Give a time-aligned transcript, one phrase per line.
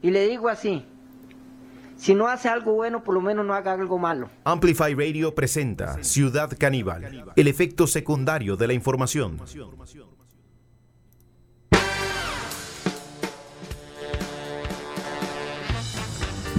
[0.00, 0.84] Y le digo así,
[1.96, 4.30] si no hace algo bueno, por lo menos no haga algo malo.
[4.44, 9.38] Amplify Radio presenta Ciudad Caníbal, el efecto secundario de la información.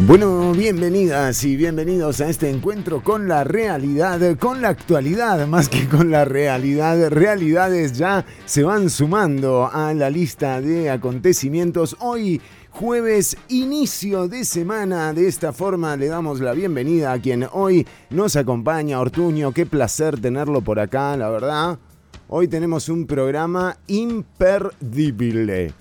[0.06, 5.90] Bueno, bienvenidas y bienvenidos a este encuentro con la realidad, con la actualidad, más que
[5.90, 7.10] con la realidad.
[7.10, 11.98] Realidades ya se van sumando a la lista de acontecimientos.
[12.00, 12.42] Hoy,
[12.72, 15.14] jueves, inicio de semana.
[15.14, 19.52] De esta forma le damos la bienvenida a quien hoy nos acompaña, Ortuño.
[19.52, 21.80] Qué placer tenerlo por acá, la verdad.
[22.27, 25.74] Hoy tenemos un programa imperdible.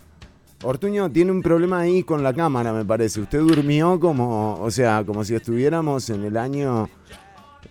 [0.63, 3.21] Ortuño tiene un problema ahí con la cámara, me parece.
[3.21, 6.89] Usted durmió como, o sea, como si estuviéramos en el año...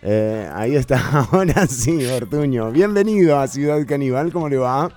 [0.02, 2.72] Eh, ahí está, ahora sí, Ortuño.
[2.72, 4.92] Bienvenido a Ciudad Caníbal, ¿cómo le va?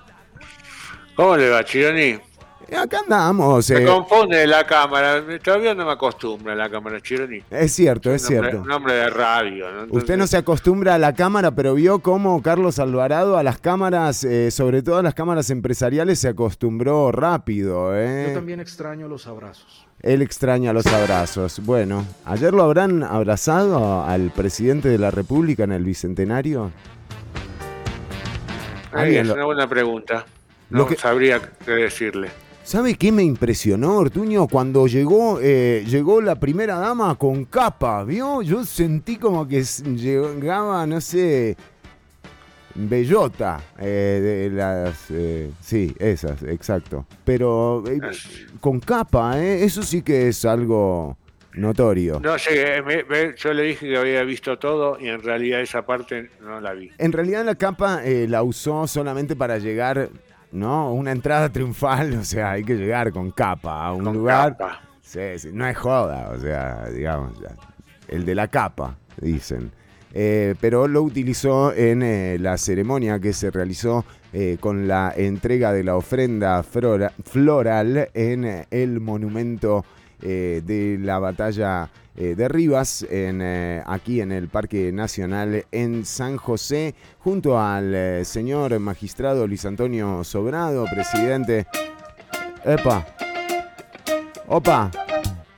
[1.15, 2.30] ¿Cómo le va, Chironi?
[2.77, 3.69] Acá andamos.
[3.69, 3.85] Me eh.
[3.85, 7.43] confunde la cámara, todavía no me acostumbro a la cámara, Chironi.
[7.51, 8.61] Es cierto, es Un cierto.
[8.61, 9.87] Un hombre de radio, ¿no?
[9.89, 14.23] Usted no se acostumbra a la cámara, pero vio cómo Carlos Alvarado a las cámaras,
[14.23, 17.95] eh, sobre todo a las cámaras empresariales, se acostumbró rápido.
[17.97, 18.27] ¿eh?
[18.29, 19.85] Yo también extraño los abrazos.
[20.01, 21.59] Él extraña los abrazos.
[21.63, 26.71] Bueno, ¿ayer lo habrán abrazado al presidente de la República en el Bicentenario?
[28.93, 30.25] ahí es lo- una buena pregunta.
[30.69, 32.29] Lo No que- sabría qué decirle.
[32.71, 34.47] ¿Sabe qué me impresionó, Ortuño?
[34.47, 38.41] Cuando llegó, eh, llegó la primera dama con capa, ¿vio?
[38.41, 41.57] Yo sentí como que llegaba, no sé,
[42.73, 45.07] bellota eh, de las...
[45.09, 47.05] eh, sí, esas, exacto.
[47.25, 47.83] Pero
[48.61, 49.65] con capa, ¿eh?
[49.65, 51.17] Eso sí que es algo
[51.55, 52.21] notorio.
[52.21, 55.85] No sé, me- me- yo le dije que había visto todo y en realidad esa
[55.85, 56.89] parte no la vi.
[56.97, 60.07] En realidad la capa eh, la usó solamente para llegar,
[60.51, 60.93] ¿no?
[60.93, 64.57] Una entrada triunfal, o sea, hay que llegar con capa a un Con lugar.
[64.57, 64.81] capa.
[65.01, 67.49] Sí, sí, no es joda, o sea, digamos, ya.
[68.07, 69.71] el de la capa, dicen.
[70.13, 74.03] Eh, pero lo utilizó en eh, la ceremonia que se realizó
[74.33, 79.85] eh, con la entrega de la ofrenda flora- floral en el monumento
[80.21, 86.37] de la batalla eh, de Rivas, en, eh, aquí en el Parque Nacional en San
[86.37, 91.65] José, junto al eh, señor magistrado Luis Antonio Sobrado, presidente.
[92.65, 93.05] Epa,
[94.47, 94.91] Opa,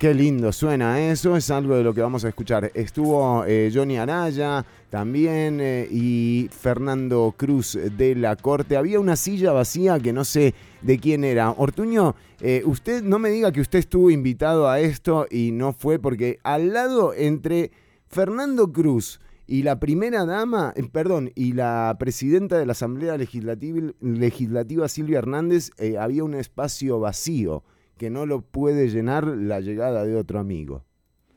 [0.03, 2.69] qué lindo suena eso, es algo de lo que vamos a escuchar.
[2.73, 8.75] Estuvo eh, Johnny Araya también eh, y Fernando Cruz de la Corte.
[8.75, 11.51] Había una silla vacía que no sé de quién era.
[11.51, 15.99] Ortuño, eh, usted no me diga que usted estuvo invitado a esto y no fue
[15.99, 17.71] porque al lado entre
[18.09, 24.89] Fernando Cruz y la primera dama, perdón, y la presidenta de la Asamblea Legislativa, Legislativa
[24.89, 27.63] Silvia Hernández, había un espacio vacío
[27.97, 30.83] que no lo puede llenar la llegada de otro amigo.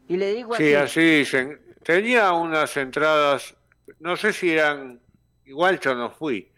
[0.08, 1.60] Y le digo Sí, así, así dicen.
[1.82, 3.54] Tenía unas entradas,
[4.00, 5.00] no sé si eran,
[5.44, 6.48] igual yo no fui.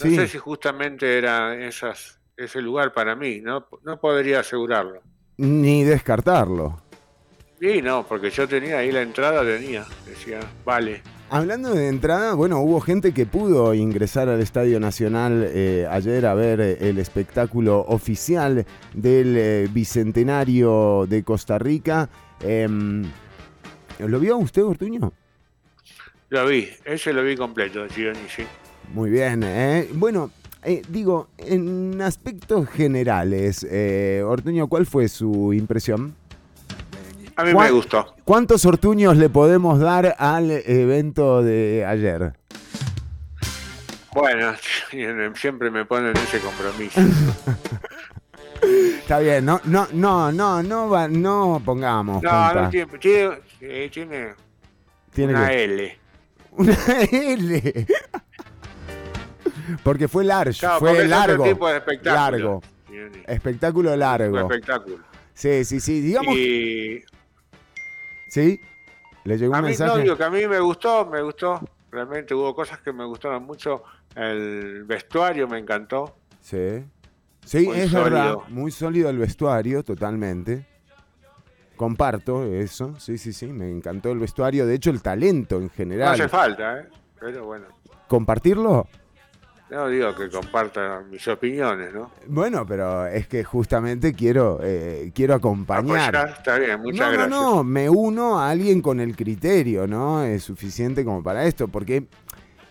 [0.00, 0.16] No Sí.
[0.16, 5.00] sé si justamente era esas, ese lugar para mí, no, no podría asegurarlo.
[5.36, 6.80] Ni descartarlo.
[7.60, 11.02] Sí, no, porque yo tenía ahí la entrada, tenía, decía, vale.
[11.34, 16.34] Hablando de entrada, bueno, hubo gente que pudo ingresar al Estadio Nacional eh, ayer a
[16.34, 22.08] ver eh, el espectáculo oficial del eh, Bicentenario de Costa Rica.
[22.40, 23.02] Em,
[23.98, 25.12] ¿Lo vio usted, Ortuño?
[26.28, 28.44] Lo vi, ese lo vi completo, Gioni, sí.
[28.92, 29.44] Muy bien.
[29.94, 30.30] Bueno,
[30.66, 36.14] eh, digo, en aspectos generales, eh, Ortuño, ¿cuál fue su impresión?
[37.36, 38.14] A mí ¿Cuál- me gustó.
[38.24, 42.32] ¿Cuántos Ortuños le podemos dar al evento de ayer?
[44.12, 44.52] Bueno,
[45.34, 47.00] siempre me ponen ese compromiso.
[48.98, 52.22] Está bien, no, no, no, no, no, va- no pongamos.
[52.22, 54.34] No, no tiene, tiene, eh, tiene
[55.12, 55.98] Tiene una L.
[56.52, 56.76] Una
[57.10, 57.86] L.
[59.82, 61.44] Porque fue large, Claro, fue es largo.
[61.44, 62.20] tipo de espectáculo.
[62.20, 62.62] Largo.
[63.26, 64.38] Espectáculo Un largo.
[64.40, 64.98] espectáculo.
[65.34, 66.00] Sí, sí, sí.
[66.00, 66.34] Digamos.
[66.36, 67.02] Y
[68.34, 68.60] ¿Sí?
[69.22, 71.60] ¿Le llegó a un mí, no, digo que a mí me gustó, me gustó.
[71.92, 73.84] Realmente hubo cosas que me gustaron mucho.
[74.16, 76.16] El vestuario me encantó.
[76.40, 76.84] Sí.
[77.44, 78.34] Sí, Muy es verdad.
[78.48, 80.66] Muy sólido el vestuario, totalmente.
[81.76, 82.98] Comparto eso.
[82.98, 83.46] Sí, sí, sí.
[83.46, 84.66] Me encantó el vestuario.
[84.66, 86.14] De hecho, el talento en No general.
[86.14, 86.88] hace falta, ¿eh?
[87.20, 87.66] Pero bueno.
[88.08, 88.88] ¿Compartirlo?
[89.70, 92.10] No digo que comparta mis opiniones, ¿no?
[92.26, 96.14] Bueno, pero es que justamente quiero, eh, quiero acompañar.
[96.14, 97.30] Apoyar, está bien, muchas no, gracias.
[97.30, 100.22] no, no, me uno a alguien con el criterio, ¿no?
[100.22, 102.06] Es suficiente como para esto, porque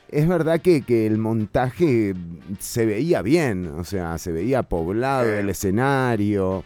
[0.08, 2.14] es verdad que, que el montaje
[2.60, 6.64] se veía bien, o sea, se veía poblado el escenario.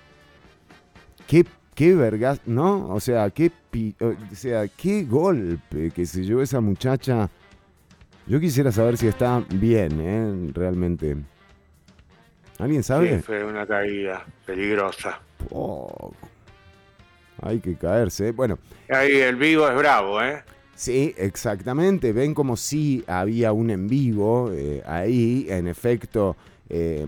[1.26, 2.90] qué, qué vergas, ¿no?
[2.90, 7.30] O sea, qué, pi- o sea, qué golpe que se llevó esa muchacha.
[8.28, 10.52] Yo quisiera saber si está bien, ¿eh?
[10.54, 11.16] Realmente.
[12.60, 13.18] ¿Alguien sabe?
[13.18, 15.22] Sí, fue una caída peligrosa.
[15.52, 16.12] Oh,
[17.42, 18.32] hay que caerse.
[18.32, 18.60] Bueno,
[18.90, 20.44] Ahí el vivo es bravo, ¿eh?
[20.76, 22.12] sí, exactamente.
[22.12, 25.46] Ven como si había un en vivo eh, ahí.
[25.50, 26.36] En efecto,
[26.70, 27.06] eh,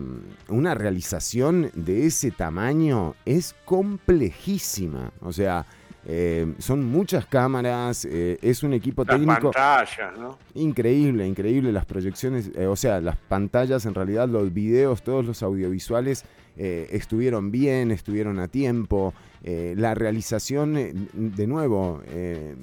[0.48, 5.12] una realización de ese tamaño es complejísima.
[5.21, 5.66] O sea,
[6.05, 10.37] eh, son muchas cámaras, eh, es un equipo Las técnico pantallas, ¿no?
[10.53, 15.43] increíble, increíble las proyecciones, eh, o sea, las pantallas, en realidad los videos, todos los
[15.43, 16.25] audiovisuales
[16.57, 19.13] estuvieron bien, estuvieron a tiempo.
[19.45, 20.73] La realización,
[21.13, 22.01] de nuevo,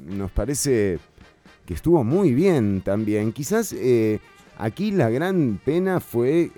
[0.06, 0.98] nos parece
[1.64, 3.32] que estuvo muy bien también.
[3.32, 3.74] Quizás
[4.58, 6.50] aquí la gran pena fue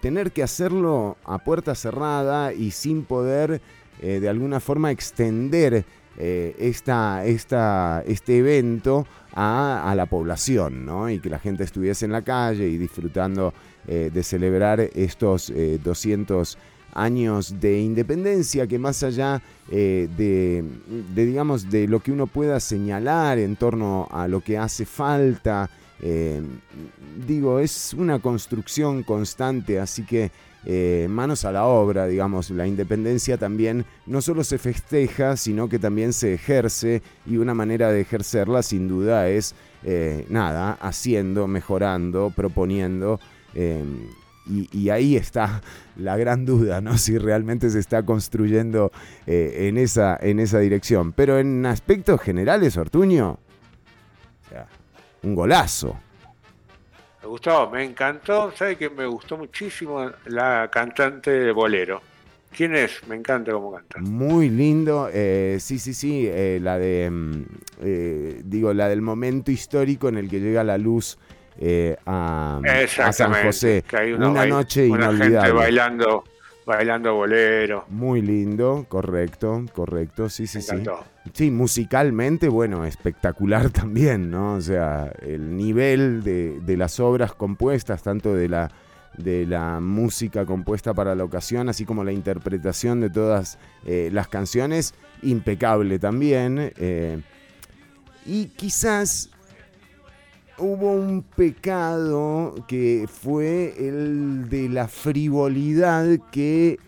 [0.00, 3.60] tener que hacerlo a puerta cerrada y sin poder
[4.00, 5.84] eh, de alguna forma extender
[6.16, 11.10] eh, esta, esta, este evento a, a la población, ¿no?
[11.10, 13.52] Y que la gente estuviese en la calle y disfrutando
[13.88, 16.56] eh, de celebrar estos eh, 200
[16.92, 23.40] años de independencia que más allá de, de, digamos, de lo que uno pueda señalar
[23.40, 25.68] en torno a lo que hace falta,
[27.26, 30.30] digo, es una construcción constante, así que
[30.66, 35.78] eh, manos a la obra, digamos, la independencia también no solo se festeja, sino que
[35.78, 42.32] también se ejerce y una manera de ejercerla sin duda es, eh, nada, haciendo, mejorando,
[42.34, 43.20] proponiendo.
[43.54, 43.84] eh,
[44.46, 45.62] y, ahí está
[45.96, 46.98] la gran duda, ¿no?
[46.98, 48.92] Si realmente se está construyendo
[49.26, 51.12] eh, en, esa, en esa dirección.
[51.12, 53.38] Pero en aspectos generales, Ortuño,
[55.22, 55.96] un golazo.
[57.24, 58.52] Me gustó, me encantó.
[58.54, 62.02] ¿Sabe que me gustó muchísimo la cantante de bolero?
[62.54, 63.00] ¿Quién es?
[63.08, 63.98] Me encanta cómo canta.
[64.02, 67.42] Muy lindo, eh, sí, sí, sí, eh, la de, mm,
[67.80, 71.16] eh, digo, la del momento histórico en el que llega la luz
[71.58, 72.60] eh, a,
[73.04, 73.32] a San.
[73.42, 73.82] José.
[73.88, 76.24] que hay Una bail- noche una gente bailando,
[76.66, 77.84] bailando bolero.
[77.88, 80.76] Muy lindo, correcto, correcto, sí, sí, sí.
[81.32, 84.54] Sí, musicalmente, bueno, espectacular también, ¿no?
[84.54, 88.70] O sea, el nivel de, de las obras compuestas, tanto de la,
[89.16, 94.28] de la música compuesta para la ocasión, así como la interpretación de todas eh, las
[94.28, 96.72] canciones, impecable también.
[96.76, 97.20] eh,
[98.26, 99.30] y quizás
[100.58, 106.78] hubo un pecado que fue el de la frivolidad que,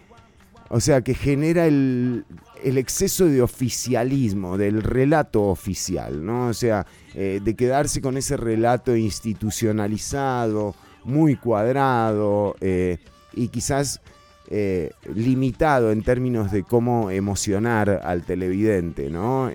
[0.68, 2.24] o sea, que genera el,
[2.62, 6.48] el exceso de oficialismo, del relato oficial, ¿no?
[6.48, 10.74] O sea, eh, de quedarse con ese relato institucionalizado,
[11.04, 12.98] muy cuadrado eh,
[13.32, 14.00] y quizás
[14.48, 19.50] eh, limitado en términos de cómo emocionar al televidente, ¿no?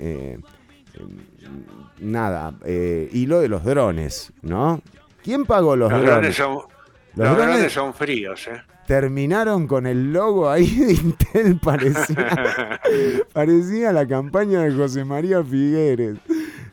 [1.52, 4.82] Eh, nada, eh, y lo de los drones, ¿no?
[5.24, 6.36] ¿Quién pagó los, Los drones?
[6.36, 8.62] drones son, Los los drones- drones son fríos, ¿eh?
[8.88, 12.80] Terminaron con el logo ahí de Intel, parecía,
[13.34, 16.18] parecía la campaña de José María Figueres.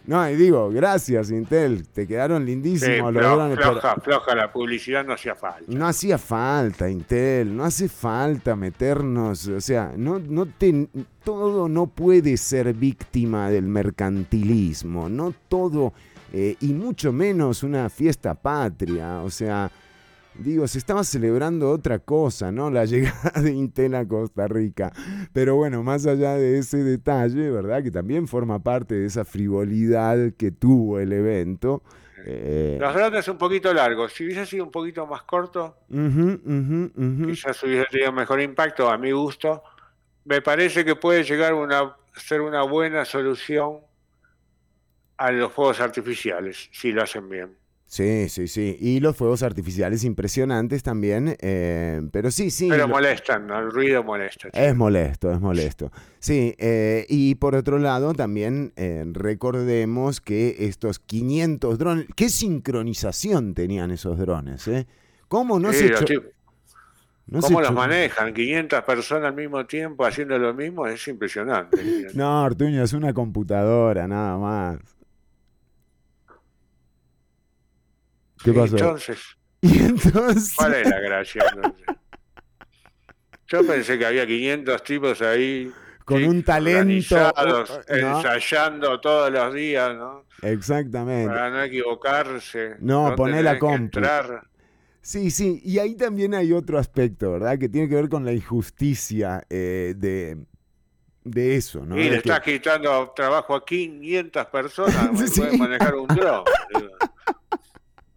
[0.08, 5.70] No, y digo, gracias Intel, te quedaron lindísimos floja, floja la publicidad, no hacía falta.
[5.70, 10.88] no hacía falta, Intel, no hace falta meternos, o sea, no, no te,
[11.22, 15.92] todo no puede ser víctima del mercantilismo, no todo,
[16.32, 19.70] eh, y mucho menos una fiesta patria, o sea,
[20.38, 22.70] digo, se estaba celebrando otra cosa, ¿no?
[22.70, 24.92] La llegada de Intel a Costa Rica,
[25.32, 27.82] pero bueno, más allá de ese detalle, ¿verdad?
[27.82, 31.82] Que también forma parte de esa frivolidad que tuvo el evento.
[32.24, 34.12] eh, Los drones un poquito largos.
[34.14, 36.90] Si hubiese sido un poquito más corto, ujú.
[37.22, 39.62] quizás hubiese tenido mejor impacto a mi gusto.
[40.24, 43.80] Me parece que puede llegar a ser una buena solución
[45.18, 47.58] a los fuegos artificiales, si lo hacen bien.
[47.90, 48.76] Sí, sí, sí.
[48.78, 51.36] Y los fuegos artificiales impresionantes también.
[51.40, 52.68] eh, pero sí, sí.
[52.68, 54.48] Pero lo- molestan, el ruido molesta.
[54.52, 55.90] es molesto, es molesto.
[56.18, 63.54] Sí, eh, y por otro lado también eh, recordemos que estos 500 drones, ¿qué sincronización
[63.54, 64.68] tenían esos drones?
[64.68, 64.86] Eh?
[65.28, 66.22] ¿Cómo no Sí, se cho-
[67.26, 68.34] no ¿Cómo los cho- manejan?
[68.34, 71.78] 500 personas al mismo tiempo haciendo lo mismo es impresionante.
[72.14, 74.78] No, Artuño, es una computadora, nada más.
[78.42, 78.76] ¿Qué pasó?
[78.76, 79.18] Entonces,
[79.60, 80.54] Y entonces...
[80.56, 81.42] ¿cuál es la gracia?
[81.54, 81.86] entonces?
[83.48, 85.72] Yo pensé que había 500 tipos ahí.
[86.04, 88.16] Con un talento, uh, uh, ¿no?
[88.18, 90.24] ensayando todos los días, ¿no?
[90.42, 91.28] Exactamente.
[91.28, 92.76] Para no equivocarse.
[92.80, 94.46] No, poné la entrar.
[95.00, 97.58] Sí, sí, y ahí también hay otro aspecto, ¿verdad?
[97.58, 100.36] Que tiene que ver con la injusticia eh, de,
[101.24, 101.96] de eso, ¿no?
[101.98, 105.40] Y le que- estás quitando trabajo a 500 personas, Sí.
[105.40, 106.44] pueden manejar un dron.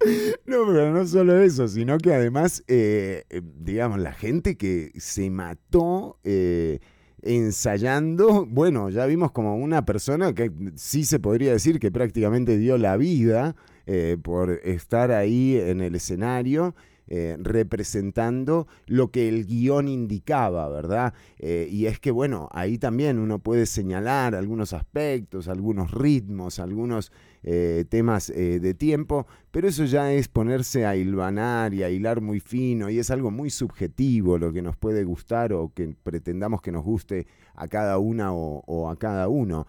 [0.45, 5.29] No, pero no solo eso, sino que además, eh, eh, digamos, la gente que se
[5.29, 6.79] mató eh,
[7.21, 12.77] ensayando, bueno, ya vimos como una persona que sí se podría decir que prácticamente dio
[12.77, 13.55] la vida
[13.85, 16.75] eh, por estar ahí en el escenario.
[17.13, 21.13] Eh, representando lo que el guion indicaba, ¿verdad?
[21.39, 27.11] Eh, y es que, bueno, ahí también uno puede señalar algunos aspectos, algunos ritmos, algunos
[27.43, 32.39] eh, temas de tiempo, pero eso ya es ponerse a hilvanar y a hilar muy
[32.39, 36.71] fino y es algo muy subjetivo lo que nos puede gustar o que pretendamos que
[36.71, 39.67] nos guste a cada una o, a cada uno.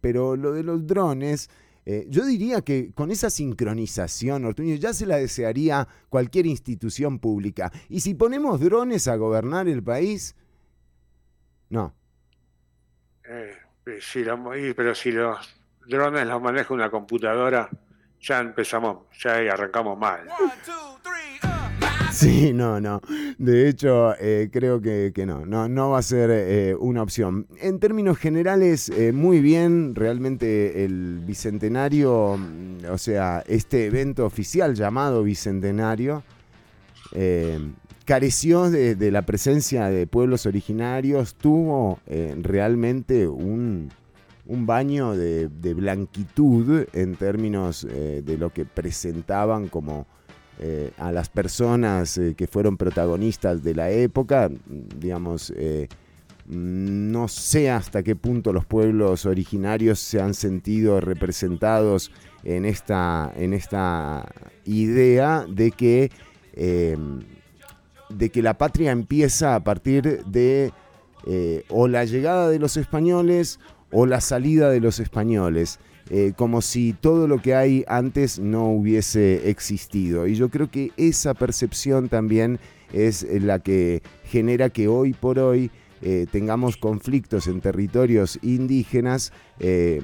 [0.00, 1.50] Pero lo de los drones,
[1.84, 7.72] eh, yo diría que con esa sincronización, Ortuño, ya se la desearía cualquier institución pública.
[7.88, 10.36] Y si ponemos drones a gobernar el país,
[11.70, 11.94] no.
[13.28, 13.56] Eh,
[14.00, 15.38] si lo- y- pero si los
[15.88, 17.68] drones los maneja una computadora,
[18.20, 20.28] ya empezamos, ya arrancamos mal.
[22.22, 23.00] Sí, no, no.
[23.38, 27.46] De hecho, eh, creo que, que no, no, no va a ser eh, una opción.
[27.60, 34.74] En términos generales, eh, muy bien, realmente el Bicentenario, mm, o sea, este evento oficial
[34.74, 36.22] llamado Bicentenario,
[38.06, 41.98] careció de, de la presencia de pueblos originarios, tuvo
[42.40, 43.90] realmente un,
[44.46, 50.06] un baño de, de blanquitud en términos de lo que presentaban como
[50.58, 54.50] eh, a las personas eh, que fueron protagonistas de la época,
[54.98, 55.88] digamos, eh,
[56.46, 62.12] no sé hasta qué punto los pueblos originarios se han sentido representados
[62.44, 64.28] en esta, en esta
[64.64, 66.10] idea de que,
[66.54, 70.72] de que la patria empieza a partir de
[71.68, 73.60] o la llegada de los españoles
[73.92, 75.78] o la salida de los españoles
[76.10, 80.26] eh, como si todo lo que hay antes no hubiese existido.
[80.26, 82.58] Y yo creo que esa percepción también
[82.92, 85.70] es la que genera que hoy por hoy
[86.04, 90.02] eh, tengamos conflictos en territorios indígenas eh,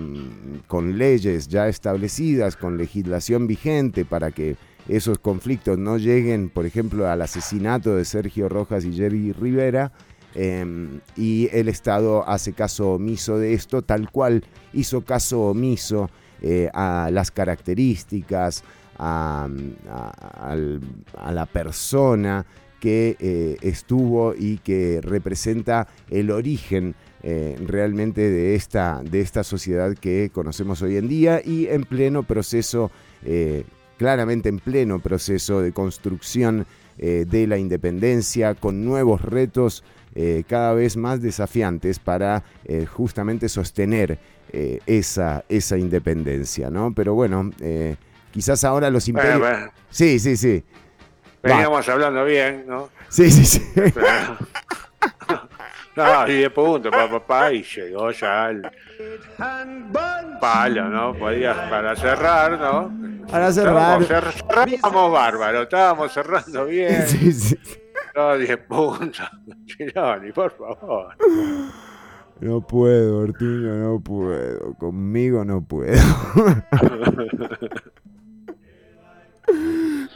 [0.69, 7.09] con leyes ya establecidas, con legislación vigente para que esos conflictos no lleguen, por ejemplo,
[7.09, 9.91] al asesinato de Sergio Rojas y Jerry Rivera,
[10.35, 10.65] eh,
[11.17, 17.11] y el Estado hace caso omiso de esto, tal cual hizo caso omiso eh, a
[17.13, 18.63] las características,
[18.97, 19.49] a,
[21.17, 22.47] a la persona
[22.81, 26.95] que eh, estuvo y que representa el origen
[27.25, 32.23] eh, realmente de esta, de esta sociedad que conocemos hoy en día y en pleno
[32.23, 32.93] proceso,
[33.97, 36.67] claramente en pleno proceso de construcción
[36.97, 39.83] de la independencia, con nuevos retos
[40.21, 44.19] eh, cada vez más desafiantes para eh, justamente sostener
[44.53, 46.93] eh, esa, esa independencia, ¿no?
[46.93, 47.51] Pero bueno,
[48.33, 49.39] quizás ahora los imperios...
[49.39, 50.65] bueno, Sí, sí, sí.
[51.43, 52.89] veníamos hablando bien, ¿no?
[53.09, 53.63] Sí, sí, sí.
[55.97, 58.63] No, y de punto, papá, y llegó ya el
[60.41, 61.17] palo, ¿no?
[61.19, 62.93] Podías para cerrar, ¿no?
[63.31, 64.01] Para cerrar.
[64.03, 67.07] Estábamos, cer- cerrábamos bárbaro, estábamos cerrando bien.
[67.07, 67.57] Sí, sí.
[68.15, 69.29] No, 10 puntos.
[69.67, 71.15] Chironi, por favor.
[72.41, 74.75] No puedo, Ortuño, no puedo.
[74.75, 76.01] Conmigo no puedo.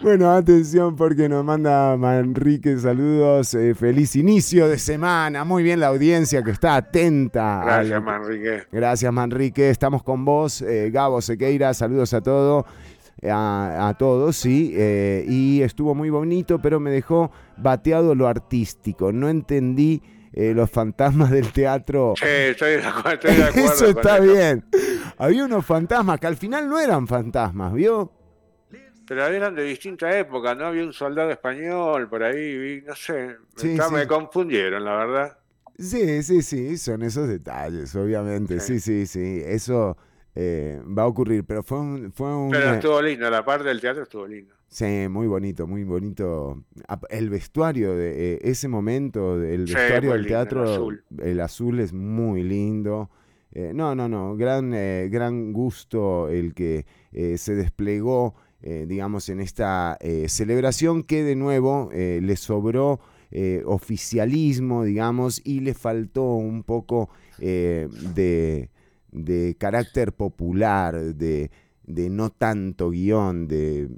[0.03, 3.55] Bueno, atención porque nos manda Manrique saludos.
[3.55, 5.45] eh, feliz inicio de semana.
[5.45, 7.62] Muy bien la audiencia que está atenta.
[7.65, 8.62] Gracias, Manrique.
[8.73, 9.71] Gracias, Manrique.
[9.71, 10.61] Estamos con vos.
[10.62, 12.65] eh, Gabo Sequeira, saludos a todos.
[13.31, 14.73] A, a todos, sí.
[14.75, 17.31] eh, y estuvo muy bonito, pero me dejó
[17.62, 19.12] bateado lo artístico.
[19.12, 20.02] No entendí
[20.33, 22.14] eh, los fantasmas del teatro.
[22.19, 23.11] Sí, estoy de acuerdo.
[23.28, 24.64] Estoy de acuerdo Eso está bien.
[25.19, 28.12] Había unos fantasmas que al final no eran fantasmas, ¿vio?
[29.07, 30.66] Pero eran de distinta época, ¿no?
[30.66, 33.37] Había un soldado español por ahí, vi- no sé.
[33.57, 33.95] Sí, sí.
[33.95, 35.38] Me confundieron, la verdad.
[35.78, 38.61] Sí, sí, sí, son esos detalles, obviamente.
[38.61, 39.42] Sí, sí, sí.
[39.45, 39.97] Eso
[40.35, 42.12] eh, va a ocurrir, pero fue un...
[42.12, 44.54] Fue un Pero eh, estuvo lindo, la parte del teatro estuvo lindo.
[44.73, 46.64] Sí, muy bonito, muy bonito.
[47.11, 51.05] El vestuario de eh, ese momento, el Sí, vestuario del lindo, el teatro, azul.
[51.19, 53.11] el azul es muy lindo.
[53.52, 59.41] Eh, no, no, no, gran, eh, gran gusto el que eh, se desplegó, digamos, en
[59.41, 59.99] esta
[60.29, 63.00] celebración que de nuevo le sobró
[63.64, 68.71] oficialismo, digamos, y le faltó un poco de,
[69.11, 71.50] de carácter popular, de,
[71.85, 73.89] de no tanto guion, de,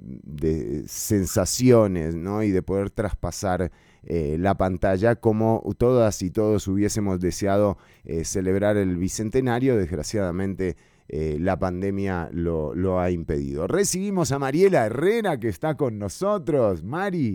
[0.87, 2.43] sensaciones, ¿no?
[2.43, 3.71] Y de poder traspasar
[4.03, 9.77] eh, la pantalla como todas y todos hubiésemos deseado eh, celebrar el bicentenario.
[9.77, 10.77] Desgraciadamente
[11.07, 13.67] eh, la pandemia lo, lo, ha impedido.
[13.67, 16.83] Recibimos a Mariela Herrera que está con nosotros.
[16.83, 17.33] Mari.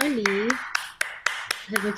[0.00, 0.48] Hola.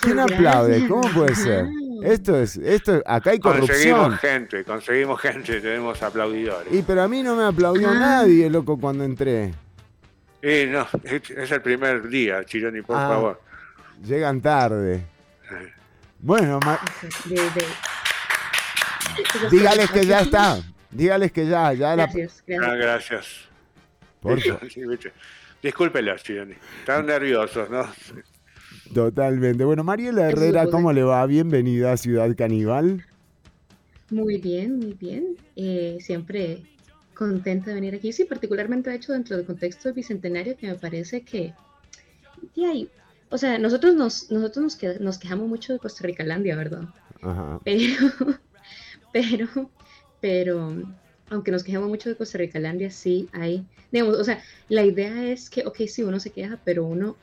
[0.00, 0.86] ¿Quién aplaude?
[0.86, 1.66] ¿Cómo puede ser?
[2.02, 3.68] Esto es, esto, acá hay corrupción.
[3.68, 6.72] Conseguimos gente, conseguimos gente, tenemos aplaudidores.
[6.72, 7.94] Y pero a mí no me aplaudió ah.
[7.94, 9.54] nadie, loco, cuando entré.
[10.42, 13.42] Y no, es el primer día, Chironi, por ah, favor.
[14.04, 15.04] Llegan tarde.
[16.18, 16.60] Bueno,
[19.50, 20.60] dígales que ya está.
[20.90, 22.70] Dígales que ya, ya gracias, gracias.
[22.70, 23.26] Ah, gracias.
[24.20, 24.40] Por
[25.62, 26.54] Discúlpelos, Chironi.
[26.80, 27.88] Están nerviosos, ¿no?
[28.94, 29.64] Totalmente.
[29.64, 31.24] Bueno, Mariela Herrera, ¿cómo le va?
[31.26, 33.04] Bienvenida a Ciudad Caníbal.
[34.10, 35.36] Muy bien, muy bien.
[35.56, 36.62] Eh, siempre
[37.14, 38.12] contenta de venir aquí.
[38.12, 41.54] Sí, particularmente, de hecho, dentro del contexto del Bicentenario, que me parece que...
[42.56, 42.88] hay,
[43.30, 46.84] o sea, nosotros nos, nosotros nos, quejamos mucho de Costa Rica Landia, ¿verdad?
[47.22, 47.60] Ajá.
[47.64, 47.96] Pero,
[49.12, 49.70] pero,
[50.20, 50.82] pero,
[51.30, 55.24] aunque nos quejamos mucho de Costa Rica Landia, sí hay, digamos, o sea, la idea
[55.24, 57.16] es que, ok, sí, uno se queja, pero uno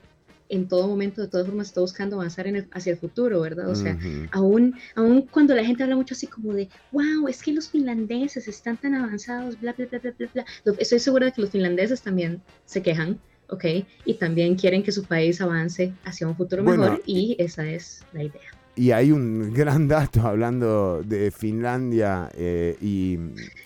[0.50, 3.70] en todo momento, de todas formas, está buscando avanzar en hacia el futuro, ¿verdad?
[3.70, 3.98] O sea,
[4.32, 8.48] aún, aún cuando la gente habla mucho así como de, wow, es que los finlandeses
[8.48, 10.46] están tan avanzados, bla, bla, bla, bla, bla, bla.
[10.80, 13.20] Estoy segura de que los finlandeses también se quejan,
[13.50, 13.66] ¿ok?
[14.06, 18.24] Y también quieren que su país avance hacia un futuro mejor y esa es la
[18.24, 18.63] idea.
[18.76, 23.18] Y hay un gran dato hablando de Finlandia eh, y,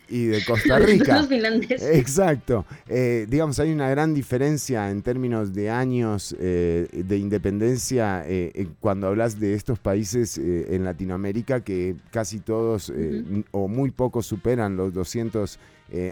[0.09, 1.25] de Costa Rica.
[1.93, 2.65] Exacto.
[2.89, 8.25] Eh, digamos, hay una gran diferencia en términos de años eh, de independencia
[8.81, 12.91] cuando hablas de estos países en Latinoamérica que casi todos
[13.51, 15.57] o muy pocos superan los 200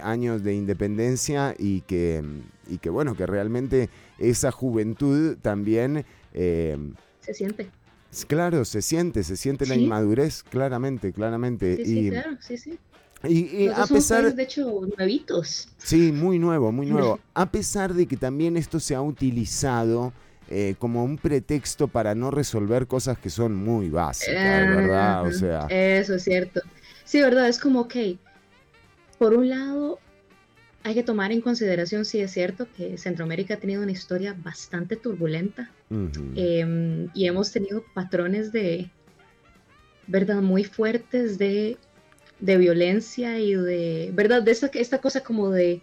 [0.03, 2.23] años de independencia y que,
[2.69, 6.05] y que, bueno, que realmente esa juventud también...
[6.33, 7.69] Se siente
[8.24, 11.77] Claro, se siente, se siente la inmadurez, claramente, claramente.
[11.77, 12.79] Sí, sí, claro, sí, sí.
[13.27, 15.70] Y, a pesar de hecho nuevitos.
[15.77, 17.20] Sí, muy nuevo, muy nuevo.
[17.33, 20.13] A pesar de que también esto se ha utilizado
[20.50, 25.25] eh, como un pretexto para no resolver cosas que son muy básicas, ¿verdad?
[25.25, 26.61] O sea, eso es cierto.
[27.03, 27.96] Sí, verdad, es como ok.
[29.18, 30.00] Por un lado,
[30.85, 34.95] hay que tomar en consideración, sí es cierto, que Centroamérica ha tenido una historia bastante
[34.95, 35.71] turbulenta
[36.35, 38.91] em, y hemos tenido patrones de,
[40.05, 41.79] ¿verdad?, muy fuertes de,
[42.39, 45.81] violencia y de, ¿verdad?, de esta, esta cosa como de,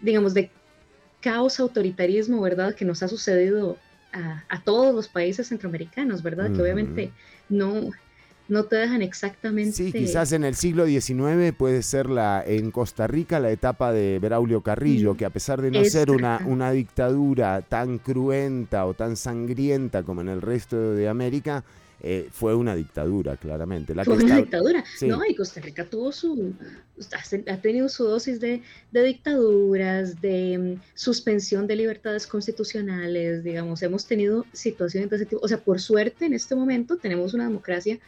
[0.00, 0.50] digamos, de
[1.22, 3.78] caos, autoritarismo, ¿verdad?, que nos ha sucedido
[4.12, 7.10] a, todos los países centroamericanos, ¿verdad?, que obviamente
[7.48, 7.90] no,
[8.52, 9.72] no te dejan exactamente.
[9.72, 14.18] Sí, quizás en el siglo XIX puede ser la en Costa Rica la etapa de
[14.20, 18.94] Braulio Carrillo, mm, que a pesar de no ser una, una dictadura tan cruenta o
[18.94, 21.64] tan sangrienta como en el resto de América,
[22.04, 23.94] eh, fue una dictadura, claramente.
[24.04, 24.84] fue una dictadura.
[25.02, 26.52] No, y Costa Rica tuvo su,
[27.46, 28.60] ha tenido su dosis de,
[28.90, 35.40] de dictaduras, de mm, suspensión de libertades constitucionales, digamos, hemos tenido situaciones de ese tipo.
[35.44, 38.00] O sea, por suerte en este momento tenemos una democracia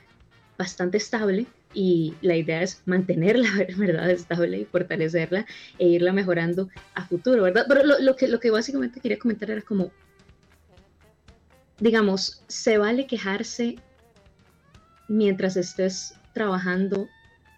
[0.59, 4.11] bastante estable y la idea es mantenerla, ¿verdad?
[4.11, 5.47] Estable y fortalecerla
[5.79, 7.67] e irla mejorando a futuro, ¿verdad?
[7.69, 9.91] Pero lo, que, básicamente quería comentar era como,
[11.81, 13.77] digamos, se vale quejarse
[15.09, 17.09] mientras estés trabajando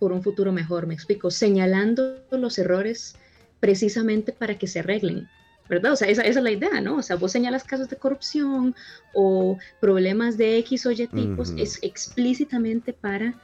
[0.01, 3.17] por un futuro mejor, me explico, señalando los errores
[3.61, 5.29] precisamente para que se arreglen.
[5.69, 5.93] ¿Verdad?
[5.93, 6.97] O sea, esa, es la idea, ¿no?
[6.97, 8.75] O sea, vos señalas casos de corrupción
[9.15, 13.35] o problemas de X o Y tipos, es explícitamente para,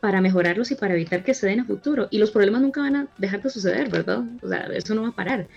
[0.00, 2.08] para mejorarlos y para evitar que se den a futuro.
[2.10, 4.24] Y los problemas nunca van a dejar de suceder, ¿verdad?
[4.42, 5.48] O sea, eso no va a parar.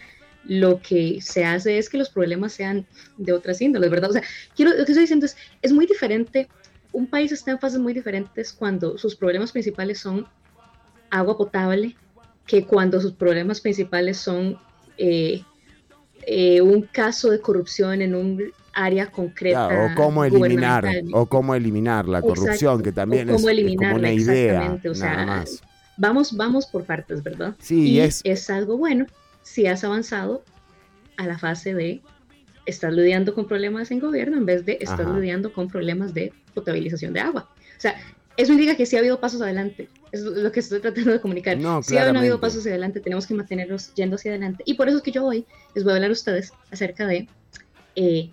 [0.44, 2.86] Lo que se hace es que los problemas sean
[3.18, 4.12] de otras índoles, ¿verdad?
[4.12, 4.24] O sea,
[4.56, 6.48] quiero, lo que estoy diciendo es, es muy diferente,
[6.92, 10.28] un país está en fases muy diferentes cuando sus problemas principales son
[11.10, 11.96] agua potable
[12.46, 14.58] que cuando sus problemas principales son
[14.98, 15.44] eh,
[16.26, 19.68] eh, un caso de corrupción en un área concreta.
[19.68, 24.80] o cómo eliminar, o cómo eliminar la corrupción, que también es, como una idea.
[24.90, 25.46] O sea,
[25.98, 27.56] Vamos, vamos por partes, ¿verdad?
[27.60, 28.20] Sí, y es...
[28.26, 29.06] es algo bueno
[29.44, 30.44] si has avanzado
[31.16, 32.02] a la fase de
[32.66, 37.14] estar lidiando con problemas en gobierno en vez de estar lidiando con problemas de potabilización
[37.14, 37.48] de agua.
[37.78, 37.96] O sea,
[38.38, 39.88] eso indica que sí ha habido pasos adelante.
[40.16, 41.58] Es lo que estoy tratando de comunicar.
[41.58, 44.64] No, sí ha habido pasos hacia adelante, tenemos que mantenernos yendo hacia adelante.
[44.66, 47.28] Y por eso es que yo hoy les voy a hablar a ustedes acerca de
[47.98, 48.30] eh,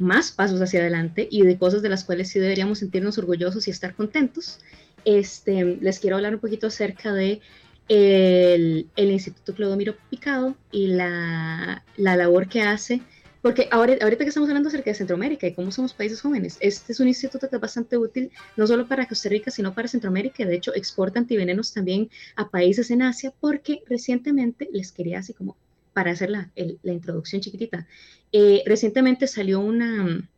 [0.00, 3.70] más pasos hacia adelante y de cosas de las cuales sí deberíamos sentirnos orgullosos y
[3.70, 4.58] estar contentos.
[5.04, 7.40] Este, les quiero hablar un poquito acerca de
[7.86, 13.02] el, Instituto Clodomiro Picado y la, labor que hace,
[13.42, 16.92] porque ahora, ahorita que estamos hablando acerca de Centroamérica y cómo somos países jóvenes, este
[16.92, 20.44] es un instituto que es bastante útil, no solo para Costa Rica, sino para Centroamérica,
[20.44, 25.56] de hecho exporta antivenenos también a países en Asia, porque recientemente les quería así como
[25.92, 26.50] para hacer la,
[26.82, 27.86] la introducción chiquitita,
[28.32, 30.28] eh, recientemente salió una,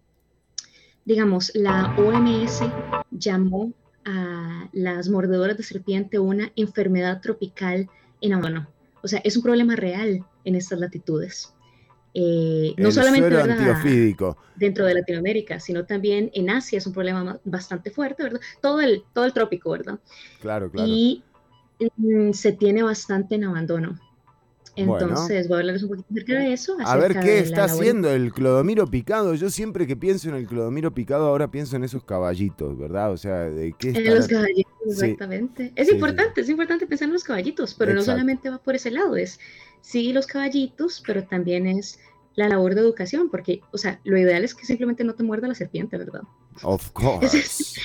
[1.04, 2.62] digamos, la OMS
[3.10, 3.72] llamó
[4.04, 7.88] a las mordedoras de serpiente una enfermedad tropical
[8.20, 8.68] en Habana.
[9.02, 11.52] O sea, es un problema real en estas latitudes.
[12.14, 13.30] Eh, no solamente
[14.56, 18.40] dentro de Latinoamérica, sino también en Asia es un problema bastante fuerte, ¿verdad?
[18.60, 19.98] Todo el, todo el trópico, ¿verdad?
[20.40, 20.86] Claro, claro.
[20.86, 21.22] Y
[21.96, 23.98] mm, se tiene bastante en abandono.
[24.74, 26.76] Entonces, voy a hablarles un poquito acerca de eso.
[26.84, 29.34] A ver qué está haciendo el clodomiro picado.
[29.34, 33.12] Yo siempre que pienso en el clodomiro picado, ahora pienso en esos caballitos, ¿verdad?
[33.12, 35.72] O sea, ¿de qué En los caballitos, exactamente.
[35.76, 39.16] Es importante, es importante pensar en los caballitos, pero no solamente va por ese lado,
[39.16, 39.38] es
[39.82, 41.98] sí los caballitos, pero también es
[42.34, 45.48] la labor de educación, porque, o sea, lo ideal es que simplemente no te muerda
[45.48, 46.22] la serpiente, ¿verdad?
[46.62, 47.80] Of course.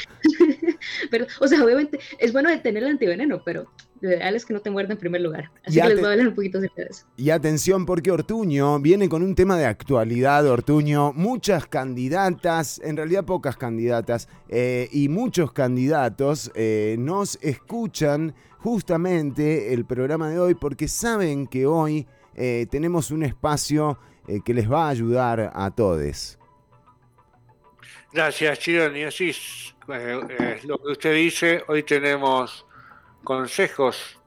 [1.12, 3.68] pero, o sea, obviamente es bueno detener el antiveneno, pero
[4.00, 5.52] lo ideal es que no te muerda en primer lugar.
[5.66, 7.06] Así que les voy a hablar un poquito acerca de eso.
[7.18, 11.14] Y atención, porque Ortuño viene con un tema de actualidad, Ortuño.
[11.14, 19.86] Muchas candidatas, en realidad pocas candidatas, eh, y muchos candidatos eh, nos escuchan justamente el
[19.86, 24.00] programa de hoy porque saben que hoy eh, tenemos un espacio
[24.44, 26.38] que les va a ayudar a todos.
[28.12, 28.96] Gracias, Chirón.
[28.98, 29.76] Y así es
[30.66, 31.64] lo que usted dice.
[31.68, 32.66] Hoy tenemos
[33.24, 34.20] consejos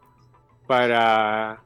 [0.67, 1.63] para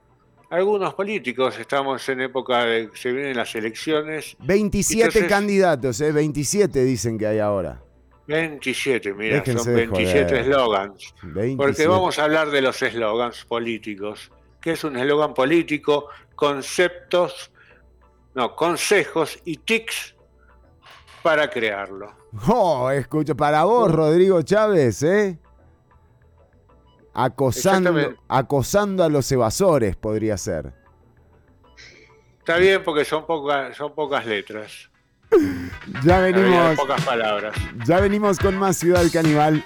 [0.50, 1.58] algunos políticos.
[1.58, 4.36] Estamos en época de que se vienen las elecciones.
[4.40, 6.12] 27 candidatos, ¿eh?
[6.12, 7.83] 27 dicen que hay ahora.
[8.26, 11.14] 27, mira, son 27 eslogans.
[11.56, 14.30] Porque vamos a hablar de los eslogans políticos.
[14.60, 16.08] ¿Qué es un eslogan político?
[16.34, 17.50] Conceptos,
[18.34, 20.14] no, consejos y tics
[21.22, 22.12] para crearlo.
[22.48, 25.38] Oh, escucha, para vos, Rodrigo Chávez, ¿eh?
[27.12, 30.72] Acosando, acosando a los evasores, podría ser.
[32.38, 34.90] Está bien porque son pocas, son pocas letras.
[36.04, 36.76] Ya venimos.
[36.76, 37.54] Pocas palabras.
[37.84, 39.64] Ya venimos con más Ciudad Caníbal.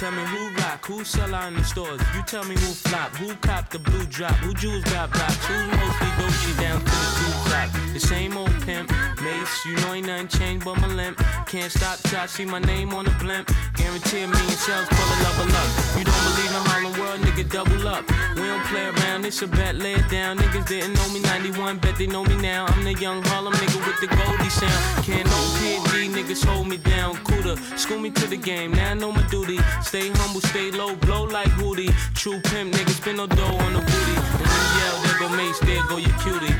[0.00, 0.49] Tell me who
[0.90, 2.00] who sell out in the stores.
[2.14, 5.66] You tell me who flop, who cop the blue drop, who jewels got blocks, who's
[5.78, 7.68] mostly Dolce down to the blue top.
[7.92, 8.90] The same old pimp,
[9.22, 11.18] mace, you know ain't nothing changed but my limp.
[11.46, 13.50] Can't stop till I see my name on the blimp.
[13.74, 15.68] Guarantee me million sales, pull a level up.
[15.98, 18.04] You don't believe in Harlem World, nigga, double up.
[18.36, 20.38] We don't play around, it's a bet, lay it down.
[20.38, 22.66] Niggas didn't know me 91, bet they know me now.
[22.66, 25.04] I'm the young Harlem nigga with the Goldie sound.
[25.04, 27.16] Can't no PD, niggas hold me down.
[27.24, 29.58] Cooler, school me to the game, now I know my duty.
[29.82, 31.92] Stay humble, stay low, blow like Hootie.
[32.14, 34.16] True pimp, niggas spin no dough on the booty.
[34.40, 36.54] And you yell, there go Mace, there go your cutie.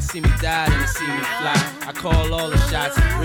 [0.00, 1.54] see me die than see me fly.
[1.86, 2.59] I call all the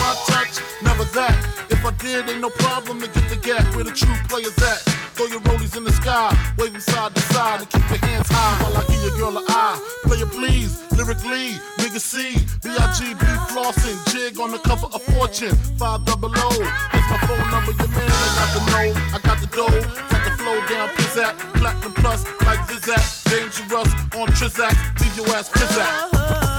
[0.00, 1.34] my touch, never that.
[1.70, 4.80] If I did, ain't no problem to get the gap where the true players at.
[5.18, 8.62] Throw your rollies in the sky, waving side to side, and keep your hands high
[8.62, 9.76] while I give your girl an eye.
[10.04, 16.04] Play it please, lyrically, nigga C, B-I-G-B flossing, jig on the cover of Fortune, 5
[16.04, 16.50] double O.
[16.92, 20.22] That's my phone number, your man, I got the know, I got the dough, got
[20.22, 26.57] the flow down, pizzat, platinum plus, like Zizak, dangerous on Trizak, leave your ass pizzat.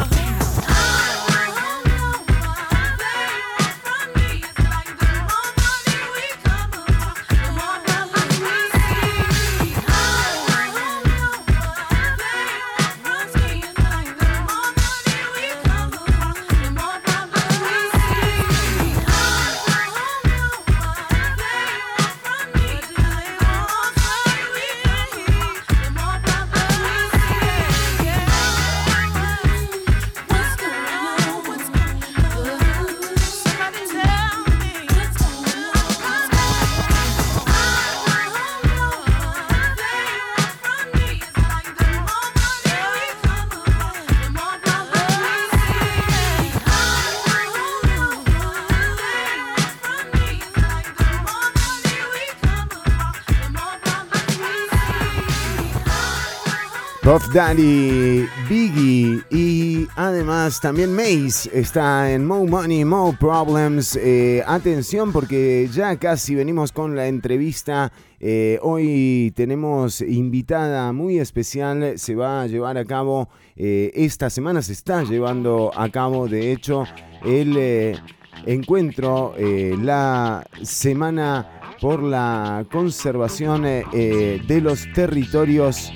[57.10, 63.96] Puff Daddy, Biggie y además también Mace está en Mo Money, Mo Problems.
[64.00, 67.92] Eh, atención porque ya casi venimos con la entrevista.
[68.20, 71.98] Eh, hoy tenemos invitada muy especial.
[71.98, 76.52] Se va a llevar a cabo, eh, esta semana se está llevando a cabo, de
[76.52, 76.84] hecho,
[77.26, 77.98] el
[78.46, 79.34] encuentro,
[79.82, 85.92] la semana por la conservación de los territorios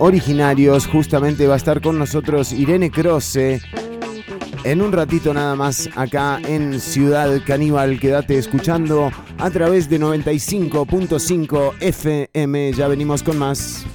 [0.00, 0.86] originarios.
[0.88, 3.60] Justamente va a estar con nosotros Irene Croce.
[4.64, 8.00] En un ratito nada más acá en Ciudad Caníbal.
[8.00, 12.72] Quédate escuchando a través de 95.5 FM.
[12.72, 13.86] Ya venimos con más.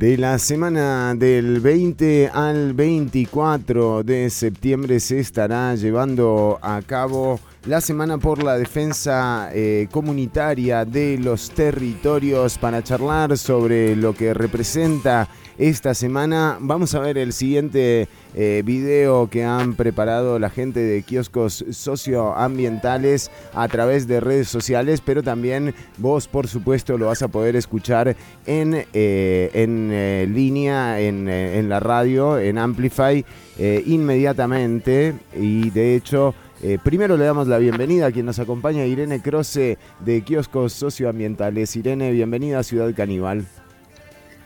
[0.00, 7.82] De la semana del 20 al 24 de septiembre se estará llevando a cabo la
[7.82, 15.28] Semana por la Defensa eh, Comunitaria de los Territorios para charlar sobre lo que representa
[15.60, 16.56] esta semana.
[16.58, 23.30] Vamos a ver el siguiente eh, video que han preparado la gente de kioscos socioambientales
[23.54, 28.16] a través de redes sociales, pero también vos, por supuesto, lo vas a poder escuchar
[28.46, 33.24] en, eh, en línea, en, en, la radio, en Amplify,
[33.58, 35.14] inmediatamente.
[35.36, 39.78] Y de hecho, eh, primero le damos la bienvenida a quien nos acompaña, Irene Croce
[40.00, 41.76] de Kioscos Socioambientales.
[41.76, 43.46] Irene, bienvenida a Ciudad Caníbal.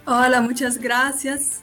[0.06, 1.62] Hola, muchas gracias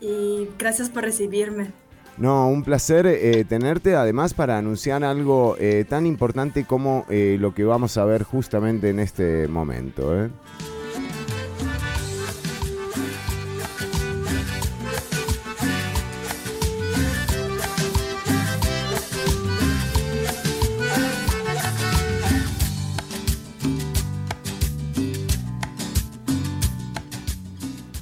[0.00, 1.70] y gracias por recibirme.
[2.16, 7.64] No, un placer eh, tenerte, además para anunciar algo eh, tan importante como lo que
[7.64, 10.28] vamos a ver justamente en este momento.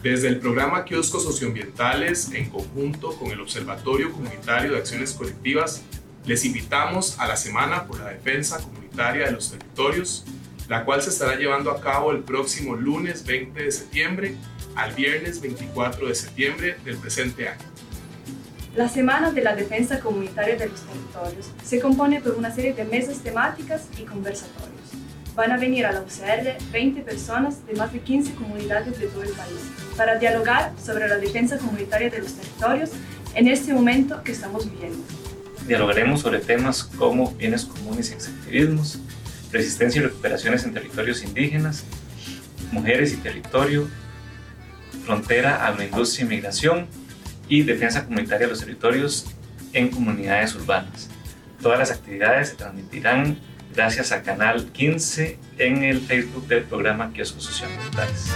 [0.03, 5.83] Desde el programa Kioscos Socioambientales, en conjunto con el Observatorio Comunitario de Acciones Colectivas,
[6.25, 10.25] les invitamos a la Semana por la Defensa Comunitaria de los Territorios,
[10.71, 14.37] la cual se estará llevando a cabo el próximo lunes 20 de septiembre
[14.75, 17.61] al viernes 24 de septiembre del presente año.
[18.75, 22.85] La Semana de la Defensa Comunitaria de los Territorios se compone por una serie de
[22.85, 24.70] mesas temáticas y conversatorios
[25.41, 29.23] van a venir a la UCR 20 personas de más de 15 comunidades de todo
[29.23, 29.59] el país
[29.97, 32.91] para dialogar sobre la defensa comunitaria de los territorios
[33.35, 34.99] en este momento que estamos viviendo.
[35.67, 38.99] Dialogaremos sobre temas como bienes comunes y extractivismos,
[39.51, 41.85] resistencia y recuperaciones en territorios indígenas,
[42.71, 43.89] mujeres y territorio,
[45.07, 46.87] frontera, agroindustria y migración
[47.49, 49.25] y defensa comunitaria de los territorios
[49.73, 51.09] en comunidades urbanas.
[51.63, 53.39] Todas las actividades se transmitirán
[53.75, 58.31] gracias a Canal 15 en el Facebook del programa Kioscos Socioambientales.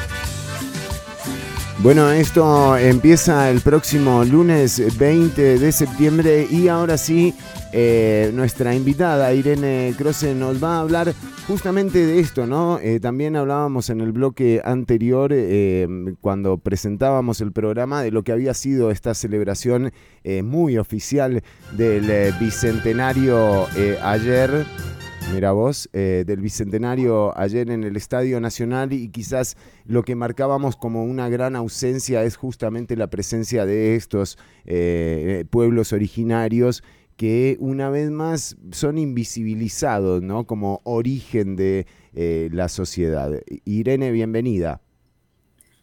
[1.81, 7.35] Bueno, esto empieza el próximo lunes 20 de septiembre y ahora sí,
[7.73, 11.13] eh, nuestra invitada Irene Croce nos va a hablar
[11.47, 12.79] justamente de esto, ¿no?
[12.79, 15.87] Eh, también hablábamos en el bloque anterior, eh,
[16.23, 19.93] cuando presentábamos el programa, de lo que había sido esta celebración
[20.43, 21.43] muy oficial
[21.77, 23.67] del Bicentenario
[24.03, 24.65] ayer
[25.33, 30.77] Mira vos, eh, del Bicentenario ayer en el Estadio Nacional y quizás lo que marcábamos
[30.77, 36.83] como una gran ausencia es justamente la presencia de estos eh, pueblos originarios
[37.17, 40.47] que una vez más son invisibilizados, ¿no?
[40.47, 43.33] Como origen de eh, la sociedad.
[43.65, 44.81] Irene, bienvenida.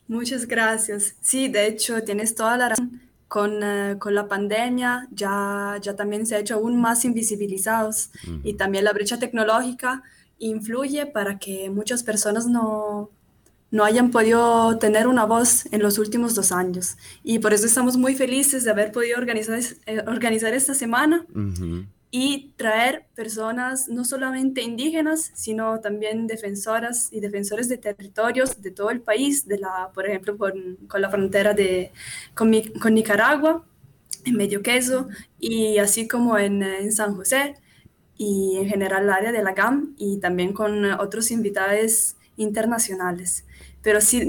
[0.08, 1.16] Muchas gracias.
[1.22, 6.26] Sí, de hecho, tienes toda la razón con, eh, con, la pandemia ya, ya también
[6.26, 8.10] se ha hecho aún más invisibilizados
[8.44, 10.04] y también la brecha tecnológica
[10.38, 13.10] influye para que muchas personas no,
[13.70, 16.98] no hayan podido tener una voz en los últimos dos años.
[17.24, 21.26] Y por eso estamos muy felices de haber podido organizar, eh, organizar esta semana
[22.14, 28.90] y traer personas no solamente indígenas, sino también defensoras y defensores de territorios de todo
[28.90, 31.94] el país, de la, por ejemplo, con, con la frontera de,
[32.36, 33.66] con, con, Nicaragua,
[34.26, 35.08] en Medio Queso,
[35.40, 37.56] y así como en, en, San José,
[38.18, 43.46] y en general el área de la GAM, y también con otros invitados internacionales.
[43.82, 44.26] Pero sí,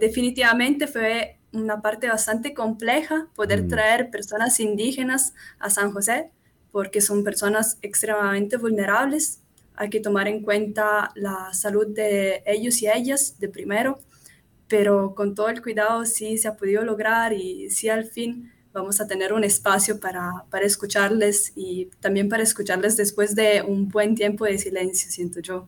[0.00, 3.68] definitivamente fue una parte bastante compleja poder mm.
[3.68, 6.30] traer personas indígenas a San José,
[6.76, 9.40] porque son personas extremadamente vulnerables.
[9.76, 13.98] Hay que tomar en cuenta la salud de ellos y ellas de primero,
[14.68, 19.00] pero con todo el cuidado sí se ha podido lograr y sí al fin vamos
[19.00, 24.14] a tener un espacio para, para escucharles y también para escucharles después de un buen
[24.14, 25.66] tiempo de silencio, siento yo.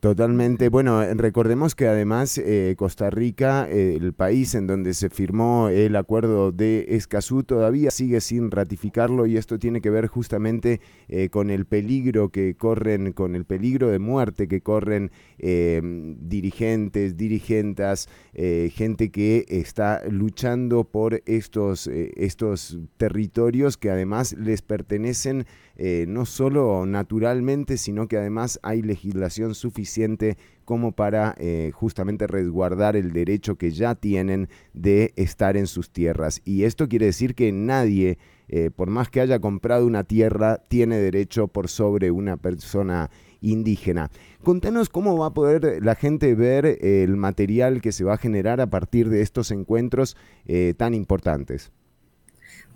[0.00, 0.68] Totalmente.
[0.68, 5.96] Bueno, recordemos que además eh, Costa Rica, eh, el país en donde se firmó el
[5.96, 11.50] acuerdo de Escazú, todavía sigue sin ratificarlo y esto tiene que ver justamente eh, con
[11.50, 19.44] el peligro que corren, con el peligro de muerte que corren dirigentes, dirigentas, gente que
[19.48, 25.46] está luchando por estos, estos territorios que además les pertenecen
[25.78, 30.36] no solo naturalmente, sino que además hay legislación suficiente
[30.68, 36.42] como para eh, justamente resguardar el derecho que ya tienen de estar en sus tierras.
[36.44, 38.18] Y esto quiere decir que nadie,
[38.48, 43.10] eh, por más que haya comprado una tierra, tiene derecho por sobre una persona
[43.40, 44.10] indígena.
[44.42, 48.60] Contanos cómo va a poder la gente ver el material que se va a generar
[48.60, 51.72] a partir de estos encuentros eh, tan importantes.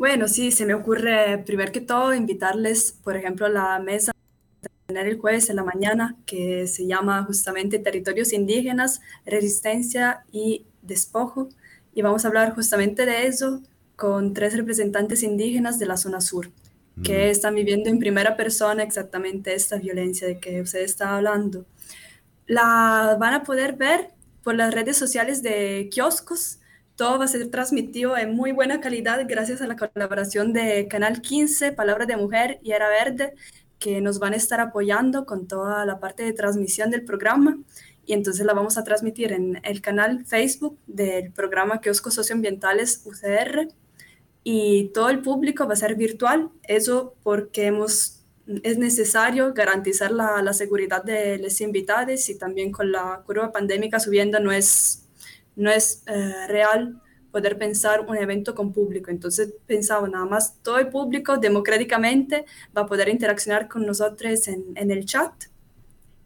[0.02, 4.10] Bueno, sí, se me ocurre, primero que todo, invitarles, por ejemplo, a la mesa
[4.86, 11.50] tener el jueves en la mañana, que se llama justamente Territorios Indígenas, Resistencia y Despojo.
[11.94, 13.62] Y vamos a hablar justamente de eso
[13.94, 16.50] con tres representantes indígenas de la zona sur,
[17.04, 17.30] que mm.
[17.30, 21.64] están viviendo en primera persona exactamente esta violencia de que usted está hablando.
[22.48, 24.08] La van a poder ver
[24.42, 26.58] por las redes sociales de kioscos
[27.02, 31.20] todo va a ser transmitido en muy buena calidad gracias a la colaboración de Canal
[31.20, 33.34] 15, Palabra de Mujer y Era Verde,
[33.80, 37.58] que nos van a estar apoyando con toda la parte de transmisión del programa.
[38.06, 43.66] Y entonces la vamos a transmitir en el canal Facebook del programa Kioscos Socioambientales UCR.
[44.44, 46.50] Y todo el público va a ser virtual.
[46.68, 48.20] Eso porque hemos,
[48.62, 53.98] es necesario garantizar la, la seguridad de los invitados y también con la curva pandémica
[53.98, 55.02] subiendo no es
[55.56, 57.00] no es eh, real
[57.30, 59.10] poder pensar un evento con público.
[59.10, 62.44] Entonces pensaba nada más todo el público democráticamente
[62.76, 65.32] va a poder interaccionar con nosotros en, en el chat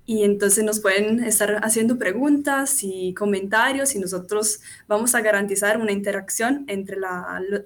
[0.06, 5.90] y entonces nos pueden estar haciendo preguntas y comentarios y nosotros vamos a garantizar una
[5.90, 6.96] interacción entre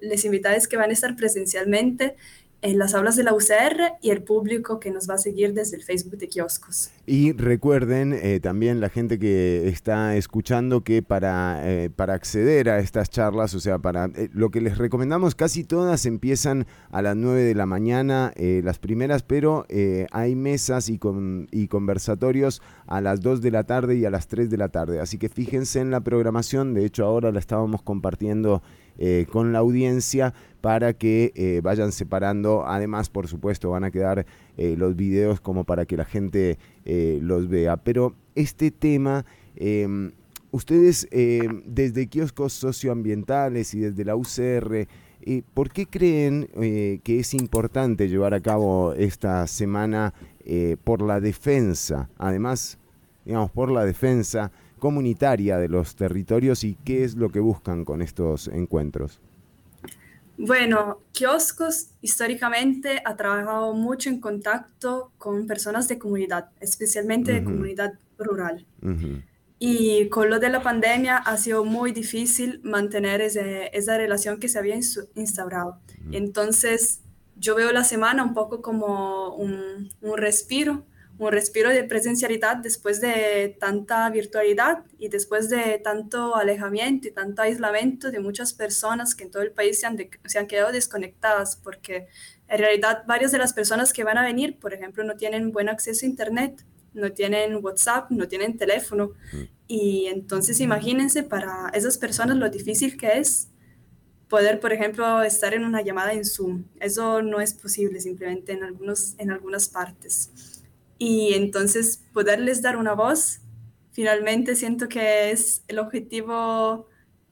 [0.00, 2.16] los invitados que van a estar presencialmente
[2.62, 5.76] en las aulas de la UCR y el público que nos va a seguir desde
[5.76, 6.90] el Facebook de Kioscos.
[7.06, 12.78] Y recuerden eh, también la gente que está escuchando que para, eh, para acceder a
[12.78, 17.16] estas charlas, o sea, para eh, lo que les recomendamos, casi todas empiezan a las
[17.16, 19.66] 9 de la mañana, las primeras, pero
[20.10, 24.28] hay mesas y, con, y conversatorios a las 2 de la tarde y a las
[24.28, 25.00] 3 de la tarde.
[25.00, 28.62] Así que fíjense en la programación, de hecho ahora la estábamos compartiendo
[29.32, 32.66] con la audiencia para que eh, vayan separando.
[32.66, 37.48] Además, por supuesto, van a quedar eh, los videos como para que la gente los
[37.48, 37.76] vea.
[37.76, 40.10] Pero este tema, em,
[40.50, 44.88] ustedes desde kioscos socioambientales y desde la UCR,
[45.54, 46.48] ¿por qué creen
[47.04, 50.14] que es importante llevar a cabo esta semana
[50.82, 52.10] por la defensa?
[52.18, 52.78] Además,
[53.24, 54.50] digamos, por la defensa
[54.80, 59.20] comunitaria de los territorios y qué es lo que buscan con estos encuentros?
[60.46, 67.92] Bueno, Kioscos históricamente ha trabajado mucho en contacto con personas de comunidad, especialmente de comunidad
[68.18, 68.66] rural.
[69.58, 74.58] Y con lo de la pandemia ha sido muy difícil mantener esa relación que se
[74.58, 74.76] había
[75.14, 75.78] instaurado.
[76.10, 77.02] Entonces,
[77.36, 80.84] yo veo la semana un poco como un, un respiro
[81.20, 87.42] un respiro de presencialidad después de tanta virtualidad y después de tanto alejamiento y tanto
[87.42, 91.56] aislamiento de muchas personas que en todo el país se han, se han quedado desconectadas
[91.56, 92.06] porque
[92.48, 95.68] en realidad varias de las personas que van a venir, por ejemplo, no tienen buen
[95.68, 96.64] acceso a Internet,
[96.94, 99.12] no tienen WhatsApp, no tienen teléfono.
[99.32, 99.42] Mm.
[99.68, 103.50] Y entonces imagínense para esas personas lo difícil que es
[104.30, 106.64] poder, por ejemplo, estar en una llamada en Zoom.
[106.80, 110.30] Eso no es posible simplemente en, algunos, en algunas partes
[111.00, 113.40] y entonces poderles dar una voz,
[113.90, 116.88] finalmente siento que es el objetivo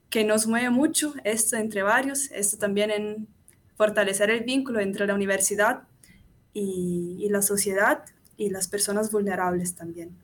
[0.09, 3.29] que nos mueve mucho, esto entre varios, esto también en
[3.77, 5.83] fortalecer el vínculo entre la universidad
[6.55, 8.05] y, la sociedad
[8.39, 10.17] y las personas vulnerables también.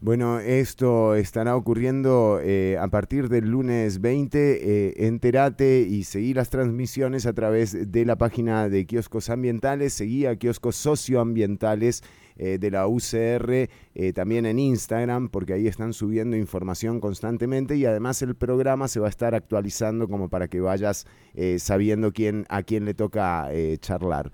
[0.00, 4.38] Bueno, esto estará ocurriendo eh, a partir del lunes 20.
[4.38, 10.24] Eh, entérate y seguí las transmisiones a través de la página de Kioscos Ambientales, seguí
[10.24, 12.02] a Kioscos Socioambientales
[12.38, 17.86] eh, de la UCR, eh, también en Instagram, porque ahí están subiendo información constantemente y
[17.86, 22.44] además el programa se va a estar actualizando como para que vayas eh, sabiendo quién,
[22.48, 23.48] a quién le toca
[23.80, 24.32] charlar.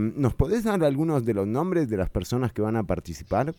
[0.00, 3.54] ¿Nos podés dar algunos de los nombres de las personas que van a participar?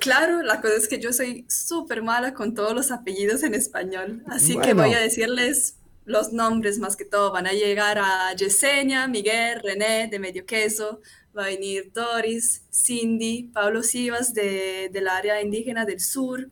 [0.00, 4.22] claro, la cosa es que yo soy súper mala con todos los apellidos en español,
[4.26, 5.78] así que voy a decirles
[6.08, 7.30] los nombres más que todo.
[7.32, 11.00] Van a llegar a Yesenia, Miguel, René de Medio Queso,
[11.36, 16.50] va a venir Doris, Cindy, Pablo Sivas de, del área indígena del sur,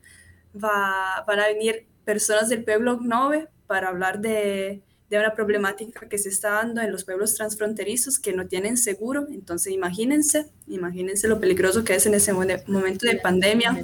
[0.55, 6.19] va, van a venir personas del pueblo Gnove para hablar de, de, una problemática que
[6.19, 9.27] se está dando en los pueblos transfronterizos que no tienen seguro.
[9.31, 13.77] Entonces imagínense, imagínense lo peligroso que es en ese momento de pandemia.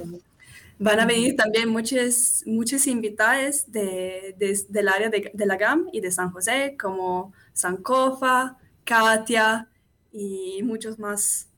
[0.79, 4.35] Van a venir también muchos, muchos invitados de,
[4.69, 9.69] del área de, de, la GAM y de San José, como Sankofa, Katia,
[10.13, 11.49] y muchos más.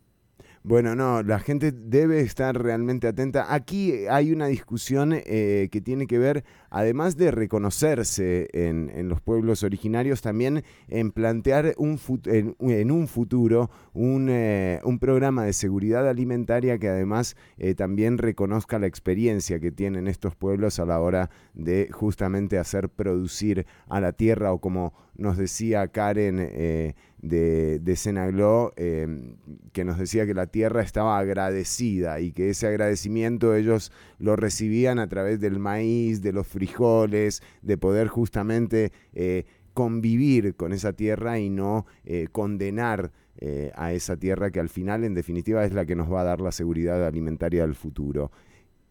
[0.66, 3.52] Bueno, no, la gente debe estar realmente atenta.
[3.52, 9.62] Aquí hay una discusión eh, que tiene que ver, además de reconocerse en, los pueblos
[9.62, 16.88] originarios, también en plantear un en, un futuro eh, un, programa de seguridad alimentaria que
[16.88, 22.56] además eh, también reconozca la experiencia que tienen estos pueblos a la hora de justamente
[22.56, 26.94] hacer producir a la tierra o como nos decía Karen
[27.28, 33.54] de, de Senagló, que nos decía que la tierra estaba agradecida y que ese agradecimiento
[33.54, 39.44] ellos lo recibían a través del maíz, de los frijoles, de poder justamente eh,
[39.74, 45.04] convivir con esa tierra y no eh, condenar eh, a esa tierra que al final
[45.04, 48.30] en definitiva es la que nos va a dar la seguridad alimentaria del futuro.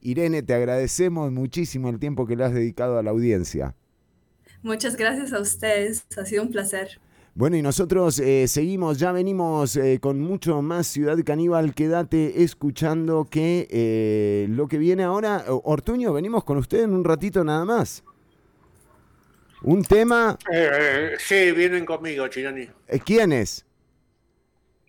[0.02, 3.76] Irene, te agradecemos muchísimo el tiempo que le has dedicado a la audiencia.
[4.62, 7.00] Muchas gracias a ustedes, ha sido un placer.
[7.36, 11.74] Bueno, y nosotros eh, seguimos, ya venimos eh, con mucho más Ciudad Caníbal.
[11.74, 17.44] Quédate escuchando que eh, lo que viene ahora, Ortuño, venimos con usted en un ratito
[17.44, 18.04] nada más.
[19.64, 20.38] Un tema.
[21.18, 22.68] sí, vienen conmigo, Chirani.
[23.04, 23.66] ¿Quiénes?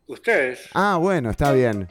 [0.06, 0.68] Ustedes.
[0.74, 1.88] Ah, bueno, está bien.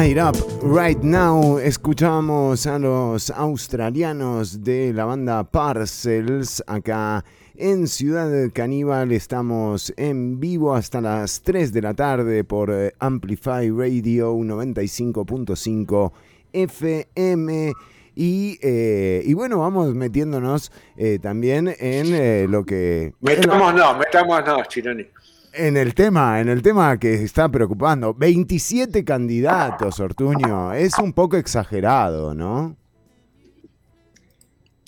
[0.00, 7.22] Up Right Now escuchamos a los australianos de la banda Parcels acá
[7.54, 9.12] en Ciudad Caníbal.
[9.12, 16.12] Estamos en vivo hasta las 3 de la tarde por eh, Amplify Radio 95.5
[16.54, 17.72] FM.
[18.16, 23.12] Y, eh, y, bueno, vamos metiéndonos eh, también en lo que...
[23.20, 25.06] Metámonos, metámonos, Chironi.
[25.52, 31.36] En el tema, en el tema que está preocupando, 27 candidatos, Ortuño, es un poco
[31.36, 32.76] exagerado, ¿no?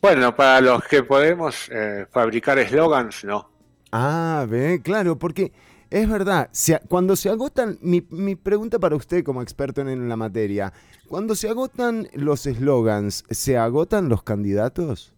[0.00, 3.50] Bueno, para los que podemos eh, fabricar eslogans, no.
[3.90, 5.52] Ah, ve, claro, porque
[5.90, 6.48] es verdad,
[6.88, 10.72] cuando se agotan, mi, mi, pregunta para usted como experto en la materia,
[11.08, 15.12] cuando se agotan los eslogans, ¿se agotan los candidatos?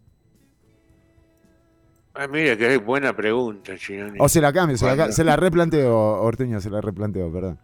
[2.17, 4.17] Ah, mire, qué buena pregunta, Chironi.
[4.21, 7.59] O se la cambio, se, la, se la replanteo, Ortuño, se la replanteo, perdón.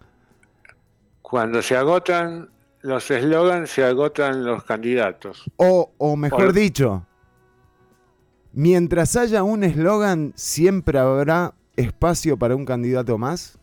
[1.22, 2.49] Cuando se agotan
[2.82, 5.45] los eslogans, se agotan los candidatos.
[5.56, 7.06] O, o mejor dicho,
[8.52, 13.58] mientras haya un eslogan, siempre habrá espacio para un candidato más.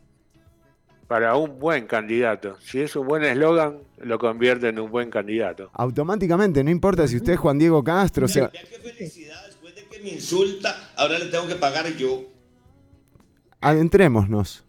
[1.06, 2.56] Para un buen candidato.
[2.60, 5.68] Si es un buen eslogan, lo convierte en un buen candidato.
[5.74, 8.50] Automáticamente, no importa si usted es Juan Diego Castro, o sea
[10.02, 12.24] me insulta, ahora le tengo que pagar yo.
[13.60, 14.64] Adentrémonos.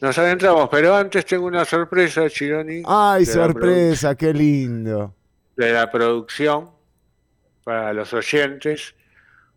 [0.00, 2.82] Nos adentramos, pero antes tengo una sorpresa, Chironi.
[2.86, 4.14] ¡Ay, sorpresa!
[4.14, 5.14] ¡Qué lindo!
[5.56, 6.70] De la producción
[7.62, 8.94] para los oyentes.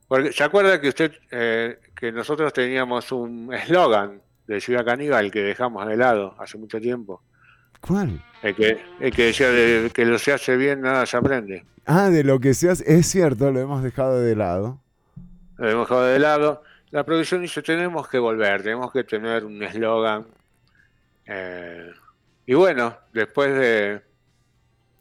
[0.07, 5.41] Porque, ¿Se acuerda que usted, eh, que nosotros teníamos un eslogan de Ciudad Caníbal que
[5.41, 7.21] dejamos de lado hace mucho tiempo?
[7.81, 8.23] ¿Cuál?
[8.41, 11.65] El que, el que decía de que lo se hace bien, nada se aprende.
[11.87, 12.97] Ah, de lo que se hace.
[12.99, 14.81] Es cierto, lo hemos dejado de lado.
[15.57, 16.61] Lo hemos dejado de lado.
[16.91, 20.27] La producción dice, tenemos que volver, tenemos que tener un eslogan.
[21.25, 21.89] Eh,
[22.45, 24.01] y bueno, después de...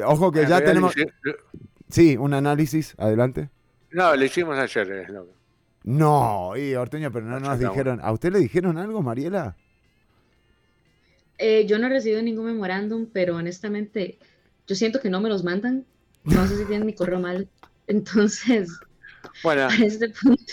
[0.05, 0.95] Ojo que ya tenemos...
[1.89, 3.51] Sí, un análisis, adelante.
[3.91, 5.35] No, le hicimos ayer el eslogan.
[5.83, 8.01] No, y Orteño, pero no nos dijeron...
[8.01, 9.57] ¿A usted le dijeron algo, Mariela?
[11.39, 14.19] Eh, yo no he recibido ningún memorándum, pero honestamente
[14.67, 15.85] yo siento que no me los mandan.
[16.27, 17.49] No sé si tienen mi correo mal.
[17.87, 18.69] Entonces,
[19.43, 20.53] bueno, este punto.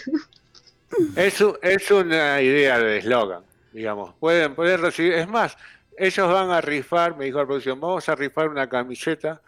[1.15, 4.13] Es, es una idea de eslogan, digamos.
[4.19, 5.13] Pueden, pueden recibir.
[5.13, 5.57] Es más,
[5.97, 9.41] ellos van a rifar, me dijo la producción, vamos a rifar una camiseta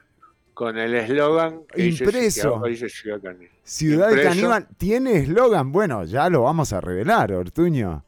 [0.53, 2.61] con el eslogan impreso.
[3.63, 5.71] Ciudad, de Caníbal tiene eslogan.
[5.71, 8.03] Bueno, ya lo vamos a revelar, Ortuño.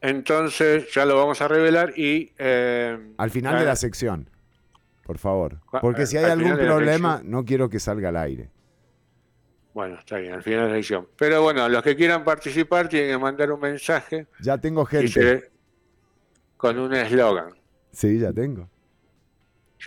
[0.00, 2.32] Entonces ya lo vamos a revelar y...
[2.38, 4.30] Eh, al final de la sección,
[5.08, 5.58] por favor.
[5.80, 8.50] Porque si hay algún problema, no quiero que salga al aire.
[9.72, 11.08] Bueno, está bien, al final de la sección.
[11.16, 14.26] Pero bueno, los que quieran participar tienen que mandar un mensaje.
[14.38, 15.50] Ya tengo gente.
[16.58, 17.54] con un eslogan.
[17.90, 18.68] Sí, ya tengo.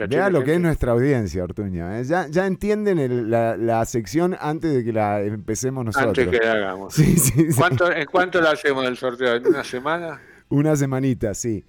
[0.09, 1.93] Vea lo que es nuestra audiencia, Ortuño.
[1.93, 2.03] ¿eh?
[2.03, 6.17] Ya, ya entienden la, sección antes de que la empecemos nosotros.
[6.17, 6.97] Antes que la hagamos.
[7.97, 9.35] ¿En cuánto la hacemos el sorteo?
[9.35, 10.19] ¿En una semana?
[10.49, 11.63] Una semanita, sí.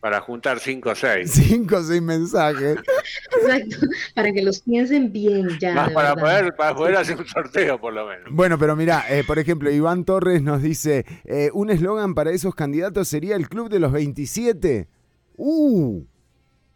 [0.00, 1.30] Para juntar cinco o seis.
[1.34, 2.78] Cinco o seis mensajes.
[3.42, 5.90] Exacto, para que los piensen bien ya.
[5.92, 8.24] para, poder, para poder hacer un sorteo, por lo menos.
[8.30, 12.54] Bueno, pero mira, eh, por ejemplo, Iván Torres nos dice: eh, un eslogan para esos
[12.54, 14.88] candidatos sería el Club de los 27.
[15.36, 16.02] ¡Uh!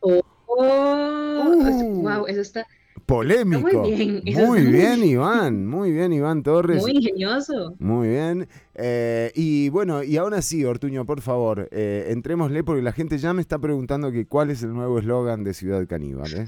[0.00, 0.22] Oh.
[0.46, 2.26] wow, uh.
[2.26, 2.66] eso está
[3.04, 3.82] polémico.
[3.82, 5.04] Muy bien.
[5.04, 5.66] Iván.
[5.66, 6.82] Muy bien, Iván Torres.
[6.82, 7.74] Muy ingenioso.
[7.78, 8.48] Muy bien.
[8.74, 13.32] Eh, y bueno, y aún así, Ortuño, por favor, eh, entrémosle porque la gente ya
[13.32, 16.34] me está preguntando que cuál es el nuevo eslogan de Ciudad Caníbal.
[16.34, 16.46] ¿eh?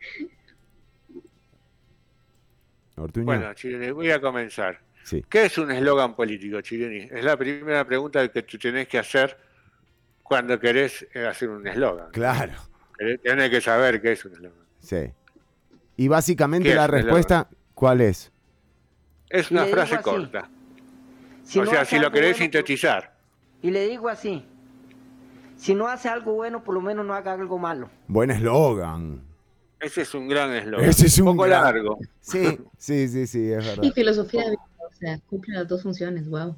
[2.96, 3.26] Ortuño.
[3.26, 4.80] Bueno, Chireni, voy a comenzar.
[5.28, 7.08] ¿Qué es un eslogan político, Chireni?
[7.10, 9.38] Es la primera pregunta que tú tienes que hacer
[10.22, 12.10] cuando querés hacer un eslogan.
[12.10, 12.52] Claro.
[13.22, 14.68] Tienes que saber qué es un eslogan.
[14.80, 15.10] Sí.
[15.98, 18.30] Y básicamente la respuesta, ¿cuál es?
[19.28, 20.48] Es una frase corta.
[21.44, 23.18] o sea, si lo querés sintetizar.
[23.62, 24.44] Y le digo así.
[25.56, 27.90] Si no hace algo bueno, por lo menos no haga algo malo.
[28.06, 29.24] Buen eslogan.
[29.80, 30.88] Ese es un gran eslogan.
[30.88, 31.98] Ese es un, poco largo.
[32.20, 33.82] Sí, sí, sí, sí, es verdad.
[33.82, 36.54] Y filosofía de vida, o sea, cumple las dos funciones, wow.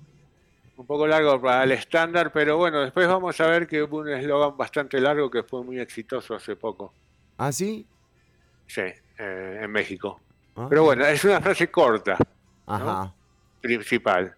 [0.76, 4.10] Un poco largo para el estándar, pero bueno, después vamos a ver que hubo un
[4.10, 6.92] eslogan bastante largo que fue muy exitoso hace poco.
[7.38, 7.86] ¿Ah, sí?
[8.66, 8.82] Sí,
[9.20, 10.20] eh, en México.
[10.56, 10.66] Ah.
[10.68, 12.16] Pero bueno, es una frase corta.
[12.66, 13.12] Ajá.
[13.60, 14.34] Principal.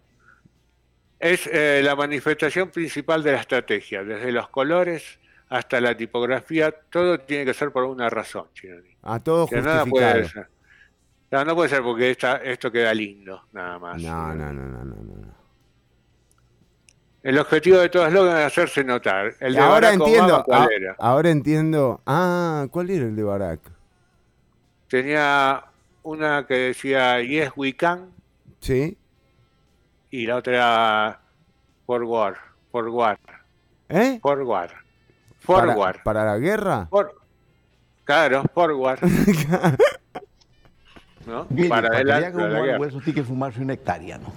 [1.19, 7.21] Es eh, la manifestación principal de la estrategia, desde los colores hasta la tipografía, todo
[7.21, 8.47] tiene que ser por una razón,
[9.03, 10.49] A todo que nada puede ser.
[11.31, 14.03] No, puede ser porque esto queda lindo, nada más.
[14.03, 14.95] No, no, no, no, no.
[14.97, 15.43] no.
[17.23, 19.35] El objetivo de todo eslogan es hacerse notar.
[19.39, 20.43] El de ahora entiendo.
[20.45, 20.97] ¿cuál era?
[20.99, 22.01] Ahora entiendo.
[22.05, 23.61] Ah, ¿cuál era el de Barack?
[24.93, 25.65] Tenía
[26.03, 28.11] una que decía Yes We Can.
[28.61, 28.99] Sí.
[30.11, 31.21] Y la otra era
[31.87, 32.37] Forward.
[32.71, 33.19] Forward.
[33.89, 34.19] ¿Eh?
[34.21, 34.71] Forward.
[35.41, 36.03] Forward.
[36.03, 36.91] ¿Para, la guerra?
[38.05, 38.99] claro, forward.
[41.27, 41.47] ¿No?
[41.47, 42.33] para para adelante.
[42.33, 44.31] Que un eso tiene que fumarse una hectárea, ¿no?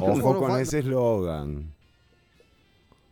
[0.00, 1.70] Ojo con ese eslogan.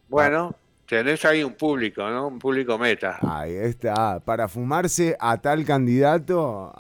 [0.08, 0.54] Bueno,
[0.86, 2.28] tenés ahí un público, ¿no?
[2.28, 3.18] Un público meta.
[3.22, 4.20] Ahí está.
[4.20, 6.72] Para fumarse a tal candidato,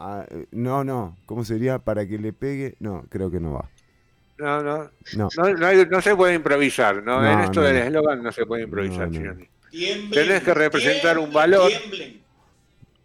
[0.50, 1.16] no, no.
[1.26, 1.78] ¿Cómo sería?
[1.78, 2.76] Para que le pegue.
[2.80, 3.68] No, creo que no va.
[4.38, 4.90] No, no.
[5.14, 7.24] No, no, se puede improvisar, ¿no?
[7.24, 11.70] en esto del eslogan no se puede improvisar, Tenés que representar un valor.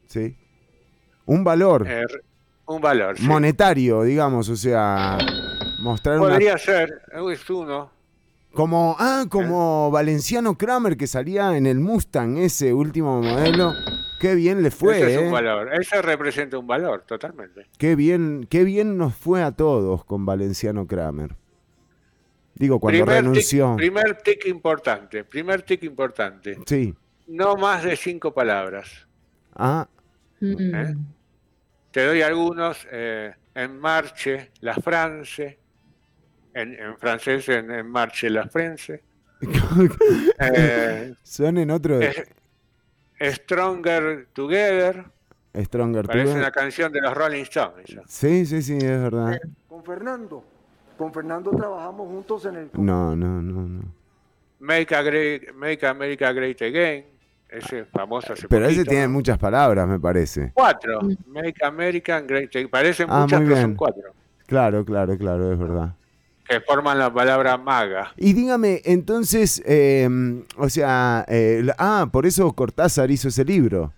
[0.07, 0.35] Sí.
[1.25, 1.85] Un valor.
[1.87, 2.05] Eh,
[2.65, 3.19] un valor.
[3.21, 5.17] Monetario, digamos, o sea,
[5.79, 7.96] mostrar Podría ser, es uno.
[8.57, 13.71] Como, ah, como Valenciano Kramer que salía en el Mustang, ese último modelo.
[14.19, 14.97] Qué bien le fue.
[14.97, 15.31] Ese es un ¿eh?
[15.31, 17.67] valor, ese representa un valor, totalmente.
[17.77, 21.35] Qué bien, qué bien nos fue a todos con Valenciano Kramer.
[22.55, 23.75] Digo, cuando renunció.
[23.75, 26.57] primer tic importante, primer tic importante.
[26.65, 26.95] Sí.
[27.27, 29.07] No más de cinco palabras.
[29.53, 29.87] Ah.
[30.41, 30.95] ¿Eh?
[31.91, 32.87] Te doy algunos.
[32.91, 35.59] Eh, en marche, la France.
[36.57, 39.03] En, francés, en, marche, la France.
[40.39, 41.99] eh, Son en otro.
[43.21, 45.05] Stronger Together.
[45.55, 47.95] Stronger Parece una canción de los Rolling Stones.
[48.07, 49.39] Sí, sí, sí, es verdad.
[49.67, 50.43] Con Fernando.
[50.97, 52.69] Con Fernando trabajamos juntos en el...
[52.73, 53.83] No, no, no, no.
[54.59, 57.05] Make, Make America Great Again.
[57.49, 60.51] Ese famoso Pero ese tiene muchas palabras, me parece.
[60.53, 61.01] Cuatro.
[61.27, 62.69] Make America Great Again.
[62.69, 64.11] Parecen ah, muchas, pero son cuatro.
[64.47, 65.93] Claro, claro, claro, es verdad.
[66.47, 68.13] Que forman la palabra maga.
[68.15, 73.93] Y dígame, entonces, em, o sea, eh, ah, por eso Cortázar hizo ese libro.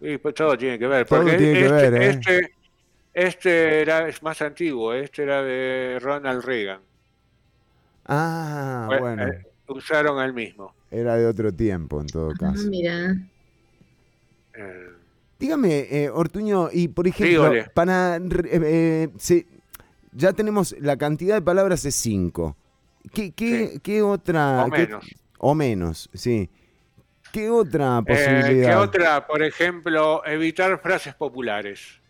[0.00, 1.06] Sí, pues todo tiene que ver.
[1.06, 2.08] Porque todo tiene que este, ver, ¿eh?
[2.10, 2.52] Este,
[3.14, 6.80] este era, es más antiguo, este era de Ronald Reagan.
[8.06, 9.26] Ah, bueno.
[9.26, 10.74] Eh, usaron el mismo.
[10.90, 12.68] Era de otro tiempo, en todo ah, caso.
[12.68, 13.16] mira.
[14.54, 14.88] Eh,
[15.38, 18.18] Dígame, eh, Ortuño, y por ejemplo, para.
[20.14, 22.56] Ya tenemos la cantidad de palabras es cinco.
[23.12, 23.32] ¿Qué,
[23.82, 24.64] qué, otra.
[24.64, 25.04] O menos.
[25.38, 26.48] o menos, sí.
[27.32, 28.70] ¿Qué otra posibilidad?
[28.70, 29.26] ¿Qué otra?
[29.26, 32.00] Por ejemplo, evitar frases populares.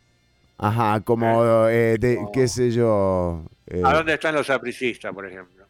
[0.58, 3.44] Ajá, como, eh, de, qué sé yo.
[3.66, 3.82] Eh.
[3.84, 5.64] ¿A dónde están los apricistas, por ejemplo?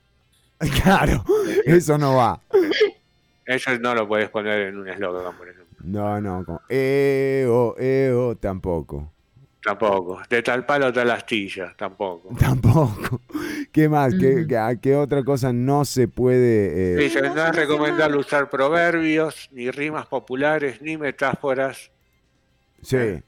[0.83, 1.25] Claro,
[1.67, 2.41] eso no va.
[3.45, 5.77] Eso no lo puedes poner en un eslogan, por ejemplo.
[5.85, 9.13] No, no, como EO, EO, tampoco.
[9.65, 10.21] Tampoco.
[10.29, 12.37] De tal palo, tal astilla, tampoco.
[12.39, 13.21] Tampoco.
[13.73, 14.15] ¿Qué más?
[14.15, 14.47] ¿Qué,
[14.83, 17.05] qué, otra cosa no se puede...?
[17.05, 17.09] Eh...
[17.09, 21.91] Sí, no es recomendable usar proverbios, ni rimas populares, ni metáforas.
[22.83, 22.97] Sí.
[22.97, 23.23] Eh,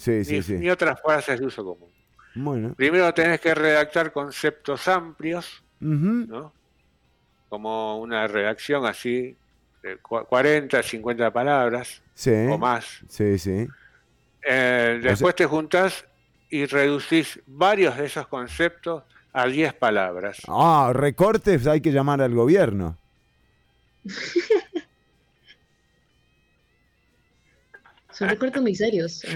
[0.00, 0.54] Sí, sí, ni, sí.
[0.54, 1.90] ni otras frases de uso común.
[2.34, 2.72] Bueno.
[2.74, 6.54] Primero tenés que redactar conceptos amplios, ¿no?
[7.50, 9.36] Como una redacción así,
[9.82, 13.02] de 40, 50 palabras o más.
[13.08, 13.68] Sí, sí.
[14.42, 16.04] Eh, después te juntás
[16.48, 20.38] y reducís varios de esos conceptos a 10 palabras.
[20.48, 22.98] Ah, recortes hay que llamar al gobierno.
[28.12, 29.22] Son recortes muy serios.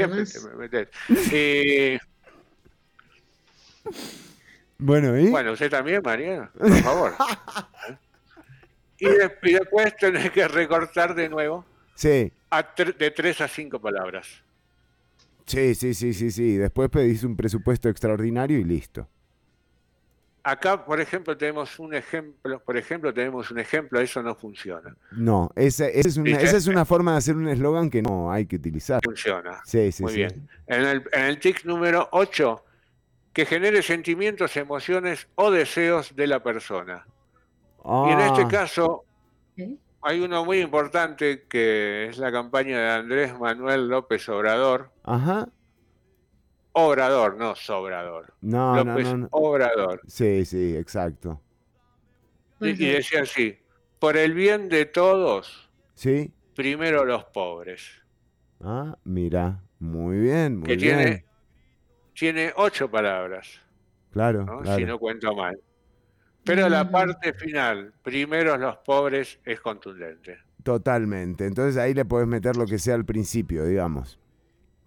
[4.76, 5.28] Bueno, ¿y?
[5.28, 7.14] Bueno, usted también, María, por favor.
[8.98, 11.64] y, después tenés que recortar de nuevo.
[11.94, 12.32] Sí.
[12.98, 14.43] de tres a cinco palabras.
[15.46, 16.56] Sí, sí, sí, sí, sí.
[16.56, 19.08] Después pedís un presupuesto extraordinario y listo.
[20.42, 24.94] Acá, por ejemplo, tenemos un ejemplo, por ejemplo, tenemos un ejemplo, eso no funciona.
[25.12, 28.44] No, esa, es, una, esa es una forma de hacer un eslogan que no hay
[28.44, 29.00] que utilizar.
[29.02, 29.62] Funciona.
[29.64, 30.18] Sí, sí, Muy sí.
[30.18, 30.48] bien.
[30.66, 32.62] En el, en el tic número 8,
[33.32, 37.06] que genere sentimientos, emociones o deseos de la persona.
[37.82, 38.48] Y en este ah.
[38.48, 39.04] caso,
[40.04, 44.92] hay uno muy importante que es la campaña de Andrés Manuel López Obrador.
[45.02, 45.48] Ajá
[46.76, 48.34] Obrador, no Sobrador.
[48.40, 50.00] No, no, no, Obrador.
[50.08, 51.40] Sí, sí, exacto.
[52.60, 53.56] Y, decía así,
[54.00, 56.32] por el bien de todos, ¿Sí?
[56.56, 58.02] primero los pobres.
[58.60, 60.96] Ah, mira, muy bien, muy que bien.
[60.96, 61.24] Tiene,
[62.14, 63.60] tiene ocho palabras.
[64.10, 65.56] Claro, Si no cuento mal.
[66.44, 70.38] Pero la parte final, primero los pobres, es contundente.
[70.62, 71.46] Totalmente.
[71.46, 74.18] Entonces ahí le puedes meter lo que sea al principio, digamos.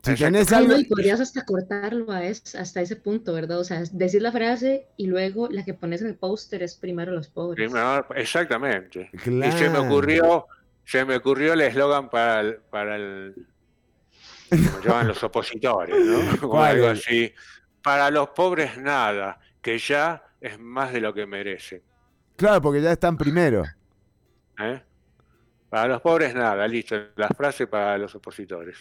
[0.04, 0.78] Si tenés algo...
[0.78, 3.60] y podrías hasta cortarlo a hasta ese punto, ¿verdad?
[3.60, 7.12] O sea, decir la frase y luego la que pones en el póster es primero
[7.12, 7.72] los pobres.
[8.16, 9.10] exactamente.
[9.14, 10.46] Y se me ocurrió,
[10.86, 13.48] se me ocurrió el eslogan para el, para el
[14.50, 16.58] como llaman los opositores, ¿no?
[16.64, 17.34] algo así.
[17.82, 21.82] Para los pobres nada, que ya es más de lo que merecen.
[22.36, 23.64] Claro, porque ya están primero.
[24.60, 24.82] ¿Eh?
[25.70, 28.78] Para los pobres nada, listo, la frase para los opositores.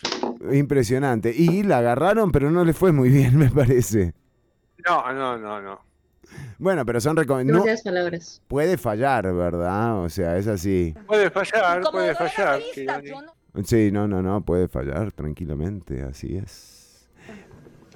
[0.53, 1.33] Impresionante.
[1.35, 4.15] Y la agarraron, pero no le fue muy bien, me parece.
[4.87, 5.87] No, no, no, no.
[6.59, 7.83] Bueno, pero son recomendaciones.
[7.83, 8.43] palabras.
[8.49, 9.99] Puede fallar, ¿verdad?
[10.03, 10.95] O sea, es así.
[11.07, 12.61] Puede fallar, puede fallar.
[13.65, 17.09] Sí, no, no, no, puede fallar tranquilamente, así es.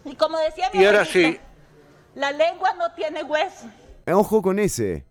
[0.05, 1.39] Y como decía mi Y ahora sí.
[2.15, 3.71] La lengua no tiene hueso.
[4.07, 5.05] Ojo con ese.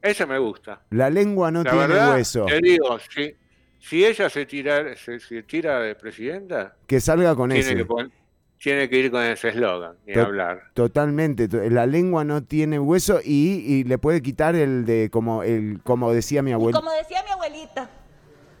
[0.00, 0.82] Ese me gusta.
[0.90, 2.44] La lengua no tiene hueso.
[2.46, 3.34] Te digo, si,
[3.78, 7.86] si ella se tira, se, tira de presidenta, que salga con tiene ese.
[7.86, 8.10] Que
[8.58, 10.70] tiene que ir con ese eslogan y hablar.
[10.74, 11.48] Totalmente.
[11.70, 16.42] La lengua no tiene hueso y, le puede quitar el de como el como decía
[16.42, 16.78] mi abuela.
[16.78, 17.90] Como decía mi abuelita.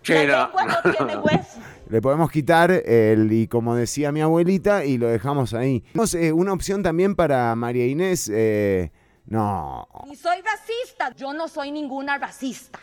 [0.06, 1.60] La lengua no tiene hueso.
[1.94, 5.84] Le podemos quitar el y como decía mi abuelita y lo dejamos ahí.
[6.14, 8.28] Eh, una opción también para María Inés.
[8.34, 8.90] Eh,
[9.26, 9.86] no.
[10.08, 11.14] Ni soy racista.
[11.14, 12.80] Yo no soy ninguna racista.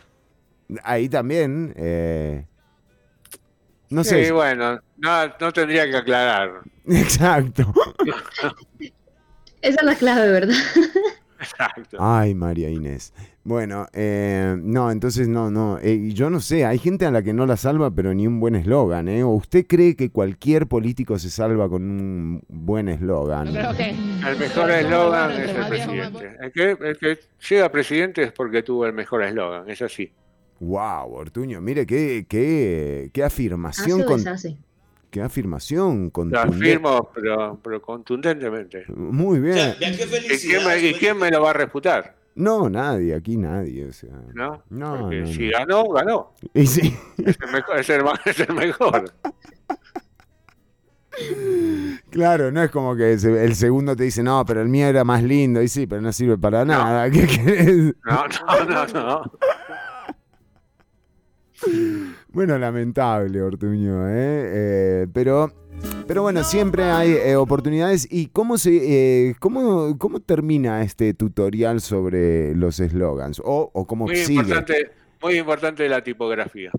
[0.82, 1.74] Ahí también.
[1.76, 2.46] Eh,
[3.90, 4.24] no sé.
[4.24, 6.62] Sí, bueno, no, no tendría que aclarar.
[6.86, 7.70] Exacto.
[9.60, 10.56] Esa es la clave, ¿verdad?
[11.42, 11.96] Exacto.
[11.98, 13.12] Ay, María Inés.
[13.44, 15.78] Bueno, eh, no, entonces no, no.
[15.82, 18.38] Eh, yo no sé, hay gente a la que no la salva, pero ni un
[18.38, 19.24] buen eslogan, ¿eh?
[19.24, 23.48] ¿O usted cree que cualquier político se salva con un buen eslogan?
[23.48, 26.36] El mejor eslogan es el presidente.
[26.40, 27.18] El que, el que
[27.48, 30.12] llega presidente es porque tuvo el mejor eslogan, es así.
[30.60, 34.04] Wow, Ortuño, mire qué, qué, qué afirmación.
[34.04, 34.22] Con,
[35.12, 36.56] qué afirmación contundente.
[36.56, 38.84] Lo afirmo, pero, pero contundentemente.
[38.88, 39.74] Muy bien.
[39.78, 42.16] ¿Y, quién me, ¿Y quién me lo va a refutar?
[42.34, 43.84] No, nadie, aquí nadie.
[43.84, 46.32] O sea, no, no, si ganó, ganó.
[46.54, 46.96] Y sí.
[47.18, 47.78] Es el mejor.
[47.78, 49.12] Es el, es el mejor.
[52.08, 55.22] Claro, no es como que el segundo te dice, no, pero el mío era más
[55.22, 55.60] lindo.
[55.60, 57.10] Y sí, pero no sirve para nada.
[57.10, 57.94] ¿Qué querés?
[58.04, 59.32] No, no, no, no.
[62.28, 64.12] Bueno, lamentable, Ortuño, ¿eh?
[64.14, 65.06] ¿eh?
[65.12, 65.52] pero,
[66.06, 68.08] pero bueno, siempre hay eh, oportunidades.
[68.10, 73.40] ¿Y cómo, se, eh, cómo, cómo termina este tutorial sobre los eslogans?
[73.40, 74.40] O, o cómo muy sigue?
[74.40, 74.90] Importante,
[75.20, 76.70] muy importante la tipografía.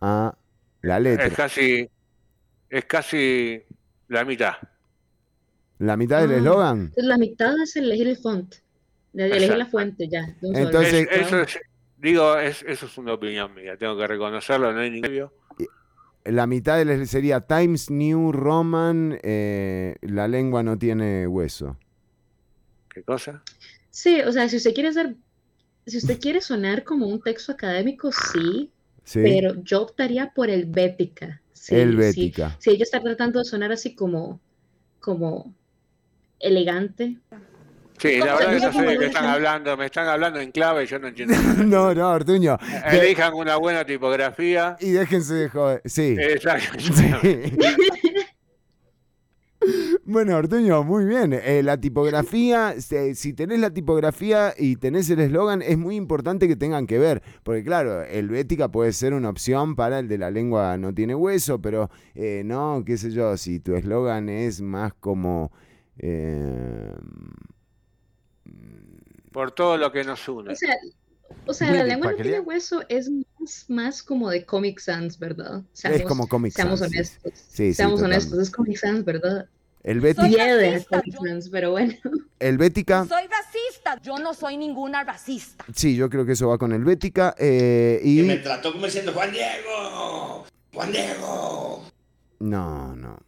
[0.00, 0.34] Ah,
[0.82, 1.26] la letra.
[1.26, 1.88] Es casi,
[2.68, 3.62] es casi
[4.08, 4.54] la mitad.
[5.78, 6.92] ¿La mitad del ah, eslogan?
[6.96, 8.56] La mitad es elegir el font.
[9.14, 10.34] Elegir la fuente ya.
[10.42, 11.58] Entonces, eso es,
[11.98, 15.30] Digo, es, eso es una opinión mía, tengo que reconocerlo, no hay ningún
[16.24, 21.76] La mitad de sería Times New Roman, eh, la lengua no tiene hueso.
[22.88, 23.42] ¿Qué cosa?
[23.90, 25.16] Sí, o sea, si usted quiere ser,
[25.86, 28.70] si usted quiere sonar como un texto académico, sí,
[29.12, 31.42] pero yo optaría por el Bética.
[31.68, 32.56] el Bética.
[32.60, 34.40] Si ella está tratando de sonar así como,
[35.00, 35.52] como
[36.38, 37.18] elegante,
[37.98, 40.52] Sí, la verdad es que no sé de qué están hablando, me están hablando en
[40.52, 41.34] clave y yo no entiendo.
[41.64, 42.58] no, no, Artuño.
[42.90, 44.76] Elijan una buena tipografía.
[44.80, 45.82] Y déjense de joder.
[45.84, 46.16] Sí.
[46.18, 46.78] Exacto.
[50.04, 51.34] Bueno, Artuño, muy bien.
[51.34, 56.56] Eh, la tipografía, si tenés la tipografía y tenés el eslogan, es muy importante que
[56.56, 57.22] tengan que ver.
[57.42, 61.14] Porque claro, el Bética puede ser una opción para el de la lengua no tiene
[61.14, 65.52] hueso, pero eh, no, qué sé yo, si tu eslogan es más como...
[65.98, 66.90] Eh,
[69.38, 70.52] por todo lo que nos une.
[71.46, 73.08] O sea, la lengua no tiene hueso es
[73.68, 75.62] más, como de Comic Sans, ¿verdad?
[75.80, 76.64] es como Comic Sans.
[76.64, 77.32] Seamos honestos.
[77.48, 79.48] Sí, seamos honestos, es Comic Sans, ¿verdad?
[79.84, 80.44] El Bética.
[81.52, 81.94] pero bueno.
[82.40, 83.06] El Bética.
[83.06, 85.64] Soy racista, yo no soy ninguna racista.
[85.72, 87.36] Sí, yo creo que eso va con el Bética.
[87.38, 88.16] Eh, y...
[88.16, 90.46] Que me trató como diciendo Juan Diego.
[90.74, 91.84] Juan Diego.
[92.40, 93.20] No, no.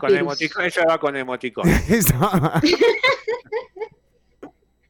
[0.00, 1.68] Con emoticón, eso va con emoticón.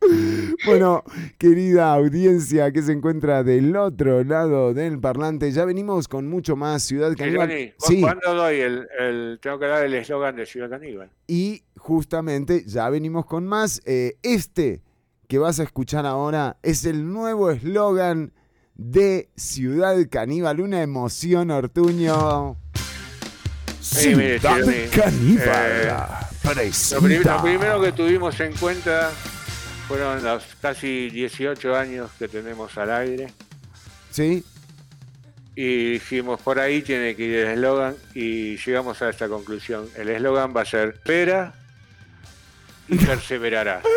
[0.67, 1.03] Bueno,
[1.39, 6.83] querida audiencia que se encuentra del otro lado del parlante, ya venimos con mucho más
[6.83, 7.75] Ciudad Caníbal.
[7.79, 8.01] Sí.
[8.01, 11.11] ¿Cuándo doy el, tengo que dar el eslogan de Ciudad Caníbal?
[11.27, 13.83] Y justamente ya venimos con más.
[13.85, 14.83] Eh, este
[15.29, 18.33] que vas a escuchar ahora es el nuevo eslogan
[18.75, 20.61] de Ciudad Caníbal.
[20.61, 22.57] Una emoción, Ortuño.
[23.81, 24.61] Ciudad
[24.95, 26.13] Caníbal.
[26.45, 26.71] Eh,
[27.25, 29.11] Lo, primero que tuvimos en cuenta
[29.89, 33.33] fueron los casi 18 años que tenemos al aire.
[34.11, 34.45] Sí.
[35.55, 39.89] Y dijimos, por ahí tiene que ir el eslogan y llegamos a esta conclusión.
[39.97, 41.55] El eslogan va a ser, espera
[42.89, 43.83] y perseverará.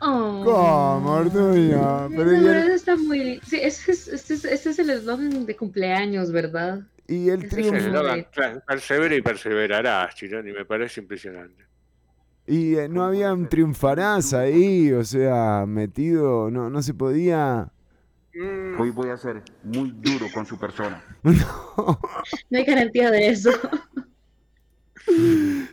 [0.00, 0.42] Oh.
[0.44, 2.08] ¿Cómo, Artuño?
[2.16, 2.32] Pero
[2.74, 3.40] está muy...
[3.46, 4.34] Sí, ese es, este
[4.70, 6.80] es, el eslogan de cumpleaños, ¿verdad?
[7.06, 8.26] Y el eslogan,
[8.66, 11.69] persevera y perseverará, Chironi, me parece impresionante.
[12.50, 17.70] Y eh, no había un triunfarás ahí, o sea, metido, no, no se podía...
[18.34, 18.80] Mm.
[18.80, 21.00] Hoy voy a ser muy duro con su persona.
[21.22, 21.32] no.
[21.76, 23.50] no hay garantía de eso.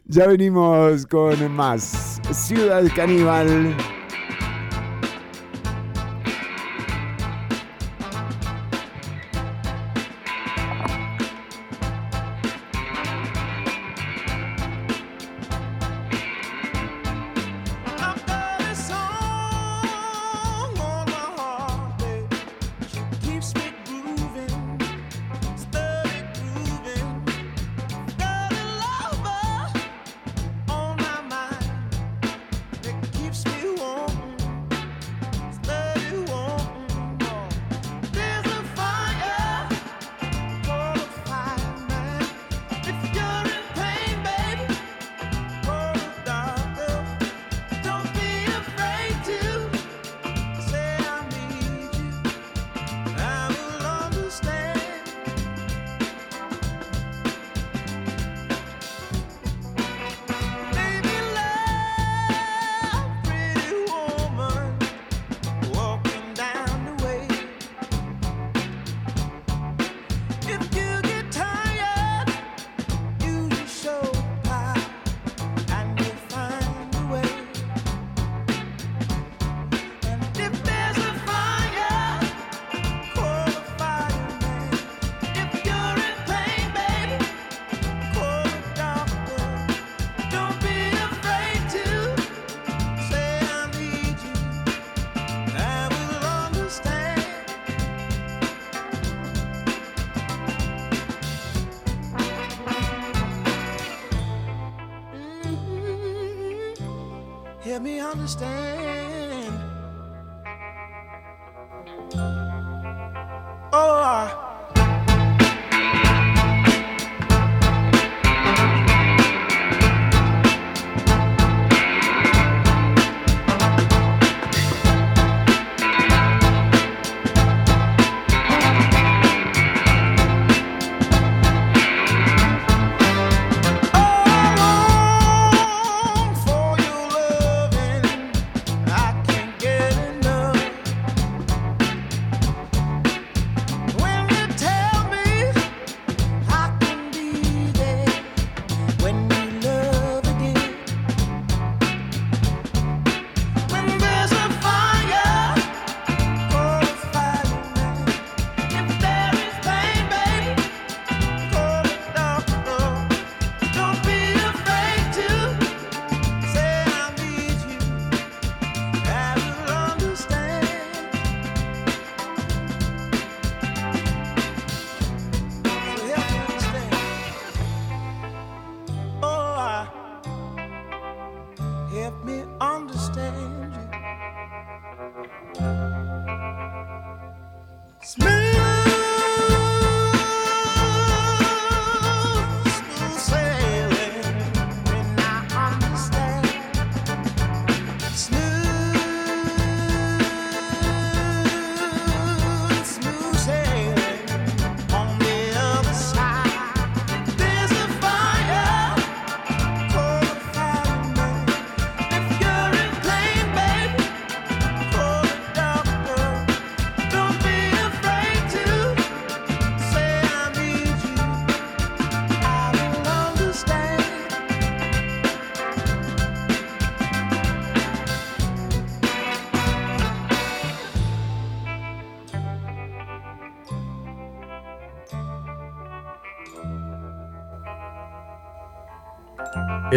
[0.05, 3.75] Ya venimos con más Ciudad Caníbal.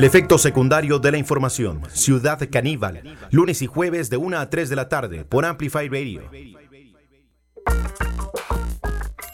[0.01, 1.83] El efecto secundario de la información.
[1.93, 3.03] Ciudad Caníbal.
[3.31, 6.23] Lunes y jueves de 1 a 3 de la tarde por Amplify Radio.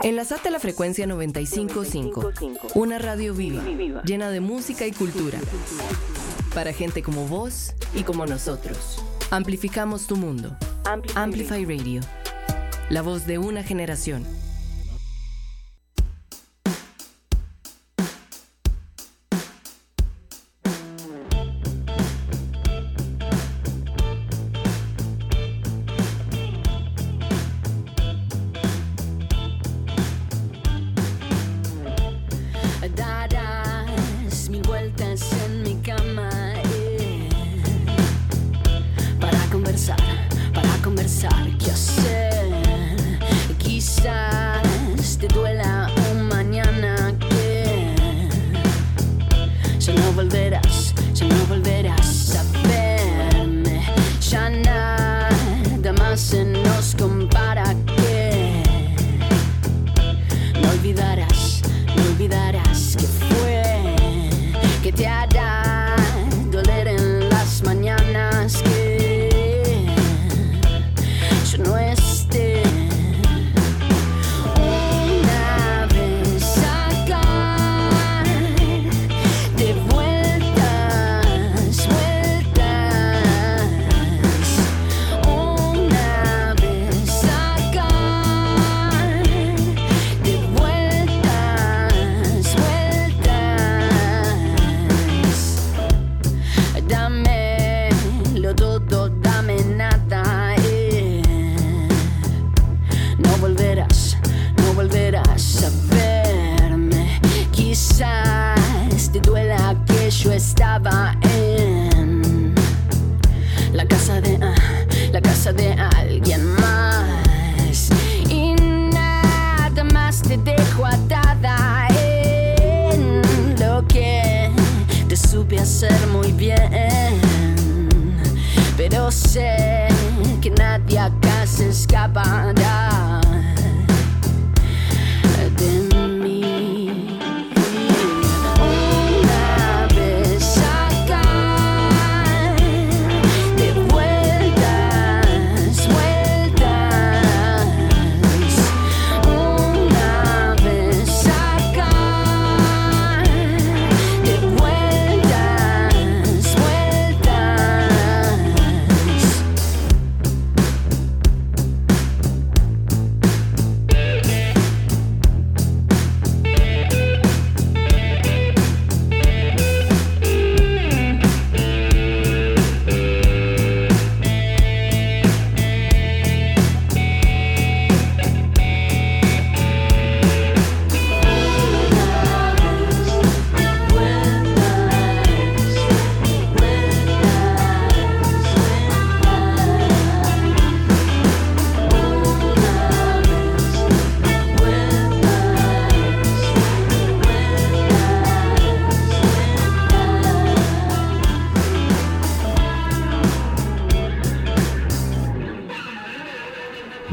[0.03, 2.33] Enlazate a la frecuencia 955,
[2.75, 3.63] una radio viva,
[4.03, 5.39] llena de música y cultura.
[6.53, 9.05] Para gente como vos y como nosotros.
[9.31, 10.57] Amplificamos tu mundo.
[11.15, 12.01] Amplify Radio.
[12.91, 14.25] La voz de una generación.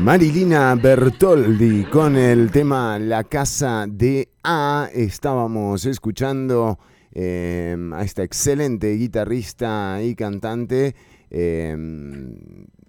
[0.04, 4.90] Marilina Bertoldi con el tema La Casa de A.
[4.94, 6.78] Estábamos escuchando
[7.14, 10.94] em, a esta excelente guitarrista y cantante.
[11.30, 12.36] Em,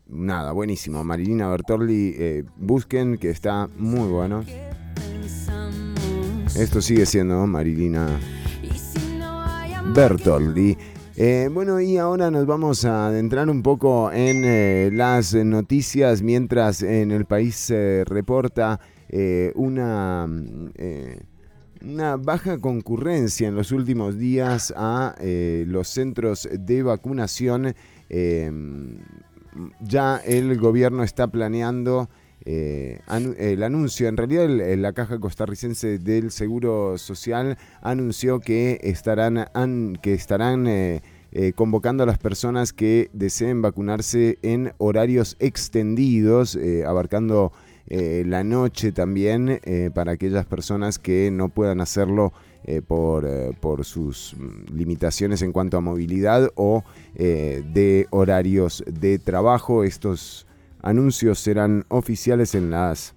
[0.08, 1.04] nada, buenísimo.
[1.04, 4.44] Marilina Bertoldi, eh, busquen que está muy bueno.
[6.56, 8.08] Esto sigue siendo Marilina
[9.94, 10.76] Bertoldi.
[11.16, 16.82] Eh, bueno, y ahora nos vamos a adentrar un poco en eh, las noticias mientras
[16.82, 20.26] en el país se reporta eh, una,
[21.82, 27.76] una baja concurrencia en los últimos días a los centros de vacunación.
[29.80, 32.08] ya el gobierno está planeando
[32.46, 39.46] el anuncio, en realidad la Caja Costarricense del Seguro Social anunció que estarán,
[40.02, 41.00] que estarán eh,
[41.34, 47.52] eh, convocando a las personas que deseen vacunarse en horarios extendidos, eh, abarcando
[47.86, 49.60] la noche también
[49.94, 52.32] para aquellas personas que no puedan hacerlo
[52.86, 53.28] por,
[53.60, 56.82] por, sus mm, limitaciones en cuanto a movilidad o
[57.14, 59.84] de horarios de trabajo.
[59.84, 60.46] Estos
[60.84, 63.14] anuncios serán oficiales en las,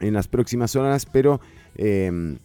[0.00, 1.40] en las próximas horas, pero
[1.76, 2.38] em,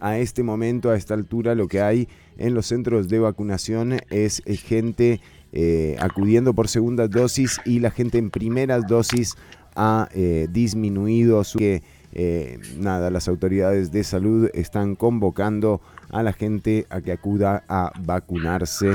[0.00, 2.08] a este momento, a esta altura, lo que hay
[2.38, 5.20] en los centros de vacunación es gente
[5.52, 9.36] eh, acudiendo por segunda dosis y la gente en primeras dosis
[9.74, 15.80] ha eh, disminuido su eh, nada, las autoridades de salud están convocando
[16.10, 18.94] a la gente a que acuda a vacunarse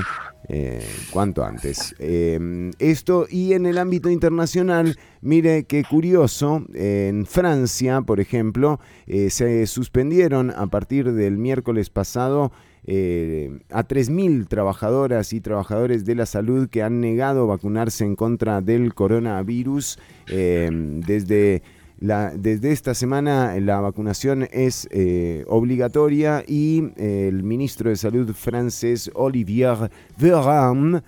[0.50, 1.96] eh, cuanto antes.
[2.00, 9.30] Em, esto y en el ámbito internacional, mire qué curioso, en Francia, por ejemplo, eh,
[9.30, 12.52] se suspendieron a partir del miércoles pasado
[12.84, 18.62] eh, a 3.000 trabajadoras y trabajadores de la salud que han negado vacunarse en contra
[18.62, 21.62] del coronavirus em, desde
[22.02, 29.12] desde esta semana la vacunación es eh, obligatoria y eh, el ministro de Salud francés
[29.14, 31.04] Olivier Véran,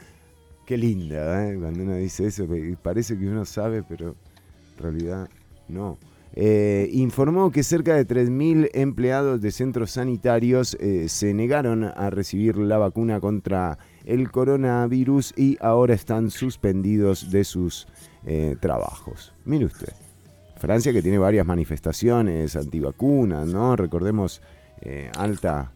[0.67, 1.57] qué linda, ¿eh?
[1.59, 2.47] cuando uno dice eso,
[2.83, 4.15] parece que uno sabe, pero
[4.77, 5.29] en realidad
[5.67, 5.97] no.
[6.91, 13.19] informó que cerca de 3.000 empleados de centros sanitarios se negaron a recibir la vacuna
[13.19, 17.87] contra el coronavirus y ahora están suspendidos de sus
[18.59, 19.33] trabajos.
[19.43, 20.02] Mire usted.
[20.63, 23.75] Francia que tiene varias manifestaciones antivacunas, ¿no?
[23.75, 24.41] Recordemos
[24.79, 25.73] eh, alta,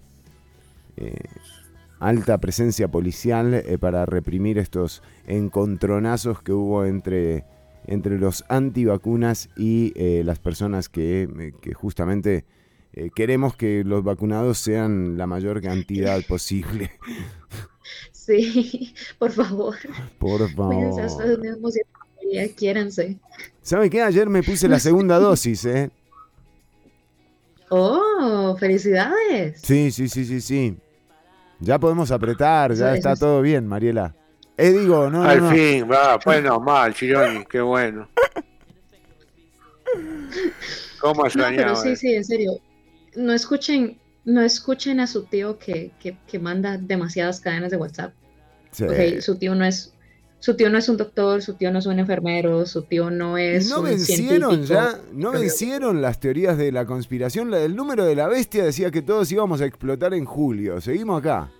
[0.95, 1.13] eh,
[1.99, 7.43] alta presencia policial eh, para reprimir estos encontronazos que hubo entre,
[7.85, 9.91] entre los antivacunas y
[10.23, 12.45] las personas que, que justamente
[13.13, 16.91] queremos que los vacunados sean la mayor cantidad posible.
[18.11, 19.77] Sí, por favor.
[20.19, 20.75] Por favor.
[20.75, 21.83] Cuídense,
[23.61, 24.01] ¿Sabe qué?
[24.01, 25.89] Ayer me puse la segunda dosis, ¿eh?
[27.69, 29.61] Oh, felicidades.
[29.61, 30.77] Sí, sí, sí, sí, sí.
[31.59, 34.15] Ya podemos apretar, ya está todo bien, Mariela.
[34.57, 38.09] Eh, digo, no, Al fin, va, bueno, mal, Chironi, qué bueno.
[40.99, 41.73] ¿Cómo extrañaba?
[41.73, 42.59] No, pero sí, sí, en serio.
[43.15, 48.13] No escuchen, no escuchen a su tío que, que, manda demasiadas cadenas de WhatsApp.
[48.71, 49.21] Sí.
[49.21, 49.93] su tío no es
[50.39, 53.37] su tío no es un doctor, su tío no es un enfermero, su tío no
[53.37, 57.49] es no un vencieron ya, no vencieron las teorías de la conspiración.
[57.49, 60.79] La del número de la bestia decía que todos íbamos a explotar en julio.
[60.79, 61.51] Seguimos acá.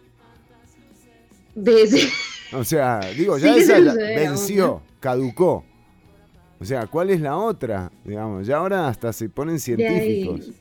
[1.55, 2.07] Desde...
[2.53, 5.65] O sea, digo, ya esa venció, caducó.
[6.59, 7.91] O sea, ¿cuál es la otra?
[8.05, 10.51] Digamos, ya ahora hasta se ponen científicos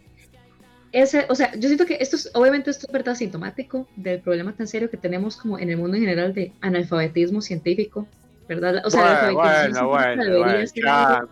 [0.93, 4.55] ese, o sea, yo siento que esto es, obviamente esto es verdad sintomático del problema
[4.55, 8.07] tan serio que tenemos como en el mundo en general de analfabetismo científico,
[8.49, 8.83] ¿verdad?
[8.85, 11.23] O sea, bueno, bueno, bueno, ya,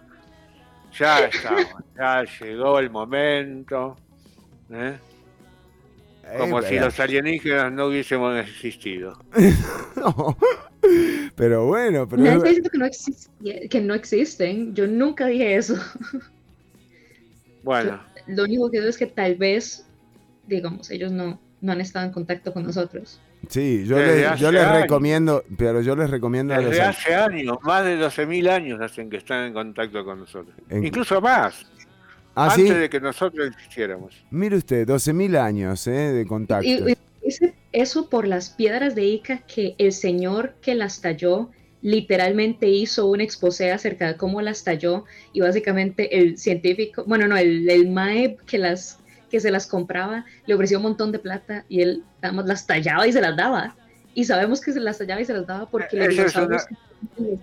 [0.99, 1.67] ya estamos,
[1.97, 3.97] ya llegó el momento,
[4.71, 4.99] ¿eh?
[6.39, 9.19] Como si los alienígenas no hubiésemos existido.
[9.97, 10.37] no.
[11.37, 12.23] Pero bueno, pero...
[12.23, 14.75] Nadie está diciendo que no, que no existen.
[14.75, 15.77] Yo nunca dije eso.
[17.63, 19.87] Bueno lo único que digo es que tal vez,
[20.47, 23.21] digamos, ellos no, no han estado en contacto con nosotros.
[23.49, 27.99] Sí, yo, les, yo les recomiendo, pero yo les recomiendo Desde hace años, más de
[27.99, 30.55] 12.000 años hacen que están en contacto con nosotros.
[30.71, 31.67] Incluso más.
[32.35, 34.25] ¿Ah, antes de que nosotros existiéramos.
[34.31, 36.13] Mire usted, 12.000 años ¿eh?
[36.13, 36.67] de contacto.
[36.67, 36.97] Y,
[37.73, 41.51] eso por las piedras de Ica que el señor que las talló
[41.85, 45.05] literalmente hizo un exposé acerca de cómo las talló
[45.35, 48.99] y básicamente el científico, bueno, no, el, el MAE que, las,
[49.31, 53.07] que se las compraba le ofreció un montón de plata y él nada las tallaba
[53.07, 53.77] y se las daba.
[54.15, 56.65] Y sabemos que se las tallaba y se las daba porque los dinosaurios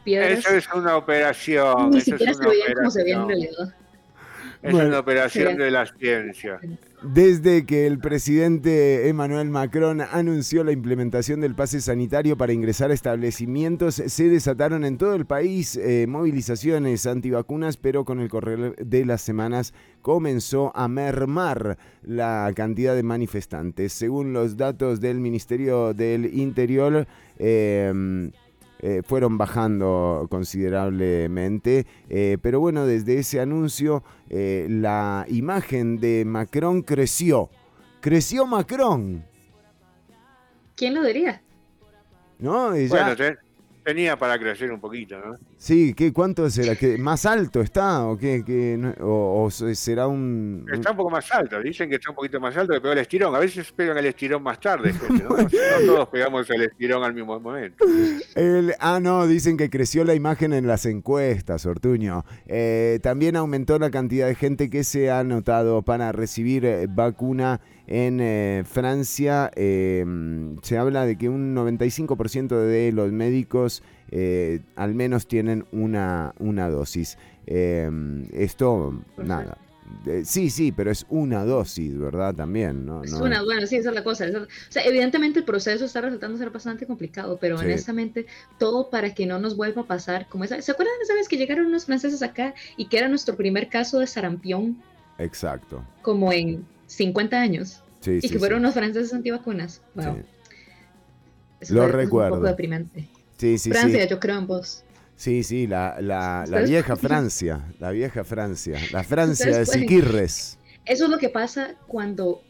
[0.04, 0.40] piedras...
[0.40, 1.92] Eso es una operación.
[1.92, 3.76] Ni siquiera se veían como se veían en realidad.
[4.64, 6.60] Es una operación de la ciencia.
[7.02, 12.94] Desde que el presidente Emmanuel Macron anunció la implementación del pase sanitario para ingresar a
[12.94, 19.06] establecimientos, se desataron en todo el país eh, movilizaciones antivacunas, pero con el correr de
[19.06, 19.74] las semanas
[20.04, 23.94] comenzó a mermar la cantidad de manifestantes.
[23.94, 27.08] Según los datos del Ministerio del Interior,
[27.40, 28.32] eh,
[28.82, 31.86] eh, fueron bajando considerablemente.
[32.10, 37.50] Eh, pero bueno, desde ese anuncio eh, la imagen de Macron creció.
[38.00, 39.24] Creció Macron.
[40.76, 41.42] ¿Quién lo diría?
[42.40, 42.72] ¿No?
[42.72, 43.16] Bueno,
[43.84, 45.51] tenía para crecer un poquito, ¿no?
[45.62, 46.76] Sí, ¿qué, ¿cuánto será?
[46.76, 48.96] ¿Qué, ¿Más alto está o qué?
[49.00, 50.66] o, será un...?
[50.74, 52.98] Está un poco más alto, dicen que está un poquito más alto que pegó el
[52.98, 53.36] estirón.
[53.36, 55.38] A veces pegan el estirón más tarde, ¿no?
[55.38, 57.86] no todos pegamos el estirón al mismo momento.
[58.80, 62.26] ah, no, dicen que creció la imagen en las encuestas, Ortuño.
[62.48, 67.62] Eh, también aumentó la cantidad de gente que se ha anotado para recibir eh, vacuna
[67.86, 69.52] en eh, Francia.
[69.54, 76.70] se habla de que un 95% de los médicos eh, al menos tienen una, una
[76.70, 77.18] dosis.
[77.48, 79.58] Em, esto, nada.
[80.06, 82.34] Eh, sí, sí, pero es una dosis, ¿verdad?
[82.34, 83.04] También, ¿no?
[83.04, 84.26] Es una, bueno, sí, esa es la cosa.
[84.26, 88.26] o sea, evidentemente el proceso está resultando ser bastante complicado, pero honestamente,
[88.58, 90.62] todo para que no nos vuelva a pasar como esa.
[90.62, 94.00] ¿Se acuerdan esa vez que llegaron unos franceses acá y que era nuestro primer caso
[94.00, 94.82] de sarampión?
[95.18, 95.84] Exacto.
[96.02, 97.84] Como en 50 años.
[98.00, 99.82] Sí, y que fueron los franceses antivacunas.
[99.94, 100.24] Wow.
[101.70, 102.36] Lo recuerdo.
[102.36, 103.08] un poco deprimente.
[103.42, 104.84] Sí, sí, Francia, yo creo en vos.
[105.16, 110.60] Sí, sí, la, la, la vieja Francia, la vieja Francia, la Francia de Siquirres.
[110.86, 112.44] Eso es lo que pasa cuando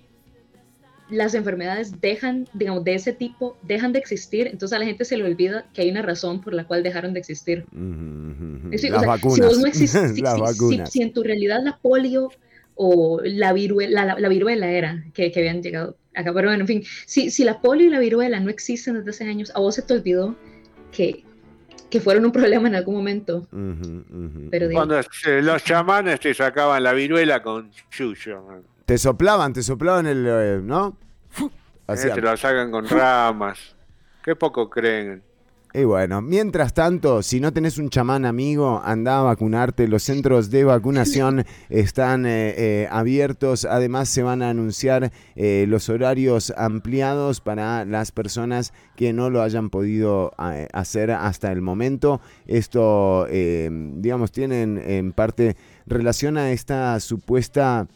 [1.09, 5.15] las enfermedades dejan, digamos, de ese tipo, dejan de existir, entonces a la gente se
[5.15, 7.63] le olvida que hay una razón por la cual dejaron de existir.
[10.89, 12.31] si, en tu realidad la polio
[12.75, 16.83] o la viruela, la, viruela era que, que, habían llegado acá, pero bueno, en fin,
[17.05, 19.83] si, si la polio y la viruela no existen desde hace años, a vos se
[19.83, 20.35] te olvidó
[20.91, 21.23] que,
[21.89, 23.47] que fueron un problema en algún momento.
[24.49, 24.99] Pero Cuando
[25.41, 28.45] los chamanes te sacaban la viruela con chucho.
[28.85, 30.97] Te soplaban, te soplaban el, eh, ¿no?
[31.87, 33.75] Así te lo sacan con ramas.
[34.23, 35.23] Qué poco creen.
[35.73, 39.87] Y bueno, mientras tanto, si no tenés un chamán amigo, anda a vacunarte.
[39.87, 43.63] Los centros de vacunación están eh, eh, abiertos.
[43.63, 49.41] Además, se van a anunciar eh, los horarios ampliados para las personas que no lo
[49.41, 50.33] hayan podido
[50.73, 52.19] hacer hasta el momento.
[52.47, 57.87] Esto, digamos, tienen en parte relación a esta supuesta,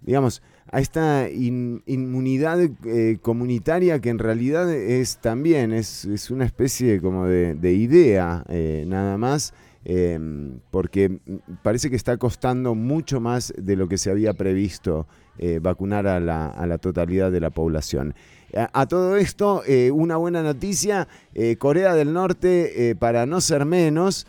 [0.00, 7.26] digamos, a esta inmunidad eh, comunitaria que en realidad es también, es, una especie como
[7.26, 9.52] de, idea eh, nada más,
[9.84, 11.20] em, porque
[11.62, 15.06] parece que está costando mucho más de lo que se había previsto
[15.38, 18.14] eh, vacunar a la, totalidad de la población.
[18.54, 19.62] A, todo esto,
[19.92, 21.08] una buena noticia,
[21.58, 24.26] Corea del Norte, para no ser menos,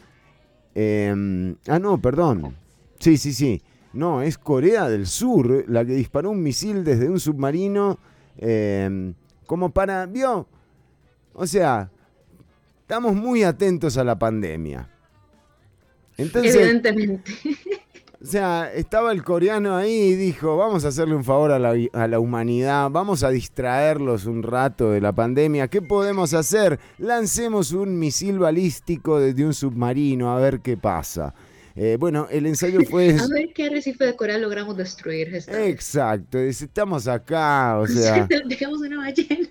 [0.75, 2.55] em, ah no, perdón,
[2.99, 3.61] sí, sí, sí.
[3.93, 7.99] No, es Corea del Sur la que disparó un misil desde un submarino
[8.37, 9.13] em,
[9.45, 10.47] como para, ¿vio?
[11.33, 11.89] O sea,
[12.81, 14.89] estamos muy atentos a la pandemia.
[16.17, 17.31] Entonces, Evidentemente.
[18.23, 21.75] O sea, estaba el coreano ahí y dijo, vamos a hacerle un favor a la,
[21.91, 25.67] a la, humanidad, vamos a distraerlos un rato de la pandemia.
[25.67, 26.79] ¿Qué podemos hacer?
[26.99, 31.33] Lancemos un misil balístico desde un submarino a ver qué pasa.
[31.75, 33.15] Eh, bueno, el ensayo fue...
[33.19, 35.33] A ver qué arrecife de coral logramos destruir.
[35.47, 38.27] Exacto, estamos acá, o sea...
[38.47, 39.49] Dejamos una ballena.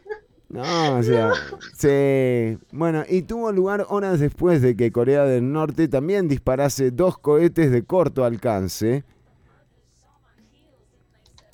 [0.49, 1.33] No, o sea,
[1.79, 2.59] sí.
[2.73, 7.71] Bueno, y tuvo lugar horas después de que Corea del Norte también disparase dos cohetes
[7.71, 9.03] de corto alcance.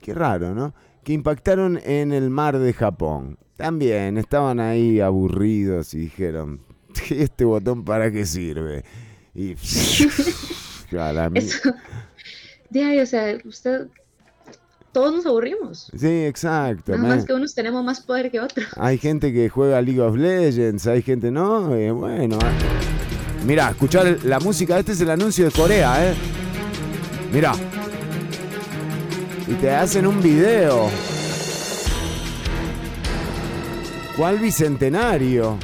[0.01, 0.75] Qué raro, ¿no?
[1.05, 3.39] Que impactaron en el mar de Japón.
[3.57, 6.61] También estaban ahí aburridos y dijeron,
[7.11, 8.83] ¿este botón para qué sirve?
[9.39, 9.53] Y.
[11.35, 11.71] Eso.
[11.71, 13.87] o sea, usted.
[14.91, 15.93] Todos nos aburrimos.
[15.97, 16.97] Sí, exacto.
[16.97, 18.67] Nada más que unos tenemos más poder que otros.
[18.77, 21.75] Hay gente que juega League of Legends, hay gente no.
[21.75, 22.39] Eh, bueno.
[22.43, 22.51] Ah.
[23.47, 24.79] Mira, escuchar la música.
[24.79, 26.15] Este es el anuncio de Corea, ¿eh?
[27.33, 27.53] Mira.
[29.47, 30.91] Y te hacen un video.
[34.17, 35.59] ¿Cuál bicentenario?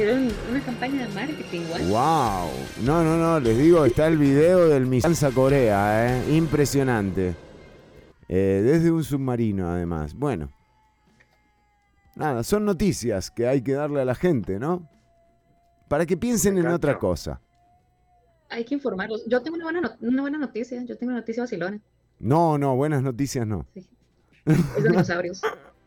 [0.00, 1.60] Hicieron una campaña de marketing,
[1.90, 2.48] ¡Wow!
[2.86, 6.36] No, no, no, les digo, está el video del Misanza Corea, ¿eh?
[6.36, 7.36] Impresionante.
[8.26, 10.14] Eh, desde un submarino, además.
[10.14, 10.50] Bueno.
[12.16, 14.88] Nada, son noticias que hay que darle a la gente, ¿no?
[15.86, 17.38] Para que piensen en otra cosa.
[18.48, 19.26] Hay que informarlos.
[19.26, 20.82] Yo tengo una buena, una buena noticia.
[20.82, 21.78] Yo tengo una noticia vacilona.
[22.18, 23.66] No, no, buenas noticias no.
[23.74, 23.86] Sí.
[24.46, 25.42] Es de dinosaurios.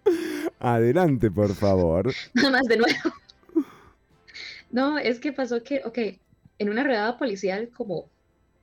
[0.59, 2.13] Adelante, por favor.
[2.35, 3.09] Nada más de nuevo.
[4.73, 5.99] No, es que pasó que, ok,
[6.57, 8.09] en una redada policial como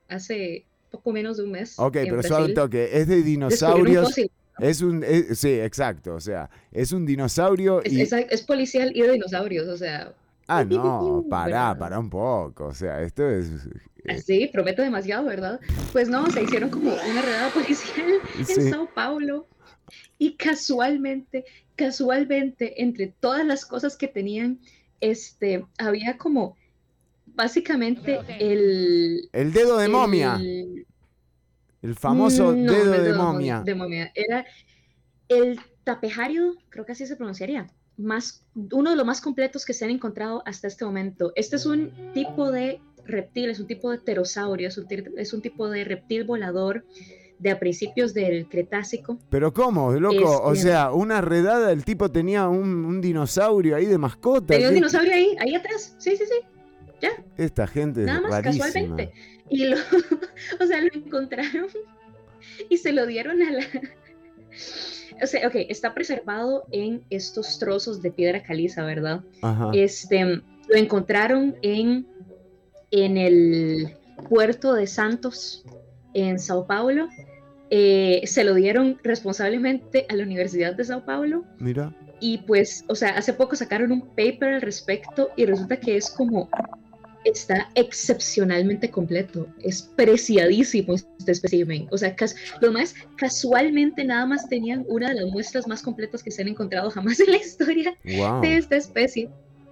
[0.08, 1.78] hace poco menos de un mes.
[1.78, 4.14] Ok, pero suave un toque, es de dinosaurios.
[4.58, 5.04] Es un,
[5.34, 8.02] sí, exacto, o sea, es un dinosaurio y...
[8.02, 10.12] Es, policial y de dinosaurios, o sea...
[10.48, 13.48] Ah, no, pará, pará un poco, o sea, esto es...
[14.04, 15.60] Eh, sí, prometo demasiado, ¿verdad?
[15.92, 19.46] Pues no, se hicieron como una redada policial en Sao Paulo
[20.18, 21.44] y casualmente,
[21.76, 24.58] casualmente, entre todas las cosas que tenían
[25.00, 26.56] este, había como
[27.26, 29.28] básicamente el...
[29.32, 30.40] El dedo de momia.
[31.82, 33.62] El, famoso dedo, de, momia.
[33.64, 34.12] de momia.
[34.14, 34.44] Era
[35.28, 39.84] el tapejario, creo que así se pronunciaría, más, uno de los más completos que se
[39.84, 41.32] han encontrado hasta este momento.
[41.36, 44.86] Este es un tipo de reptil, es un tipo de pterosaurio, es un,
[45.16, 46.84] es un tipo de reptil volador
[47.40, 49.18] de a principios del Cretácico.
[49.30, 50.38] Pero ¿cómo, loco?
[50.42, 54.48] o este, sea, una redada, el tipo tenía un, dinosaurio ahí de mascota.
[54.48, 55.96] Tenía un dinosaurio ahí, ahí atrás.
[55.98, 56.46] Sí, sí, sí.
[57.00, 57.10] Ya.
[57.38, 59.10] Esta gente Nada más casualmente.
[59.48, 59.76] Y lo,
[60.60, 61.66] o sea, lo encontraron
[62.68, 63.64] y se lo dieron a la...
[65.22, 69.22] O sea, ok, está preservado en estos trozos de piedra caliza, ¿verdad?
[69.74, 72.06] Este, lo encontraron en,
[72.90, 73.94] en el
[74.30, 75.62] puerto de Santos
[76.14, 77.08] en Sao Paulo.
[77.70, 81.44] Eh, se lo dieron responsablemente a la Universidad de Sao Paulo.
[81.58, 81.94] Mira.
[82.20, 86.10] Y pues, o sea, hace poco sacaron un paper al respecto y resulta que es
[86.10, 86.50] como
[87.24, 91.86] está excepcionalmente completo, es preciadísimo este espécimen.
[91.90, 92.14] O sea,
[92.60, 96.48] lo más casualmente nada más tenían una de las muestras más completas que se han
[96.48, 99.30] encontrado jamás en la historia de esta especie.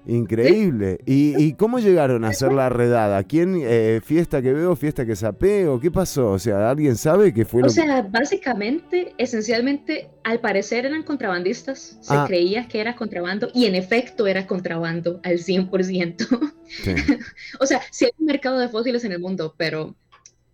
[0.09, 1.01] Increíble.
[1.05, 3.23] ¿Y, cómo llegaron a hacer la redada?
[3.25, 5.79] ¿Quién, eh, fiesta que veo, fiesta que sapeo?
[5.79, 6.31] ¿Qué pasó?
[6.31, 11.99] O sea, ¿alguien sabe qué fue o sea, básicamente, esencialmente, al parecer eran contrabandistas.
[12.01, 12.25] Se ah.
[12.27, 16.53] creía que era contrabando y en efecto era contrabando al 100%.
[17.61, 19.95] o sea, sí hay un mercado de fósiles en el mundo, pero,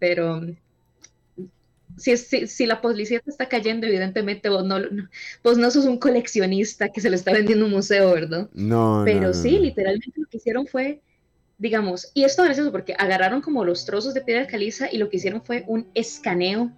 [0.01, 0.41] pero
[1.97, 4.77] si, si, la policía te está cayendo, evidentemente vos no,
[5.43, 8.49] pues no sos un coleccionista que se le está vendiendo un museo, ¿verdad?
[8.53, 9.03] No.
[9.05, 11.01] Pero sí, literalmente lo que hicieron fue,
[11.59, 15.09] digamos, y esto es gracioso porque agarraron como los trozos de piedra caliza y lo
[15.09, 16.71] que hicieron fue un escaneo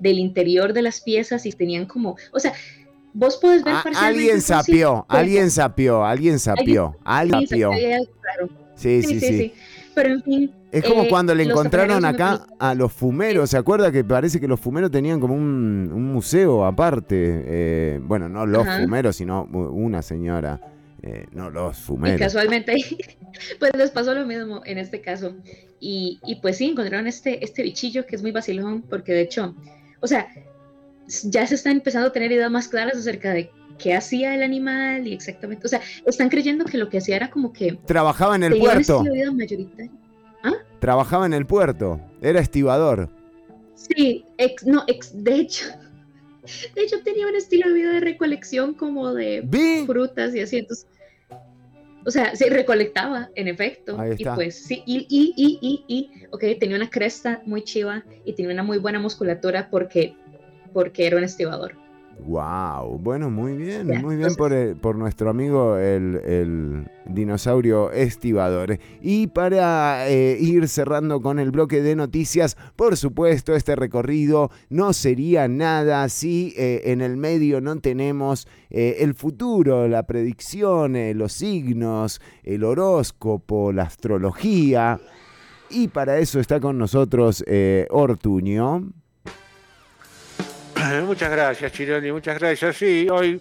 [0.00, 2.52] del interior de las piezas y tenían como, o sea,
[3.12, 7.72] vos podés ver Alguien sapió, alguien sapió, alguien sapió, alguien sapió.
[8.76, 9.52] sí, sí, sí.
[9.94, 13.90] Pero en fin, es como eh, cuando le encontraron acá a los fumeros, ¿se acuerda
[13.90, 17.16] que parece que los fumeros tenían como un, museo aparte?
[17.46, 20.60] Eh, bueno, no los fumeros, sino una señora,
[21.02, 22.20] eh, no los fumeros.
[22.20, 22.76] Y casualmente,
[23.58, 25.34] pues les pasó lo mismo en este caso.
[25.80, 29.54] Y, pues sí, encontraron este, este bichillo que es muy vacilón, porque de hecho,
[30.00, 30.28] o sea,
[31.24, 35.06] ya se están empezando a tener ideas más claras acerca de qué hacía el animal
[35.06, 37.78] y exactamente, o sea, están creyendo que lo que hacía era como que...
[37.86, 39.04] Trabajaba en el puerto.
[40.80, 43.08] Trabajaba en el puerto, era estibador.
[43.74, 44.24] Sí,
[44.64, 44.84] no,
[45.14, 45.66] de hecho,
[46.74, 49.46] de hecho tenía un estilo de vida de recolección como de
[49.86, 50.86] frutas y así, entonces,
[52.04, 53.98] o sea, se recolectaba, en efecto.
[54.16, 58.32] Y pues sí, y, y, y, y, y, ok, tenía una cresta muy chiva y
[58.32, 60.14] tenía una muy buena musculatura porque,
[60.72, 61.76] porque era un estibador.
[62.26, 68.78] Wow, bueno, muy bien, muy bien por, por nuestro amigo el, dinosaurio estibador.
[69.00, 74.92] Y para eh, ir cerrando con el bloque de noticias, por supuesto, este recorrido no
[74.92, 81.32] sería nada si eh, en el medio no tenemos eh, el futuro, la predicción, los
[81.32, 85.00] signos, el horóscopo, la astrología.
[85.70, 87.44] Y para eso está con nosotros
[87.90, 88.97] Ortuño.
[91.06, 92.76] Muchas gracias, Chironi, muchas gracias.
[92.76, 93.40] Sí, hoy,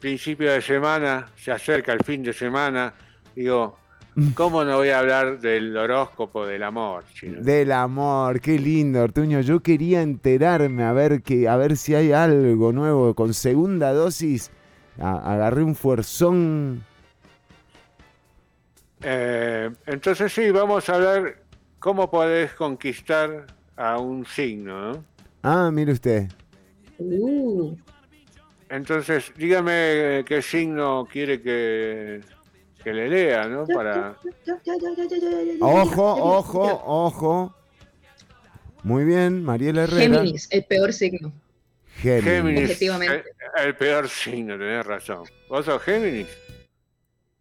[0.00, 2.94] principio de semana, se acerca el fin de semana.
[3.34, 3.78] Digo,
[4.34, 7.04] ¿cómo no voy a hablar del horóscopo del amor?
[7.22, 9.40] Del amor, qué lindo, Artuño.
[9.40, 13.14] Yo quería enterarme a ver, que, a ver si hay algo nuevo.
[13.14, 14.50] Con segunda dosis,
[14.98, 16.84] agarré un fuerzón.
[19.02, 21.36] Eh, entonces sí, vamos a hablar
[21.78, 25.04] cómo podés conquistar a un signo, ¿no?
[25.42, 26.28] Ah, mire usted.
[26.98, 27.76] Uh.
[28.68, 32.20] Entonces, dígame qué signo quiere que,
[32.82, 33.66] que le lea, ¿no?
[33.66, 34.16] Para...
[35.60, 37.54] Ojo, ojo, ojo.
[38.82, 40.16] Muy bien, Mariela Herrera.
[40.18, 41.32] Géminis, el peor signo.
[41.96, 42.64] Géminis.
[42.64, 43.24] Objetivamente.
[43.56, 45.24] El, el, peor signo, tenés razón.
[45.48, 46.26] ¿Vos sos Géminis?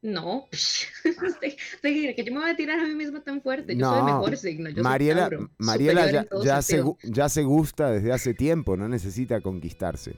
[0.04, 0.50] No,
[1.82, 3.74] que yo me voy a tirar a mí misma tan fuerte.
[3.74, 4.70] Yo soy el mejor signo.
[4.70, 10.16] Yo Mariela, Mariela ya, ya, se, ya se gusta desde hace tiempo, no necesita conquistarse.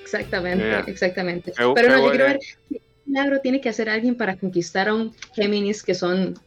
[0.00, 1.52] Exactamente, exactamente.
[1.56, 2.38] Pero no, yo quiero ver
[2.70, 6.38] qué milagro tiene que hacer alguien para conquistar a un Géminis que son,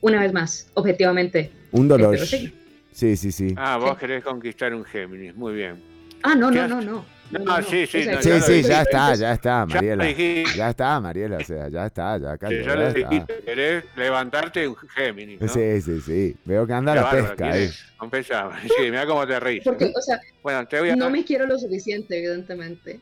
[0.00, 1.52] una vez más, objetivamente.
[1.70, 2.18] Un dolor.
[2.18, 3.54] Sí, sí, sí.
[3.56, 5.80] Ah, vos querés conquistar un Géminis, muy bien.
[6.24, 7.19] Ah, no, no, no, no.
[7.30, 10.10] No, sí, sí, sí, sí, ya está, ya está, Mariela.
[10.56, 12.50] Ya, está, Mariela, o sea, ya está, ya acá.
[12.50, 15.48] ya, le dijiste, querés levantarte un Géminis, ¿no?
[15.48, 16.36] Sí, sí, sí.
[16.44, 17.70] Veo que anda la pesca ahí.
[18.00, 19.62] Sí, mira cómo te ríes.
[19.62, 22.98] Porque, o sea, bueno, te voy a no me quiero lo suficiente, evidentemente.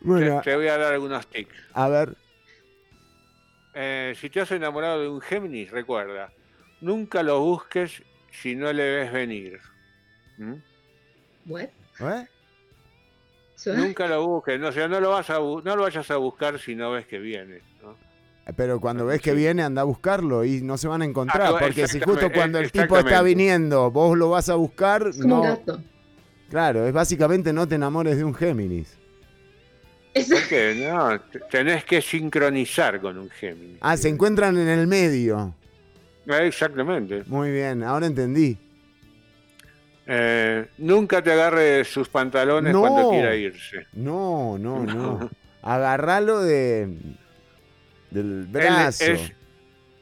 [0.00, 1.54] Bueno, te, voy a dar algunos tics.
[1.72, 2.16] A ver.
[3.72, 6.32] Eh, si te has enamorado de un Géminis, recuerda,
[6.80, 9.60] nunca lo busques si no le ves venir.
[10.38, 10.54] ¿Mm?
[11.46, 11.68] ¿What?
[12.00, 12.26] ¿Eh?
[13.64, 16.90] Nunca lo busques, no, no, lo vas a, no lo vayas a buscar si no
[16.90, 17.60] ves que viene.
[18.56, 21.54] Pero cuando ves que viene, anda a buscarlo y no se van a encontrar.
[21.54, 25.14] Ah, porque si justo cuando el tipo está viniendo, vos lo vas a buscar.
[25.16, 25.60] no...
[26.48, 28.96] Claro, es básicamente no te enamores de un Géminis.
[30.14, 31.20] Porque no,
[31.50, 33.78] tenés que sincronizar con un Géminis.
[33.80, 35.54] Ah, se encuentran en el medio.
[36.26, 37.24] Exactamente.
[37.26, 38.56] Muy bien, ahora entendí.
[40.06, 43.86] Eh, nunca te agarre sus pantalones cuando quiera irse.
[43.92, 45.30] No, no, no.
[45.62, 46.96] Agarralo de
[48.10, 49.04] del brazo.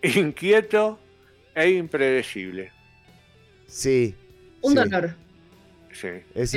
[0.02, 0.98] es inquieto
[1.54, 2.70] e impredecible.
[3.66, 4.14] Sí.
[4.60, 5.14] Un dolor.
[5.92, 6.08] Sí.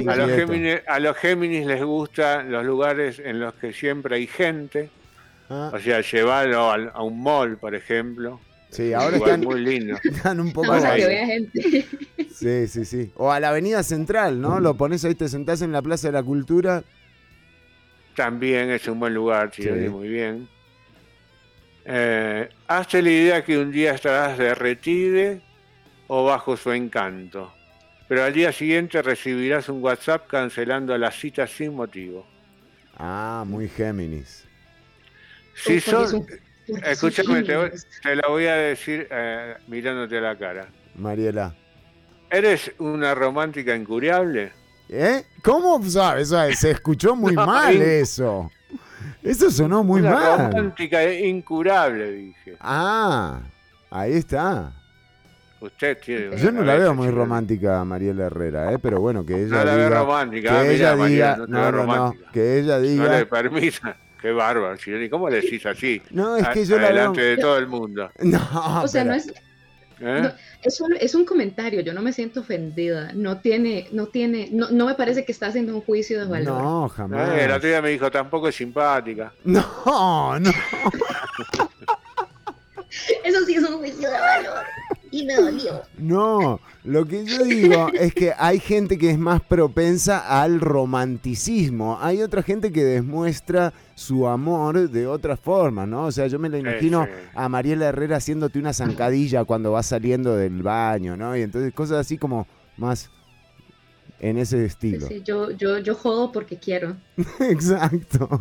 [0.08, 4.28] a, los Géminis, a los Géminis les gustan los lugares en los que siempre hay
[4.28, 4.90] gente.
[5.50, 5.72] Ah.
[5.74, 8.40] O sea, llevarlo a, un mall, por ejemplo.
[8.70, 9.98] Sí, ahora están muy lindo.
[10.04, 10.74] Están un poco.
[10.74, 11.86] que vea gente.
[12.38, 13.12] Sí, sí, sí.
[13.16, 14.60] O a la Avenida Central, ¿no?
[14.60, 16.84] Lo pones ahí, te sentás en la Plaza de la Cultura.
[18.16, 19.68] También es un buen lugar, sí.
[19.90, 20.48] muy bien.
[21.86, 25.42] Eh, hazte la idea que un día estarás derretide
[26.08, 27.54] o bajo su encanto,
[28.08, 32.28] pero al día siguiente recibirás un WhatsApp cancelando la cita sin motivo.
[32.98, 34.46] Ah, muy Géminis.
[35.56, 36.28] Si son,
[36.86, 37.44] escúchame,
[38.04, 40.68] te, la voy a decir eh, mirándote a la cara.
[40.96, 41.56] Mariela.
[42.30, 44.52] ¿Eres una romántica incuriable?
[44.90, 45.24] ¿Eh?
[45.44, 46.30] ¿Cómo sabes?
[46.58, 48.52] Se escuchó muy mal eso.
[49.24, 50.52] Eso sonó muy Una mal.
[50.52, 52.58] Romántica e incurable, dije.
[52.60, 53.42] Ah,
[53.90, 54.74] ahí está.
[55.60, 56.38] Usted tiene.
[56.38, 58.80] Yo no la veo muy romántica, Mariela Herrera, ¿eh?
[58.80, 59.90] pero bueno, que ella no la diga.
[59.90, 61.38] Veo romántica, que ah, ella diga.
[61.48, 63.04] no, no, no, que ella diga.
[63.06, 63.98] No le permita.
[64.22, 64.78] Qué bárbaro,
[65.10, 66.02] ¿Cómo le decís así?
[66.10, 67.12] No, es que yo la veo.
[67.14, 68.12] de todo el mundo.
[68.20, 69.32] No, o sea, no es.
[70.00, 70.32] ¿Eh?
[70.62, 74.70] es, un, es un comentario, yo no me siento ofendida, no tiene, no tiene, no,
[74.70, 76.62] no me parece que está haciendo un juicio de valor.
[76.62, 77.40] No, jamás.
[77.40, 79.34] Eh, la tía me dijo, tampoco es simpática.
[79.44, 80.52] No, no.
[83.24, 84.64] Eso sí es un juicio de valor.
[85.10, 85.82] Y me dolió.
[85.98, 91.98] No, lo que yo digo es que hay gente que es más propensa al romanticismo.
[92.02, 96.06] Hay otra gente que demuestra su amor de otra forma, ¿no?
[96.06, 100.36] O sea, yo me lo imagino a Mariela Herrera haciéndote una zancadilla cuando vas saliendo
[100.36, 101.36] del baño, ¿no?
[101.36, 102.46] Y entonces cosas así como
[102.78, 103.10] más
[104.20, 105.08] en ese estilo.
[105.08, 106.96] Sí, yo, yo, yo jodo porque quiero.
[107.40, 108.40] Exacto.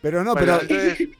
[0.00, 0.58] Pero no, pero,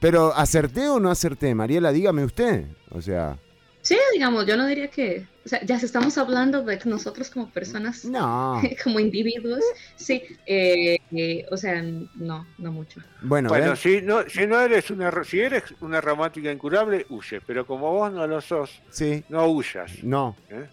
[0.01, 2.65] pero acerté o no acerté, Mariela, dígame usted.
[2.89, 3.39] O sea.
[3.81, 8.05] Sí, digamos, yo no diría que, o sea, ya estamos hablando de nosotros como personas,
[8.05, 8.61] no.
[8.83, 9.63] como individuos,
[9.95, 13.01] sí, eh, eh, o sea, no, no mucho.
[13.21, 17.67] Bueno, bueno si no, si no eres una, si eres una romántica incurable, huye, pero
[17.67, 19.23] como vos no lo sos, sí.
[19.29, 20.03] no huyas.
[20.03, 20.35] No.
[20.49, 20.67] ¿eh?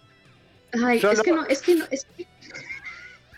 [0.84, 2.26] Ay, es que no, es que no, es que...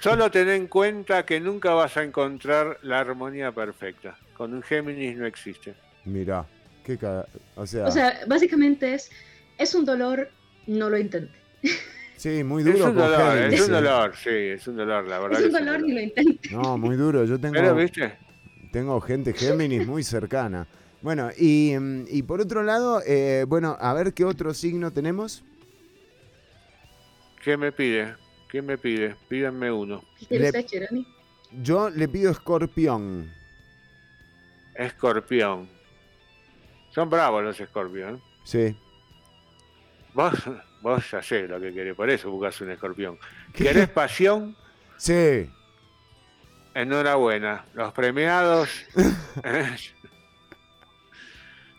[0.00, 4.18] Solo ten en cuenta que nunca vas a encontrar la armonía perfecta.
[4.36, 5.74] Con un Géminis no existe.
[6.04, 6.44] Mira,
[6.84, 6.98] qué
[7.54, 9.08] o sea, o sea, básicamente es
[9.58, 10.30] es un dolor,
[10.66, 11.32] no lo intente.
[12.16, 12.76] Sí, muy duro.
[12.76, 15.40] Es un dolor, es un dolor, sí, es un dolor, la verdad.
[15.40, 16.50] Es un dolor, ni lo intente.
[16.50, 17.24] No, muy duro.
[17.24, 17.54] Yo tengo.
[17.54, 18.16] Pero, ¿viste?
[18.72, 20.66] Tengo gente Géminis muy cercana.
[21.02, 21.72] Bueno, y,
[22.08, 25.42] y por otro lado, eh, bueno, a ver qué otro signo tenemos.
[27.42, 28.14] ¿Qué me pide?
[28.48, 29.16] ¿Quién me pide?
[29.28, 30.04] Pídanme uno.
[30.28, 30.52] ¿Qué le,
[31.60, 33.32] Yo le pido escorpión.
[34.76, 35.68] Escorpión.
[36.90, 38.22] Son bravos los escorpión.
[38.44, 38.76] Sí.
[40.14, 40.34] Vos,
[40.80, 43.18] vos ya sé lo que querés, por eso buscas un escorpión.
[43.52, 44.56] ¿Querés pasión?
[44.96, 45.50] Sí.
[46.74, 47.66] Enhorabuena.
[47.74, 48.68] Los premiados.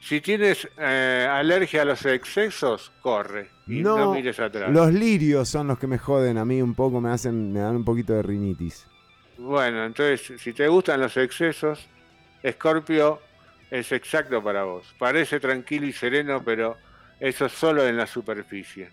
[0.02, 3.50] si tienes eh, alergia a los excesos, corre.
[3.68, 4.72] Y no, mires atrás.
[4.72, 7.78] Los lirios son los que me joden a mí un poco, me hacen, me dan
[7.78, 8.88] un poquito de rinitis.
[9.38, 11.88] Bueno, entonces, si te gustan los excesos,
[12.44, 13.20] Escorpio
[13.72, 14.94] es exacto para vos.
[15.00, 16.78] Parece tranquilo y sereno, pero
[17.24, 18.90] eso solo en la superficie.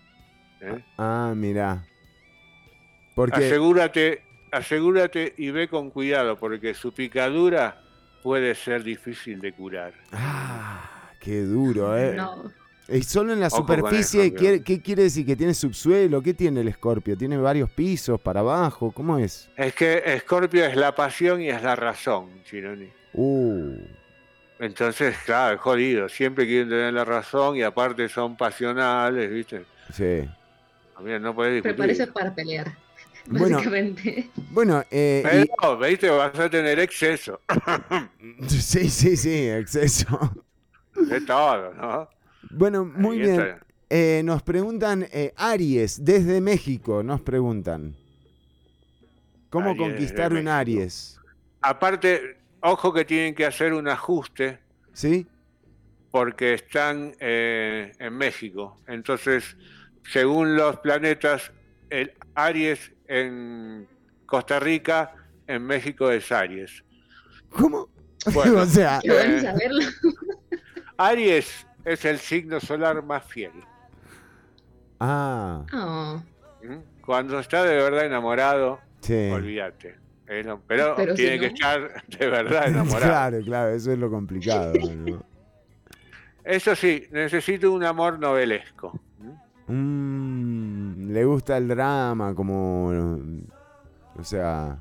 [0.61, 0.79] ¿eh?
[0.97, 1.85] Ah, mira.
[3.13, 3.45] Porque...
[3.45, 4.21] Asegúrate,
[4.51, 7.81] asegúrate y ve con cuidado, porque su picadura
[8.23, 9.93] puede ser difícil de curar.
[10.13, 12.15] Ah, qué duro, ¿eh?
[12.15, 12.49] No.
[12.87, 15.25] Y solo en la superficie, ¿qué, quiere decir?
[15.25, 16.21] ¿Que tiene subsuelo?
[16.21, 17.17] ¿Qué tiene el escorpio?
[17.17, 18.93] ¿Tiene varios pisos para abajo?
[18.93, 19.49] ¿Cómo es?
[19.57, 22.89] Es que escorpio es la pasión y es la razón, Chironi.
[23.13, 24.00] Uh.
[24.61, 26.07] Entonces, claro, es jodido.
[26.07, 29.65] Siempre quieren tener la razón y aparte son pasionales, ¿viste?
[29.91, 30.29] Sí.
[31.19, 31.75] no puedes discutir.
[31.75, 32.71] Prepárese para pelear.
[33.25, 34.29] Básicamente.
[34.51, 36.11] Bueno, eh, Pero, ¿viste?
[36.11, 37.41] Vas a tener exceso.
[38.47, 40.31] sí, sí, sí, exceso.
[40.93, 42.09] De todo, ¿no?
[42.51, 43.55] Bueno, muy bien.
[43.89, 47.95] Eh, nos preguntan, eh, Aries, desde México, nos preguntan.
[49.49, 51.19] ¿Cómo conquistar un Aries?
[51.61, 54.59] Aparte, Ojo que tienen que hacer un ajuste.
[54.93, 55.27] ¿Sí?
[56.11, 58.79] Porque están eh, en México.
[58.87, 59.55] Entonces,
[60.11, 61.51] según los planetas,
[61.89, 63.87] el Aries en
[64.25, 65.15] Costa Rica,
[65.47, 66.83] en México es Aries.
[67.49, 67.89] ¿Cómo?
[68.35, 69.41] o sea, eh,
[70.97, 73.51] Aries es el signo solar más fiel.
[74.99, 75.65] Ah.
[75.73, 76.21] Oh.
[76.63, 77.01] ¿Mm?
[77.01, 78.79] Cuando está de verdad enamorado,
[79.09, 80.01] olvídate
[80.67, 82.99] pero, tiene que estar de verdad enamorado.
[83.01, 84.73] claro, claro, eso es lo complicado.
[86.43, 88.99] Eso sí, necesito un amor novelesco.
[89.67, 92.87] Mm, le gusta el drama, como.
[94.17, 94.77] O sea.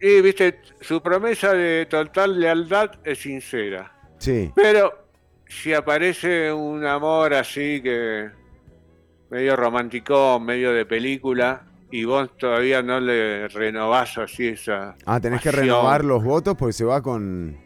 [0.00, 3.92] Y viste, su promesa de total lealtad es sincera.
[4.18, 4.52] Sí.
[4.54, 5.06] Pero
[5.46, 8.30] si aparece un amor así que.
[9.30, 14.96] medio romántico, medio de película, y vos todavía no le renovás así esa.
[15.04, 17.56] Ah, tenés que renovar los votos porque se va con.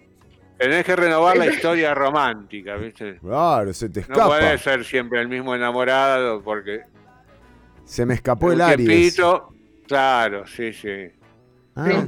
[0.59, 3.19] Tenés que renovar la historia romántica, ¿viste?
[3.19, 4.23] Claro, se te escapa.
[4.23, 6.83] No puede ser siempre el mismo enamorado porque.
[7.85, 9.17] Se me escapó el Aries.
[9.87, 11.11] claro, sí, sí.
[11.75, 12.05] Ah.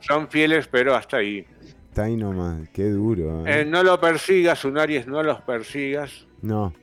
[0.00, 1.46] son, fieles, pero hasta ahí.
[1.88, 3.46] Está ahí nomás, qué duro.
[3.46, 3.62] ¿eh?
[3.62, 6.26] Eh, no lo persigas, un Aries, no los persigas.
[6.42, 6.74] No.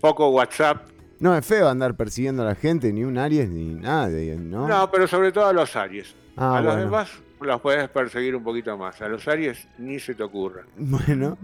[0.00, 0.88] Poco WhatsApp.
[1.20, 4.68] No, es feo andar persiguiendo a la gente, ni un Aries, ni nada, ¿no?
[4.68, 6.14] No, pero sobre todo a los Aries.
[6.36, 7.10] Ah, a los demás
[7.46, 9.00] las puedes perseguir un poquito más.
[9.00, 10.62] A los Aries ni se te ocurra.
[10.76, 11.36] Bueno.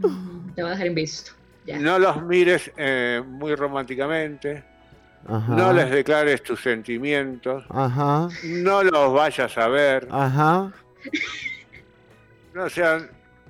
[0.54, 1.32] Te va a dejar en visto.
[1.80, 4.62] No los mires eh, muy románticamente.
[5.26, 5.54] Ajá.
[5.54, 7.64] No les declares tus sentimientos.
[7.70, 8.28] Ajá.
[8.44, 10.06] No los vayas a ver.
[10.10, 10.72] Ajá.
[12.52, 12.98] No, o sea,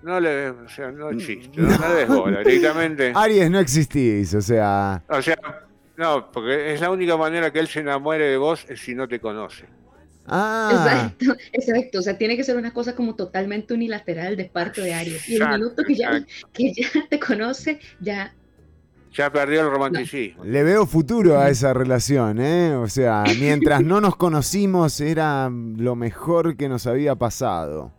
[0.02, 1.50] no le, o sea, no existe.
[1.60, 2.40] No, no des bola.
[2.40, 3.12] Directamente.
[3.14, 5.02] Aries no existís, o sea.
[5.08, 5.36] O sea,
[5.96, 9.06] no, porque es la única manera que él se enamore de vos es si no
[9.06, 9.66] te conoce.
[10.26, 10.70] Ah.
[10.72, 11.98] Exacto, exacto.
[11.98, 15.28] O sea, tiene que ser una cosa como totalmente unilateral de parte de Aries.
[15.28, 18.34] Y el minuto que ya, que ya te conoce, ya.
[19.12, 20.44] Ya perdió el romanticismo.
[20.44, 22.74] Le veo futuro a esa relación, ¿eh?
[22.74, 27.92] O sea, mientras no nos conocimos era lo mejor que nos había pasado.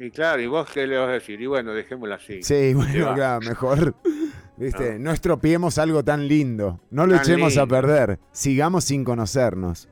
[0.00, 1.40] Y claro, ¿y vos qué le vas a decir?
[1.40, 2.42] Y bueno, dejémoslo así.
[2.42, 3.94] Sí, bueno, claro, mejor.
[4.56, 4.98] ¿Viste?
[4.98, 5.10] No.
[5.10, 6.80] estropiemos algo tan lindo.
[6.90, 8.18] No lo echemos a perder.
[8.32, 9.88] Sigamos sin conocernos.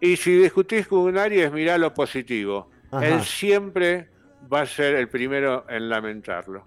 [0.00, 2.70] Y si discutís con un Aries, mirá lo positivo.
[3.00, 4.08] Él siempre
[4.52, 6.64] va a ser el primero en lamentarlo.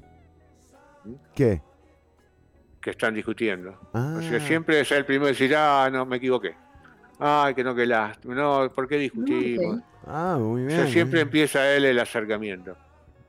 [1.33, 1.61] ¿Qué?
[2.79, 3.79] Que están discutiendo.
[3.93, 4.47] O sea, ah.
[4.47, 6.55] siempre es el primero en decir, ah, no, me equivoqué.
[7.19, 8.35] Ay, que no, que lástima.
[8.35, 9.81] No, ¿por qué discutimos?
[10.05, 10.79] Ah, muy bien.
[10.79, 12.75] O sea, siempre empieza él el acercamiento.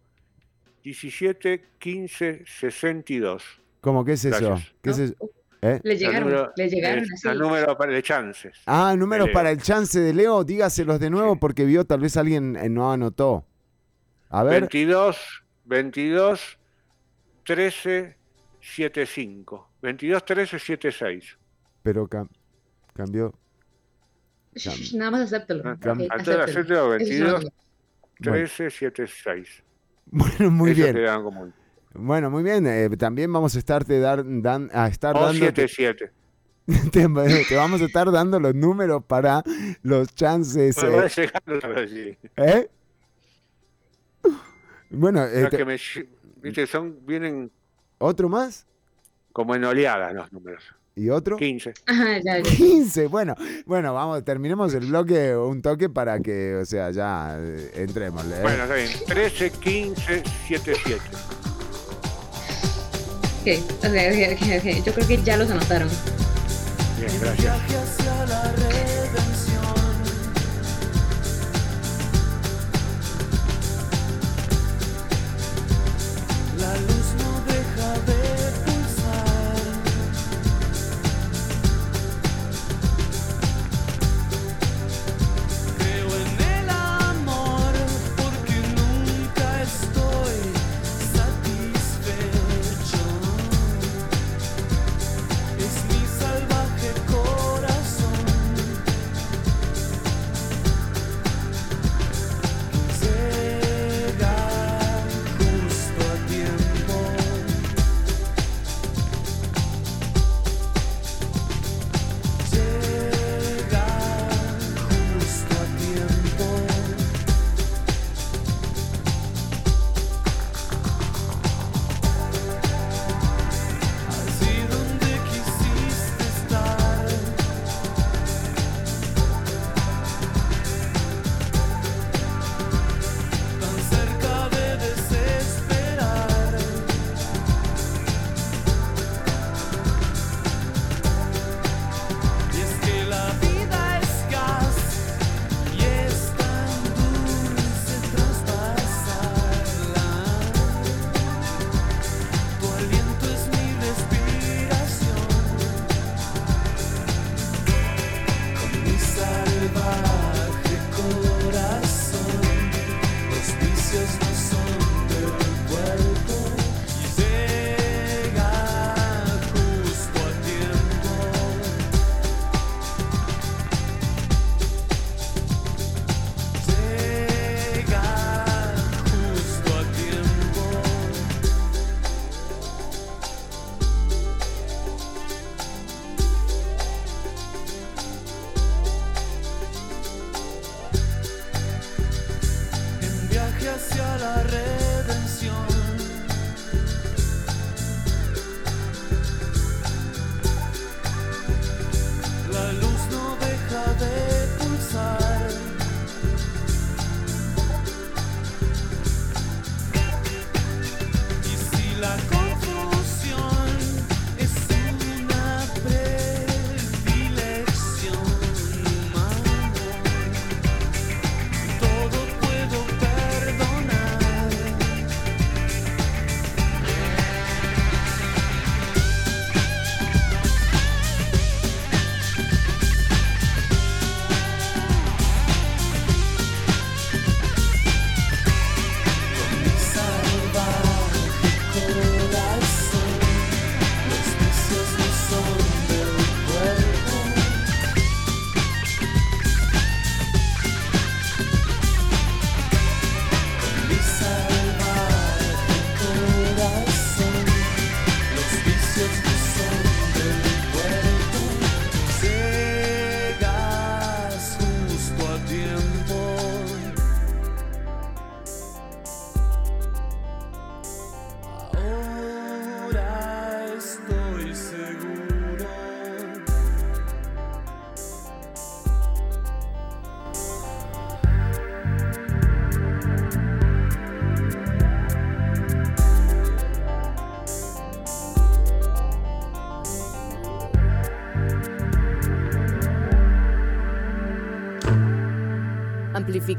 [0.84, 3.44] 17 15 62.
[3.80, 4.60] ¿Cómo que es eso?
[4.82, 5.16] ¿Qué es eso?
[5.62, 5.80] ¿Eh?
[5.82, 7.28] Le llegaron, le llegaron así.
[7.28, 8.58] El número para el chances.
[8.66, 12.58] Ah, números para el chance de Leo, dígaselos de nuevo porque vio, tal vez alguien
[12.58, 13.46] eh, no anotó.
[14.30, 14.62] A ver.
[14.62, 15.18] 22,
[15.66, 16.58] 22,
[17.44, 18.18] 13,
[18.62, 19.70] 75.
[19.82, 21.38] 22, 13, 76.
[21.84, 22.10] Pero
[22.94, 23.34] cambió.
[24.94, 25.64] Nada más acéptalo.
[25.66, 26.08] Ah, okay,
[26.42, 26.90] acéptalo.
[26.90, 27.48] 22,
[28.22, 29.64] 13, 76.
[30.06, 30.96] Bueno, muy bien.
[31.94, 32.66] Bueno, muy bien.
[32.68, 35.34] Eh, también vamos a estarte dar, dan, a estar dando.
[35.34, 36.12] 77.
[36.92, 37.08] Te,
[37.48, 39.44] te, vamos a estar dando los números para
[39.84, 40.76] los chances.
[40.82, 41.38] Eh.
[42.38, 42.70] ¿Eh?
[44.96, 45.78] Bueno, eh, que me,
[46.42, 47.52] viste, son, vienen.
[47.98, 48.66] ¿Otro más?
[49.34, 50.64] Como en oleadas los números.
[50.96, 51.36] ¿Y otro?
[51.36, 51.74] 15.
[51.88, 53.36] Ajá, ya, 15, bueno,
[53.66, 58.24] bueno, vamos, terminemos el bloque un toque para que, o sea, ya eh, entremos.
[58.26, 58.40] ¿eh?
[58.42, 58.90] Bueno, está bien.
[59.06, 61.02] 13, 15, 7, 7.
[63.42, 63.48] Ok,
[63.80, 63.92] ok,
[64.34, 64.86] ok, ok.
[64.86, 65.90] Yo creo que ya los anotaron.
[66.98, 67.96] Bien, gracias.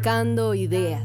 [0.06, 1.02] Amplificando ideas.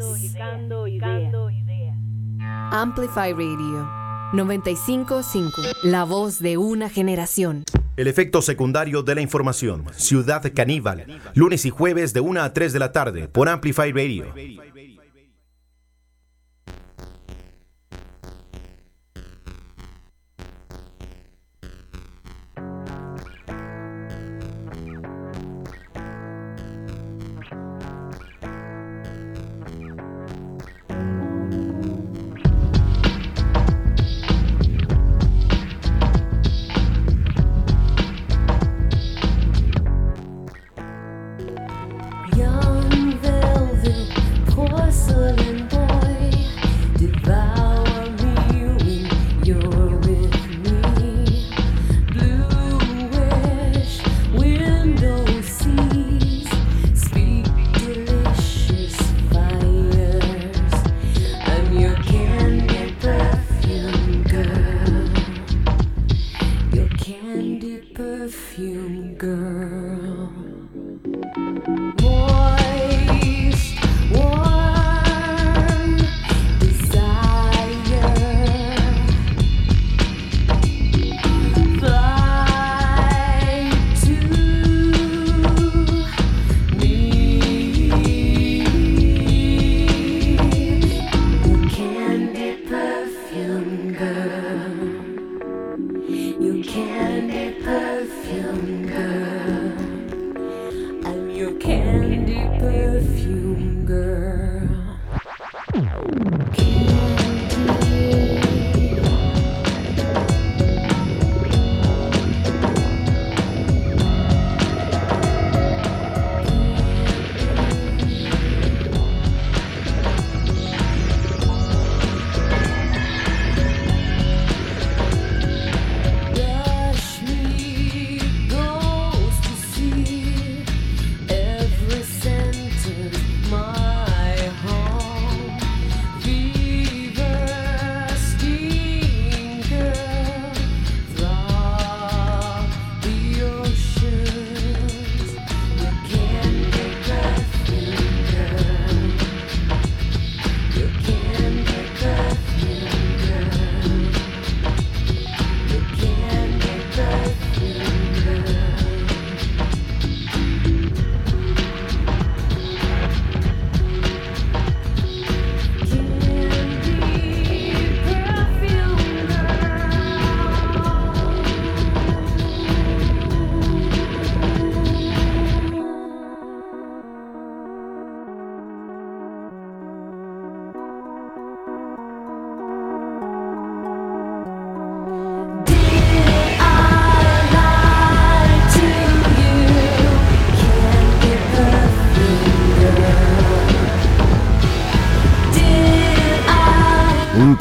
[2.71, 3.89] Amplify Radio
[4.33, 7.63] 955, la voz de una generación.
[7.97, 9.85] El efecto secundario de la información.
[9.95, 11.05] Ciudad Caníbal.
[11.33, 14.33] Lunes y jueves de 1 a 3 de la tarde por Amplify Radio.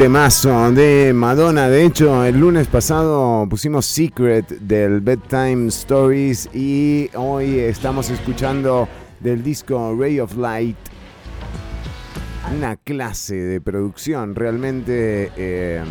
[0.01, 1.69] Temazo de Madonna.
[1.69, 8.89] De hecho, el lunes pasado pusimos Secret del Bedtime Stories y hoy estamos escuchando
[9.21, 10.79] del disco Ray of Light.
[12.57, 15.33] Una clase de producción realmente...
[15.37, 15.85] Eh,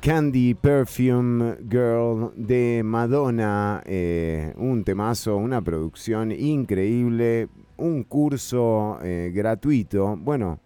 [0.00, 7.48] Candy Perfume Girl de Madonna, eh, un temazo, una producción increíble,
[7.78, 10.16] un curso eh, gratuito.
[10.16, 10.60] Bueno,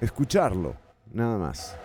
[0.00, 0.74] escucharlo,
[1.12, 1.76] nada más.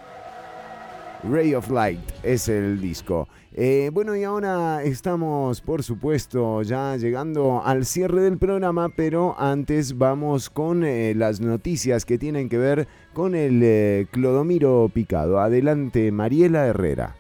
[1.23, 3.27] Ray of Light es el disco.
[3.53, 9.98] Eh, bueno, y ahora estamos, por supuesto, ya llegando al cierre del programa, pero antes
[9.98, 15.40] vamos con eh, las noticias que tienen que ver con el clodomiro picado.
[15.40, 17.15] Adelante, Mariela Herrera.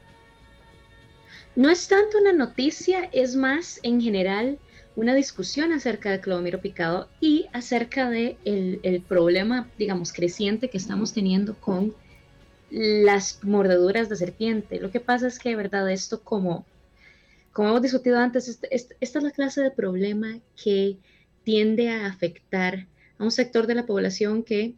[1.55, 4.59] No es tanto una noticia, es más en general
[4.95, 11.13] una discusión acerca del clodomiro picado y acerca de el problema, digamos, creciente que estamos
[11.13, 11.93] teniendo con
[12.75, 14.79] las mordeduras de serpiente.
[14.79, 16.65] Lo que pasa es que, de verdad, esto como,
[17.51, 20.97] como hemos discutido antes, este, este, esta es la clase de problema que
[21.43, 24.75] tiende a afectar a un sector de la población que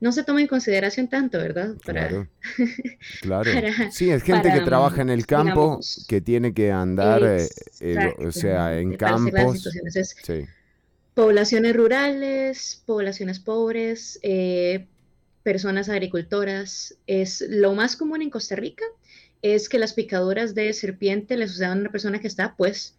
[0.00, 1.74] no se toma en consideración tanto, ¿verdad?
[1.82, 2.28] claro.
[3.22, 3.50] claro.
[3.90, 7.22] sí, es gente que trabaja en el campo, que tiene que andar,
[7.80, 9.68] eh, o sea, en campos.
[11.14, 14.86] Poblaciones rurales, poblaciones pobres, eh,
[15.42, 16.96] personas agricultoras.
[17.06, 18.84] Es lo más común en Costa Rica
[19.44, 22.94] es que las picaduras de serpiente le sucedan a una persona que está pues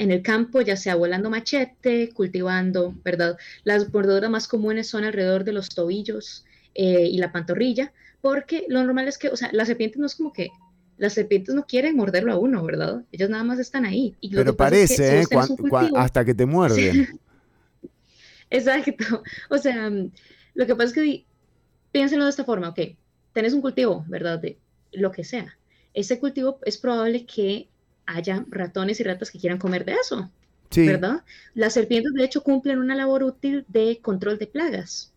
[0.00, 3.36] en el campo, ya sea volando machete, cultivando, ¿verdad?
[3.64, 8.82] Las mordeduras más comunes son alrededor de los tobillos eh, y la pantorrilla, porque lo
[8.82, 10.48] normal es que, o sea, la serpiente no es como que
[10.96, 13.02] las serpientes no quieren morderlo a uno, ¿verdad?
[13.12, 14.16] Ellas nada más están ahí.
[14.32, 15.24] Pero parece, ¿eh?
[15.94, 17.20] hasta que te muerden.
[18.50, 19.22] Exacto.
[19.50, 19.90] O sea,
[20.54, 21.24] lo que pasa es que
[21.92, 22.80] piénsenlo de esta forma, ok,
[23.34, 24.38] tenés un cultivo, ¿verdad?
[24.38, 24.56] De
[24.92, 25.58] lo que sea.
[25.92, 27.69] Ese cultivo es probable que
[28.14, 30.30] haya ratones y ratas que quieran comer de eso,
[30.70, 30.86] sí.
[30.86, 31.24] ¿verdad?
[31.54, 35.12] Las serpientes, de hecho, cumplen una labor útil de control de plagas.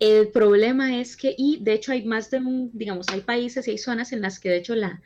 [0.00, 3.72] El problema es que, y de hecho hay más de un, digamos, hay países y
[3.72, 5.02] hay zonas en las que de hecho la,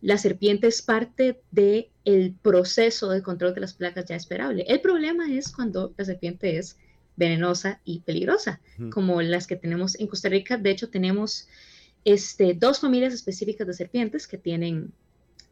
[0.00, 4.64] la serpiente es parte del el proceso de control de las plagas ya esperable.
[4.66, 6.76] El problema es cuando la serpiente es
[7.16, 8.60] venenosa y peligrosa,
[8.90, 10.56] como las que tenemos en Costa Rica.
[10.56, 11.46] De hecho, tenemos
[12.04, 14.92] este, dos familias específicas de serpientes que tienen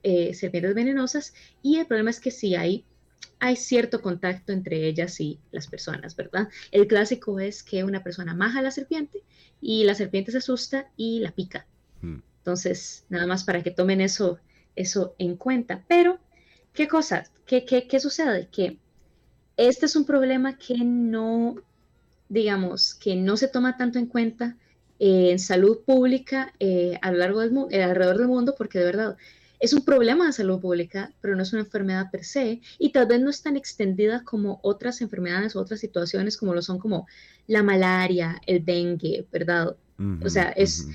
[0.03, 2.85] eh, serpientes venenosas y el problema es que sí hay,
[3.39, 6.49] hay cierto contacto entre ellas y las personas, ¿verdad?
[6.71, 9.23] El clásico es que una persona maja a la serpiente
[9.61, 11.67] y la serpiente se asusta y la pica.
[12.03, 14.39] Entonces, nada más para que tomen eso,
[14.75, 15.85] eso en cuenta.
[15.87, 16.19] Pero,
[16.73, 17.25] ¿qué cosa?
[17.47, 18.49] ¿Qué, qué, qué sucede?
[18.51, 18.79] Que
[19.59, 21.57] este es un problema que no,
[22.31, 24.57] digamos, que no se toma tanto en cuenta
[24.99, 29.17] en salud pública eh, a lo largo del eh, alrededor del mundo, porque de verdad
[29.61, 33.07] es un problema de salud pública, pero no es una enfermedad per se, y tal
[33.07, 37.07] vez no es tan extendida como otras enfermedades o otras situaciones como lo son como
[37.47, 39.77] la malaria, el dengue, ¿verdad?
[40.25, 40.89] o sea, es,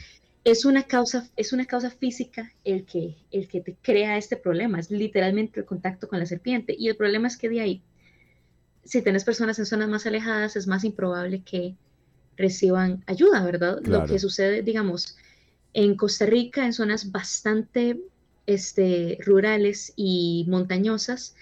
[0.44, 4.80] es, una causa, es una causa física el que, el que te crea este problema,
[4.80, 7.84] es literalmente el contacto con la serpiente, y el problema es que de ahí
[8.86, 11.76] si tienes personas en zonas más alejadas, es más improbable que
[12.38, 13.80] reciban ayuda, ¿verdad?
[13.84, 15.18] Lo que sucede, digamos,
[15.74, 18.00] en Costa Rica, en zonas bastante
[18.46, 21.36] este, rurales y montañosas,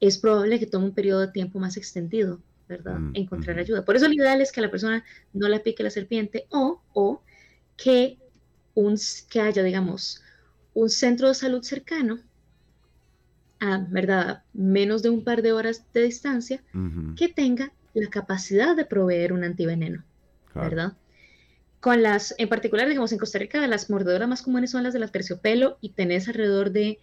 [0.00, 2.98] es probable que tome un periodo de tiempo más extendido, ¿verdad?
[2.98, 3.84] Mm, Encontrar ayuda.
[3.84, 7.22] Por eso lo ideal es que la persona no la pique la serpiente o, o
[7.76, 8.18] que,
[8.74, 8.96] un,
[9.30, 10.22] que haya, digamos,
[10.74, 12.18] un centro de salud cercano
[13.60, 14.42] a ¿verdad?
[14.52, 16.62] menos de un par de horas de distancia
[17.16, 20.04] que tenga la capacidad de proveer un antiveneno,
[20.54, 20.94] ¿verdad?
[21.84, 25.00] Con las, en particular, digamos, en Costa Rica, las mordeduras más comunes son las de
[25.00, 26.98] la terciopelo y tenés alrededor de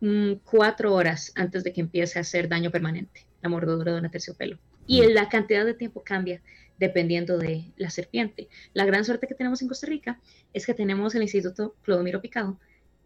[0.00, 4.10] mm, cuatro horas antes de que empiece a hacer daño permanente, la mordedura de una
[4.10, 4.58] terciopelo.
[4.86, 6.42] Y la cantidad de tiempo cambia
[6.78, 8.50] dependiendo de la serpiente.
[8.74, 10.20] La gran suerte que tenemos en Costa Rica
[10.52, 12.60] es que tenemos el Instituto Clodomiro Picado,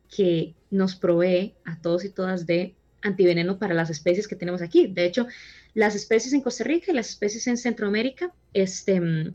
[0.08, 4.88] que nos provee a todos y todas de antiveneno para las especies que tenemos aquí.
[4.88, 5.28] De hecho,
[5.74, 9.32] las especies en Costa Rica y las especies en Centroamérica este, mm,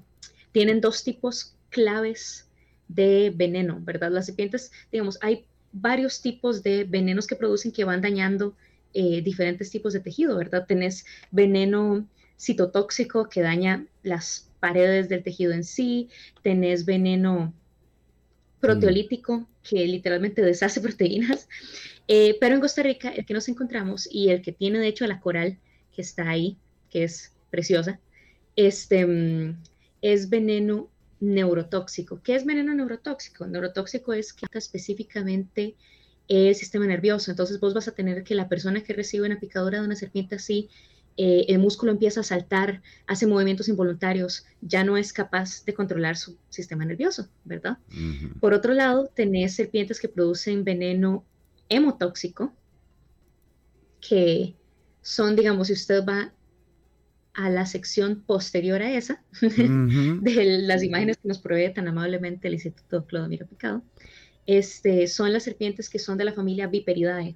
[0.52, 2.48] tienen dos tipos claves
[2.88, 4.12] de veneno, ¿verdad?
[4.12, 8.56] Las serpientes, digamos, hay varios tipos de venenos que producen que van dañando
[8.94, 10.66] eh, diferentes tipos de tejido, ¿verdad?
[10.66, 12.08] Tenés veneno
[12.40, 16.10] citotóxico que daña las paredes del tejido en sí,
[16.44, 17.54] tenés veneno
[18.62, 21.50] proteolítico que literalmente deshace proteínas
[22.08, 25.08] eh, pero en Costa Rica, el que nos encontramos y el que tiene de hecho
[25.08, 25.58] la coral
[25.96, 26.58] que está ahí,
[26.90, 28.00] que es preciosa,
[28.56, 29.58] este, mm,
[30.02, 30.90] es veneno
[31.20, 32.22] neurotóxico.
[32.22, 33.48] ¿Qué es veneno neurotóxico?
[33.48, 35.76] Neurotóxico es que específicamente
[36.28, 37.32] el sistema nervioso.
[37.32, 40.36] Entonces vos vas a tener que la persona que recibe una picadura de una serpiente
[40.36, 40.70] así,
[41.18, 46.18] eh, el músculo empieza a saltar, hace movimientos involuntarios, ya no es capaz de controlar
[46.18, 47.78] su sistema nervioso, ¿verdad?
[48.42, 51.24] Por otro lado, tenés serpientes que producen veneno
[51.70, 52.54] hemotóxico,
[54.02, 54.56] que
[55.02, 56.34] son, digamos, si usted va
[57.36, 62.54] a la sección posterior a esa, de las imágenes que nos provee tan amablemente el
[62.54, 63.84] Instituto Clodomiro Picado,
[64.46, 67.36] este, son las serpientes que son de la familia Viperidae.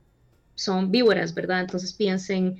[0.55, 1.61] Son víboras, ¿verdad?
[1.61, 2.59] Entonces piensen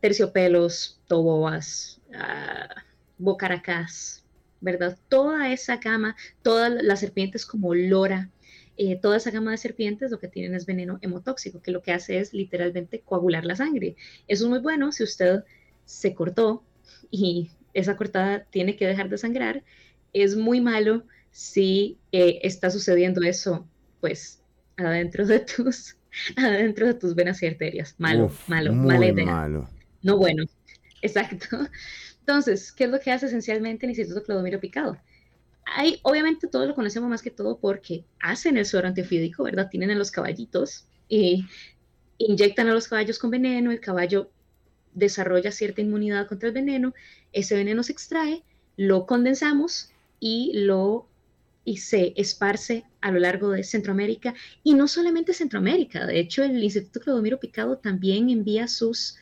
[0.00, 2.80] terciopelos, tobobas, uh,
[3.16, 4.24] bocaracás,
[4.60, 4.98] ¿verdad?
[5.08, 8.30] Toda esa gama, todas las serpientes como lora,
[8.76, 11.92] eh, toda esa gama de serpientes lo que tienen es veneno hemotóxico, que lo que
[11.92, 13.96] hace es literalmente coagular la sangre.
[14.28, 15.42] Eso es muy bueno si usted
[15.84, 16.62] se cortó
[17.10, 19.62] y esa cortada tiene que dejar de sangrar.
[20.12, 23.66] Es muy malo si eh, está sucediendo eso,
[24.00, 24.42] pues,
[24.76, 25.96] adentro de tus,
[26.36, 27.94] adentro de tus venas y arterias.
[27.98, 29.26] Malo, malo, mala idea.
[29.26, 29.68] Malo.
[30.02, 30.44] No bueno.
[31.02, 31.58] Exacto.
[32.20, 34.98] Entonces, ¿qué es lo que hace esencialmente el Instituto Clodomiro Picado?
[35.64, 39.68] Hay, obviamente todos lo conocemos más que todo porque hacen el suero antiofídico, ¿verdad?
[39.70, 41.46] Tienen a los caballitos y
[42.18, 44.30] inyectan a los caballos con veneno, el caballo
[44.98, 46.94] desarrolla cierta inmunidad contra el veneno,
[47.32, 48.42] ese veneno se extrae,
[48.76, 51.06] lo condensamos y lo
[51.64, 54.34] y se esparce a lo largo de Centroamérica
[54.64, 59.16] y no solamente Centroamérica, de hecho el Instituto Clodomiro Picado también envía sus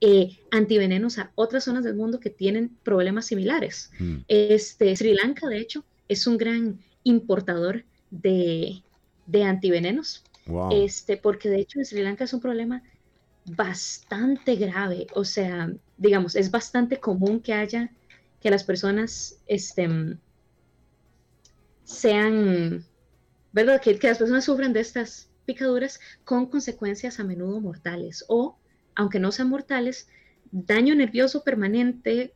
[0.00, 3.90] eh, antivenenos a otras zonas del mundo que tienen problemas similares.
[3.98, 4.18] Mm.
[4.28, 8.80] Este, Sri Lanka, de hecho, es un gran importador de,
[9.26, 10.22] de antivenenos,
[10.70, 12.82] este, porque de hecho en Sri Lanka es un problema
[13.56, 17.90] bastante grave, o sea, digamos, es bastante común que haya,
[18.40, 19.88] que las personas este,
[21.84, 22.84] sean,
[23.52, 23.80] ¿verdad?
[23.80, 28.58] Que, que las personas sufran de estas picaduras con consecuencias a menudo mortales o,
[28.94, 30.08] aunque no sean mortales,
[30.50, 32.34] daño nervioso permanente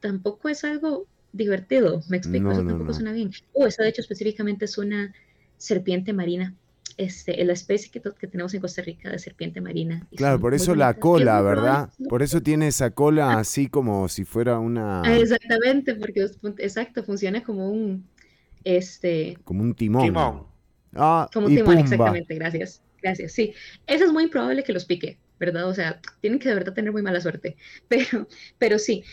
[0.00, 3.30] tampoco es algo divertido, me explico, eso tampoco suena bien.
[3.52, 5.14] O esa de hecho específicamente es una
[5.56, 6.54] serpiente marina
[7.00, 10.06] este, la especie que, que, tenemos en Costa Rica de serpiente marina.
[10.16, 11.88] Claro, por eso la cola, ¿verdad?
[12.10, 15.00] Por eso tiene esa cola así como si fuera una...
[15.00, 16.28] Ah, exactamente, porque
[16.58, 18.06] exacto, funciona como un...
[18.64, 19.38] Este...
[19.44, 20.46] Como un timón.
[20.94, 22.82] Ah, como un timón, exactamente, gracias.
[23.00, 23.54] Gracias, sí.
[23.86, 25.70] Eso es muy improbable que los pique, ¿verdad?
[25.70, 27.56] O sea, tienen que de verdad tener muy mala suerte.
[27.88, 28.28] Pero,
[28.58, 29.04] pero sí.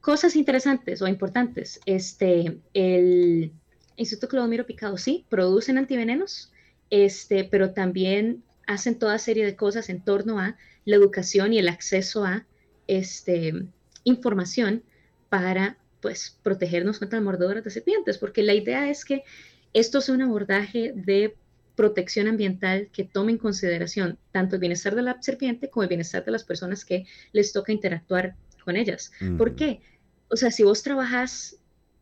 [0.00, 1.80] Cosas interesantes o importantes.
[1.84, 3.50] Este, el
[3.96, 6.52] Instituto Clodomiro Picado, sí, producen antivenenos,
[6.90, 11.68] este, pero también hacen toda serie de cosas en torno a la educación y el
[11.68, 12.46] acceso a
[12.86, 13.66] este,
[14.04, 14.82] información
[15.28, 19.24] para pues, protegernos contra mordeduras de serpientes, porque la idea es que
[19.72, 21.36] esto sea un abordaje de
[21.74, 26.24] protección ambiental que tome en consideración tanto el bienestar de la serpiente como el bienestar
[26.24, 28.34] de las personas que les toca interactuar
[28.64, 29.12] con ellas.
[29.36, 29.80] ¿Por qué?
[30.28, 31.58] O sea, si vos trabajas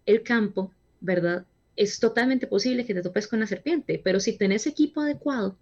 [0.06, 1.44] el campo, ¿verdad?
[1.76, 5.56] Es totalmente posible que te topes con una serpiente, pero si tenés equipo adecuado,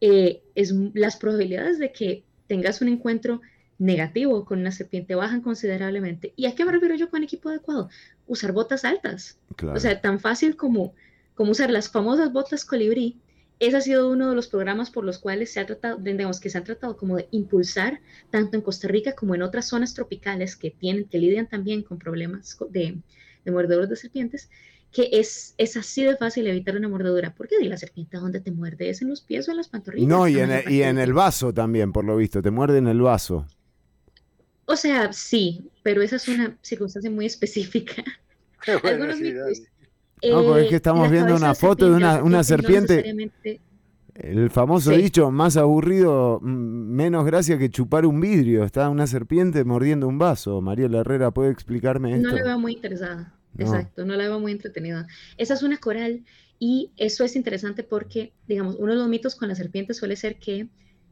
[0.00, 3.40] eh, es, las probabilidades de que tengas un encuentro
[3.78, 6.32] negativo con una serpiente bajan considerablemente.
[6.36, 7.88] ¿Y a qué me refiero yo con equipo adecuado?
[8.26, 9.38] Usar botas altas.
[9.62, 10.94] O sea, tan fácil como,
[11.34, 13.20] como usar las famosas botas colibrí.
[13.60, 16.48] Ese ha sido uno de los programas por los cuales se ha tratado, digamos, que
[16.48, 18.00] se han tratado como de impulsar,
[18.30, 21.98] tanto en Costa Rica como en otras zonas tropicales que tienen, que lidian también con
[21.98, 22.98] problemas de,
[23.44, 24.48] de mordedores de serpientes,
[24.92, 27.34] que es, es así de fácil evitar una mordedura.
[27.34, 30.08] Porque di la serpiente dónde te muerde, es en los pies o en las pantorrillas.
[30.08, 32.88] No, y en, el, y en el vaso también, por lo visto, te muerde en
[32.88, 33.46] el vaso.
[34.66, 38.04] O sea, sí, pero esa es una circunstancia muy específica.
[38.82, 39.62] Algunos mitos,
[40.26, 43.30] no, porque es que estamos viendo una foto de una, una serpiente.
[44.14, 48.64] El famoso dicho, más aburrido, menos gracia que chupar un vidrio.
[48.64, 50.60] Está una serpiente mordiendo un vaso.
[50.60, 52.28] María Herrera, ¿puede explicarme esto?
[52.28, 53.32] No le veo muy interesada.
[53.56, 55.06] Exacto, no la veo muy entretenida.
[55.36, 56.24] Esa es una coral
[56.58, 60.38] y eso es interesante porque, digamos, uno de los mitos con la serpiente suele ser
[60.38, 60.68] que,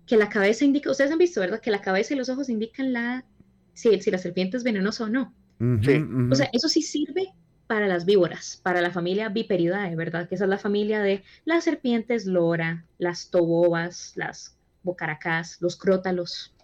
[0.06, 1.60] que la cabeza indica, ustedes han visto, ¿verdad?
[1.60, 3.24] Que la cabeza y los ojos indican la,
[3.72, 5.34] si, si la serpiente es venenosa o no.
[5.82, 6.04] sí.
[6.30, 7.32] O sea, eso sí sirve
[7.66, 10.28] para las víboras, para la familia Viperidae, ¿verdad?
[10.28, 16.54] Que esa es la familia de las serpientes lora, las tobobas, las bocaracás, los crótalos.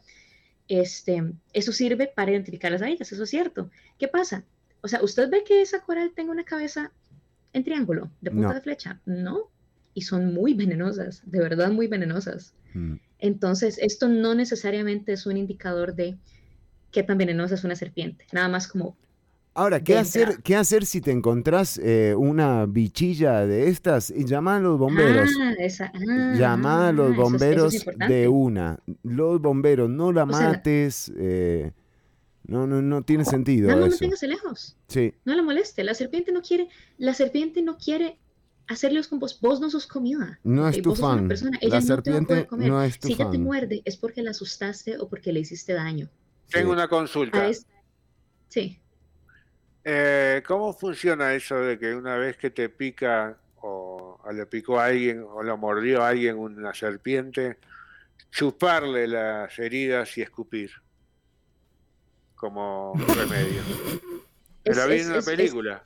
[0.69, 1.23] Este,
[1.53, 3.71] eso sirve para identificarlas a ellas, eso es cierto.
[3.99, 4.45] ¿Qué pasa?
[4.83, 6.93] O sea, ¿usted ve que esa coral tenga una cabeza
[7.53, 9.01] en triángulo, de punta de flecha?
[9.07, 9.51] No.
[9.95, 12.55] Y son muy venenosas, de verdad muy venenosas.
[12.75, 12.95] Mm.
[13.19, 16.17] Entonces, esto no necesariamente es un indicador de
[16.91, 18.27] qué tan venenosa es una serpiente.
[18.33, 18.97] Nada más como
[19.55, 24.11] Ahora, ¿qué hacer, ¿qué hacer si te encontrás eh, una bichilla de estas?
[24.11, 25.29] Y llama a los bomberos.
[25.43, 28.79] Ah, esa, ah, llama a los bomberos de una.
[29.03, 31.13] Los bomberos, no la mates.
[31.19, 31.73] eh,
[32.45, 33.71] no, no, no tiene sentido.
[33.71, 34.27] No, no, eso.
[34.27, 34.77] lejos.
[34.89, 35.15] Sí.
[35.25, 35.85] No la moleste.
[35.85, 38.19] La serpiente no quiere, la serpiente no quiere
[38.69, 39.39] hacerlos con vos.
[39.41, 40.39] Vos no sos comida.
[40.43, 40.83] No es ¿ok?
[40.83, 41.29] tu fan.
[41.29, 41.59] persona.
[41.63, 43.43] La no serpiente no es tu si ella te fan.
[43.43, 46.09] muerde es porque la asustaste o porque le hiciste daño.
[46.51, 47.49] Tengo una consulta.
[47.49, 47.67] es-
[48.49, 48.79] Sí.
[49.85, 54.79] Eh, ¿Cómo funciona eso de que una vez que te pica o, o le picó
[54.79, 57.59] a alguien o lo mordió a alguien una serpiente,
[58.31, 60.71] chuparle las heridas y escupir
[62.43, 63.63] como remedio?
[64.65, 65.85] Es- en una es- es- película.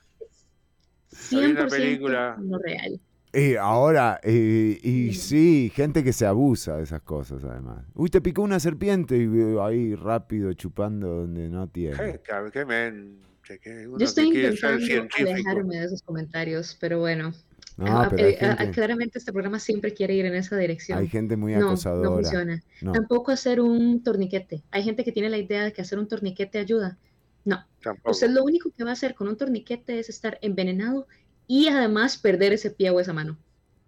[1.31, 2.35] En una 100% película.
[2.39, 2.99] no real.
[3.33, 7.85] Eh, ahora, eh, y sí, gente que se abusa de esas cosas además.
[7.93, 11.95] Uy, te picó una serpiente y ahí rápido chupando donde no tiene.
[11.97, 16.99] Qué, cab- qué mente, que uno Yo estoy que intentando alejarme de esos comentarios, pero
[16.99, 17.33] bueno.
[17.77, 20.57] No, Ah, pero hay eh, ah, gente- claramente este programa siempre quiere ir en esa
[20.57, 20.97] dirección.
[20.97, 22.09] Hay gente muy No, No acosadora.
[22.21, 22.63] funciona.
[22.81, 22.91] No.
[22.91, 24.63] Tampoco hacer un torniquete.
[24.71, 26.97] Hay gente que tiene la idea de que hacer un torniquete ayuda.
[27.45, 27.63] No.
[27.83, 28.11] Tampoco.
[28.11, 31.07] Usted lo único que va a hacer con un torniquete es estar envenenado
[31.45, 33.37] y además perder ese pie o esa mano.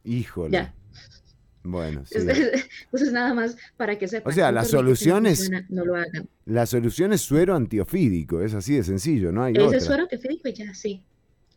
[0.03, 0.51] Híjole.
[0.51, 0.73] Ya.
[1.63, 2.15] Bueno, sí.
[2.15, 2.67] Entonces
[3.11, 4.31] nada más para que sepan.
[4.31, 6.29] O sea, la solución no es- funciona, No lo hagan.
[6.45, 9.77] La solución es suero antiofídico, es así de sencillo, no hay Es otra.
[9.77, 11.03] el suero antiofídico y ya, sí.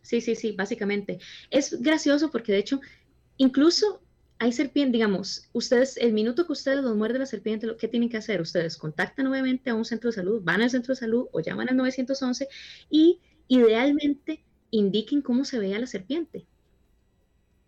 [0.03, 1.19] Sí, sí, sí, básicamente.
[1.49, 2.81] Es gracioso porque de hecho,
[3.37, 4.03] incluso
[4.37, 8.09] hay serpiente, digamos, ustedes, el minuto que ustedes los muerde la serpiente, lo que tienen
[8.09, 8.41] que hacer?
[8.41, 11.69] Ustedes contactan obviamente a un centro de salud, van al centro de salud o llaman
[11.69, 12.47] al 911
[12.89, 16.45] y idealmente indiquen cómo se veía la serpiente.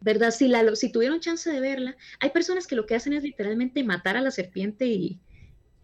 [0.02, 0.32] ¿Verdad?
[0.32, 3.84] Si, la, si tuvieron chance de verla, hay personas que lo que hacen es literalmente
[3.84, 5.20] matar a la serpiente y,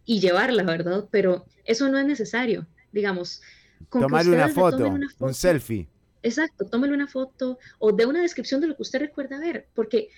[0.05, 1.07] y llevarla, ¿verdad?
[1.09, 2.67] Pero eso no es necesario.
[2.91, 3.41] Digamos,
[3.89, 5.87] con Tomarle una tomen foto, una un selfie.
[6.23, 10.09] Exacto, tómale una foto o dé una descripción de lo que usted recuerda ver, porque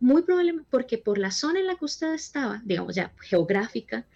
[0.00, 4.06] muy probablemente, porque por la zona en la que usted estaba, digamos ya geográfica,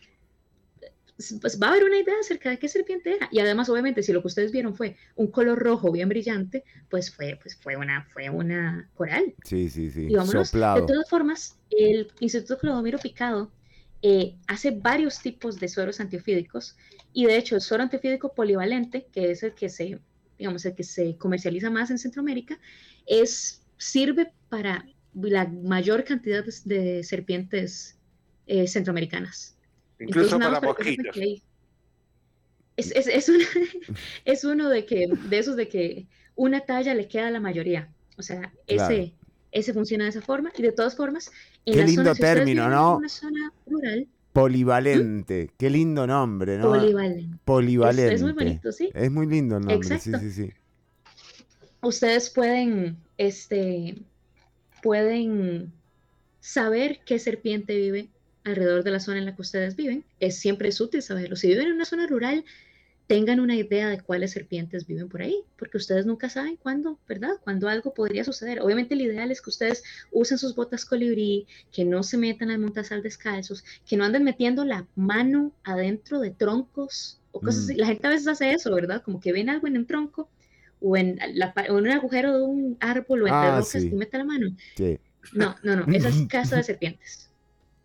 [1.40, 3.28] pues va a haber una idea acerca de qué serpiente era.
[3.32, 7.14] Y además, obviamente, si lo que ustedes vieron fue un color rojo bien brillante, pues
[7.14, 9.35] fue, pues fue una, fue una coral.
[9.44, 10.09] Sí, sí, sí.
[10.10, 10.52] Y vámonos.
[10.52, 13.51] De todas formas, el Instituto Clodomiro Picado
[14.02, 16.77] eh, hace varios tipos de sueros antiofídicos
[17.12, 19.98] y de hecho el suero antiofídico polivalente, que es el que se,
[20.38, 22.58] digamos, el que se comercializa más en Centroamérica,
[23.06, 24.84] es, sirve para
[25.14, 27.96] la mayor cantidad de, de serpientes
[28.46, 29.56] eh, centroamericanas.
[29.98, 31.16] Incluso nada para mosquitos.
[32.76, 33.40] Es, es, es, un-
[34.24, 37.88] es uno de, que, de esos de que una talla le queda a la mayoría.
[38.18, 38.92] O sea, Claro.
[38.94, 39.14] ese,
[39.52, 40.52] ese funciona de esa forma.
[40.58, 41.30] Y de todas formas,
[41.64, 42.96] en Qué la lindo zona, si ustedes término, viven en ¿no?
[42.98, 44.06] una zona rural,
[44.40, 45.50] Polivalente.
[45.58, 46.68] Qué lindo nombre, ¿no?
[46.70, 47.36] Polivalente.
[47.44, 48.06] Polivalente.
[48.08, 48.90] Es- es muy bonito, sí.
[48.94, 50.18] Es muy lindo el nombre, Exacto.
[50.18, 50.52] sí, sí, sí.
[51.82, 53.96] ustedes pueden, este,
[54.82, 55.72] pueden
[56.40, 58.08] saber qué serpiente vive
[58.44, 60.04] alrededor de la zona en la que ustedes viven.
[60.20, 61.36] Es siempre es útil saberlo.
[61.36, 62.44] Si viven en una zona rural,
[63.07, 67.33] tengan una idea de cuáles serpientes viven por ahí, porque ustedes nunca saben cuándo, ¿verdad?
[67.45, 68.61] Cuándo algo podría suceder.
[68.61, 72.59] Obviamente el ideal es que ustedes usen sus botas colibrí, que no se metan al
[72.59, 77.65] montasal descalzos, que no anden metiendo la mano adentro de troncos o cosas Mm.
[77.70, 77.74] así.
[77.77, 79.03] La gente a veces hace eso, ¿verdad?
[79.03, 80.28] Como que ven algo en un tronco
[80.81, 83.89] o en, la o en un agujero de un árbol o entre Ah, rocas sí.
[83.89, 84.49] y mete la mano.
[84.77, 84.99] Sí.
[85.33, 87.31] No, no, no, esa es casa de serpientes.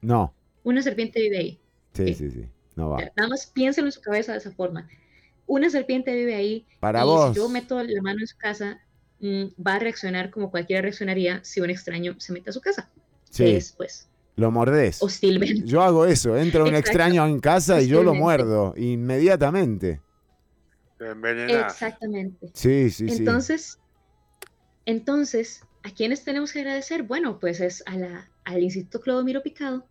[0.01, 0.33] No.
[0.63, 1.59] Una serpiente vive ahí.
[1.93, 2.45] Sí, sí, sí.
[2.75, 2.99] No va.
[3.15, 4.87] Nada más piénselo en su cabeza de esa forma.
[5.47, 6.65] Una serpiente vive ahí.
[6.79, 7.29] Para y vos.
[7.29, 8.79] Si yo meto la mano en su casa,
[9.19, 12.89] mm, va a reaccionar como cualquiera reaccionaría si un extraño se mete a su casa.
[13.29, 13.43] Sí.
[13.43, 15.01] Que es, pues, Lo mordés.
[15.01, 15.63] hostilmente.
[15.65, 16.89] Yo hago eso, entra un Exacto.
[16.89, 20.01] extraño en casa y yo lo muerdo inmediatamente.
[20.99, 22.49] Exactamente.
[22.53, 23.17] Sí, sí, sí.
[23.17, 23.79] Entonces,
[24.85, 27.03] entonces, ¿a quiénes tenemos que agradecer?
[27.03, 29.85] Bueno, pues es a la, al Instituto Clodomiro Picado,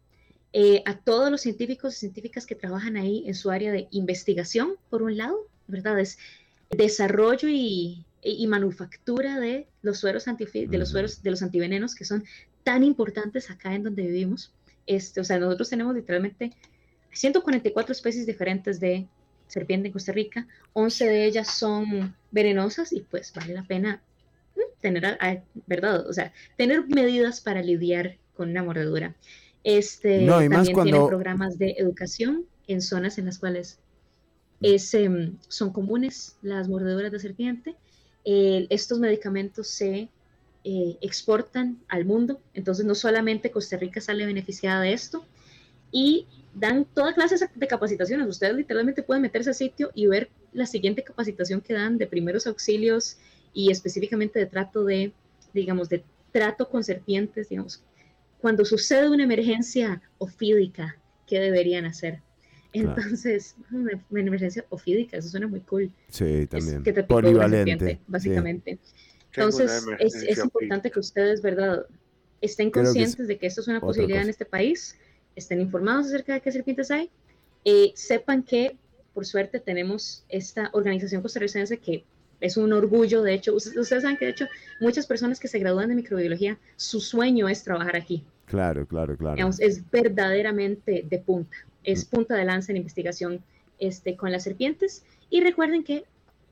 [0.53, 4.77] eh, a todos los científicos y científicas que trabajan ahí en su área de investigación,
[4.89, 5.99] por un lado, ¿verdad?
[6.01, 6.19] Es
[6.71, 12.05] desarrollo y, y manufactura de los sueros antifi- de los sueros de los antivenenos que
[12.05, 12.25] son
[12.63, 14.55] tan importantes acá en donde vivimos.
[14.87, 16.53] Este, o sea, nosotros tenemos literalmente
[17.13, 19.09] 144 especies diferentes de
[19.47, 24.05] serpiente en Costa Rica, 11 de ellas son venenosas y pues vale la pena
[24.55, 26.07] mm, tener, a- a- ¿verdad?
[26.09, 29.17] O sea, tener medidas para lidiar con una mordedura.
[29.65, 33.79] Este, No, y más también tienen cuando- programas de educación en zonas en las cuales
[34.63, 37.77] es, em, son comunes las mordeduras de serpiente.
[38.25, 40.09] Eh, estos medicamentos se
[40.63, 45.25] eh, exportan al mundo, entonces no solamente Costa Rica sale beneficiada de esto,
[45.91, 48.29] y dan toda clase de capacitaciones.
[48.29, 52.47] Ustedes literalmente pueden meterse al sitio y ver la siguiente capacitación que dan de primeros
[52.47, 53.17] auxilios
[53.55, 55.13] y específicamente de trato de,
[55.55, 57.83] digamos, de trato con serpientes, digamos,
[58.41, 60.97] cuando sucede una emergencia ofídica,
[61.27, 62.21] ¿qué deberían hacer?
[62.73, 65.91] Entonces, una, emergencia ofídica, eso suena muy cool.
[66.09, 66.83] Sí, también.
[66.83, 68.01] que te Polivalente.
[68.07, 68.79] básicamente.
[69.35, 71.87] Entonces, es, importante que ustedes, ¿verdad?
[72.41, 74.97] Estén conscientes de que esto es una posibilidad en este país,
[75.37, 77.11] estén informados acerca de qué serpientes hay,
[77.65, 78.77] eh, sepan que,
[79.15, 82.05] por suerte, tenemos esta organización costarricense que
[82.41, 84.47] es un orgullo, de hecho, ustedes, saben que de hecho
[84.81, 88.25] muchas personas que se gradúan de microbiología, su sueño es trabajar aquí.
[88.47, 89.51] Claro, claro, claro.
[89.59, 92.11] es verdaderamente de punta, es mm.
[92.11, 93.43] punta de lanza en investigación
[93.79, 95.05] este, con las serpientes.
[95.29, 96.05] Y recuerden que,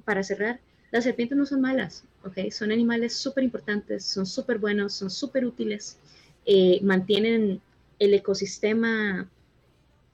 [0.05, 0.61] para cerrar,
[0.91, 2.51] las serpientes no son malas, ¿ok?
[2.51, 5.99] Son animales súper importantes, son súper buenos, son súper útiles,
[6.47, 7.61] eh, mantienen
[7.99, 9.29] el ecosistema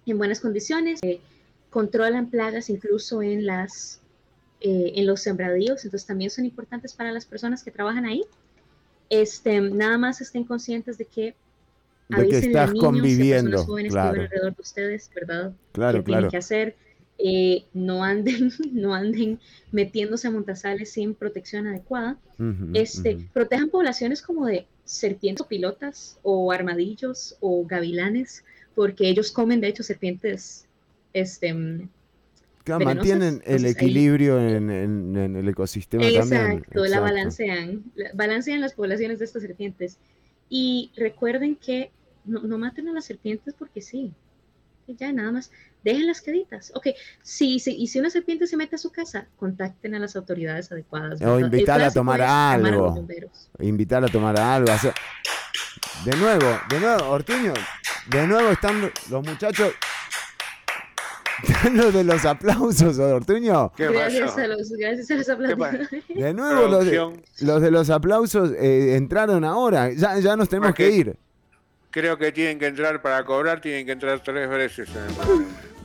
[0.07, 1.21] en buenas condiciones, eh,
[1.71, 4.01] controlan plagas incluso en las
[4.67, 8.25] eh, en los sembradíos, entonces también son importantes para las personas que trabajan ahí.
[9.11, 11.35] Este, nada más estén conscientes de que
[12.09, 14.23] de que estás conviviendo, claro.
[14.23, 15.53] alrededor de ustedes, ¿verdad?
[15.73, 16.21] Claro, que claro.
[16.23, 16.77] Tienen que hacer,
[17.19, 19.39] eh, no anden, no anden
[19.71, 22.17] metiéndose a montasales sin protección adecuada.
[22.73, 29.61] este, protejan poblaciones como de serpientes o pilotas o armadillos o gavilanes, porque ellos comen
[29.61, 30.65] de hecho serpientes,
[31.13, 31.55] este,
[32.67, 36.53] mantienen el equilibrio en, el ecosistema también.
[36.53, 37.85] Exacto, la balancean,
[38.15, 39.99] balancean las poblaciones de estas serpientes.
[40.49, 41.91] Y recuerden que
[42.25, 44.13] no, maten a las serpientes porque sí.
[44.87, 45.51] Ya nada más,
[45.83, 46.71] déjenlas queditas.
[46.75, 46.89] Ok,
[47.23, 50.71] si, si, y si una serpiente se mete a su casa, contacten a las autoridades
[50.71, 51.23] adecuadas.
[51.23, 53.07] O invitarla a tomar algo.
[53.61, 54.71] Invitarla a tomar algo.
[56.05, 57.55] De nuevo, de nuevo, Ortuño,
[58.11, 59.73] de nuevo están los muchachos
[61.73, 63.73] lo de los aplausos, Ortuño.
[63.77, 65.89] Gracias a, los, gracias a los aplausos.
[66.09, 69.93] De nuevo, los de, los de, los aplausos eh, entraron ahora.
[69.93, 71.17] Ya, ya nos tenemos que ir.
[71.91, 74.89] Creo que tienen que entrar para cobrar, tienen que entrar tres veces.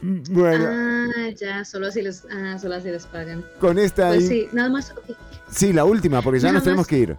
[0.01, 0.65] Bueno.
[0.69, 3.45] Ah, ya, solo así les, ah, solo así les pagan.
[3.59, 4.09] Con esta.
[4.09, 4.91] Pues sí, nada más.
[4.91, 5.15] Okay.
[5.51, 7.17] Sí, la última, porque ya nos tenemos que ir.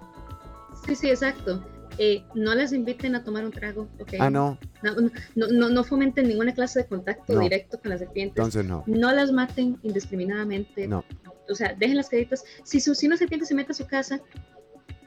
[0.87, 1.63] Sí, sí, exacto.
[2.03, 4.15] Eh, no les inviten a tomar un trago, ¿ok?
[4.21, 4.59] Ah, no.
[4.83, 8.39] No, no, no, fomenten ninguna clase de contacto directo con las serpientes.
[8.39, 8.85] Entonces no.
[8.87, 10.89] No las maten indiscriminadamente.
[10.89, 11.05] No.
[11.47, 12.43] O sea, dejen las queditas.
[12.65, 14.19] Si, si una serpiente se mete a su casa,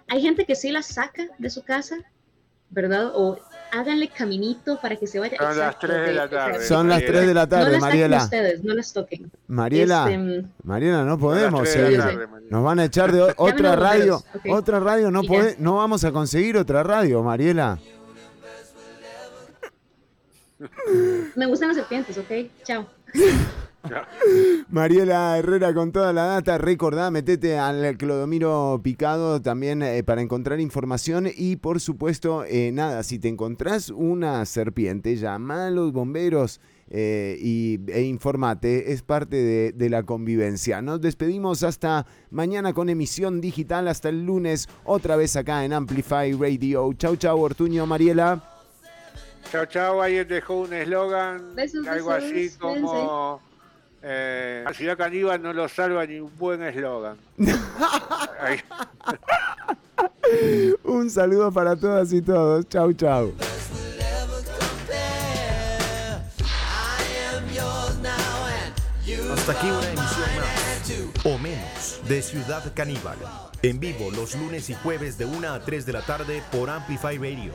[0.08, 1.98] hay gente que sí las saca de su casa,
[2.70, 3.12] ¿verdad?
[3.16, 3.40] O
[3.74, 5.38] háganle caminito para que se vaya.
[5.38, 6.66] Son las 3 de la tarde.
[6.66, 8.24] Son las 3 de la tarde, no las Mariela.
[8.24, 9.32] ustedes, no las toquen.
[9.48, 12.02] Mariela, este, Mariela, no podemos seguir.
[12.50, 14.24] Nos van a echar de otra radio.
[14.50, 17.80] Otra radio, no, puede, no vamos a conseguir otra radio, Mariela.
[21.36, 22.32] Me gustan las serpientes, ¿ok?
[22.64, 22.86] Chao.
[24.70, 26.58] Mariela Herrera con toda la data.
[26.58, 31.28] Recordá, metete al Clodomiro Picado también eh, para encontrar información.
[31.36, 36.62] Y por supuesto, eh, nada, si te encontrás una serpiente, llama a los bomberos.
[36.96, 40.82] Eh, y, e informate, es parte de, de, la convivencia.
[40.82, 46.34] Nos despedimos hasta mañana con emisión digital, hasta el lunes, otra vez acá en Amplify
[46.34, 46.94] Radio.
[46.94, 48.44] Chau, chau, Ortuño, Mariela.
[49.52, 51.56] Chau, chau, ahí dejó un eslogan,
[51.88, 53.42] algo así como...
[54.06, 57.16] Eh, la ciudad caníbal no lo salva ni un buen eslogan.
[60.84, 62.68] un saludo para todas y todos.
[62.68, 63.34] Chau, chau.
[69.34, 73.18] Hasta aquí una emisión más o menos de Ciudad Caníbal.
[73.62, 77.18] En vivo los lunes y jueves de 1 a 3 de la tarde por Amplify
[77.18, 77.52] Radio.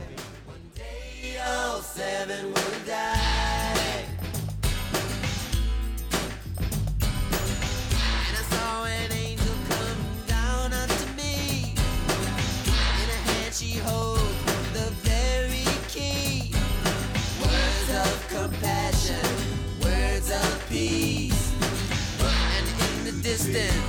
[23.51, 23.79] Distance.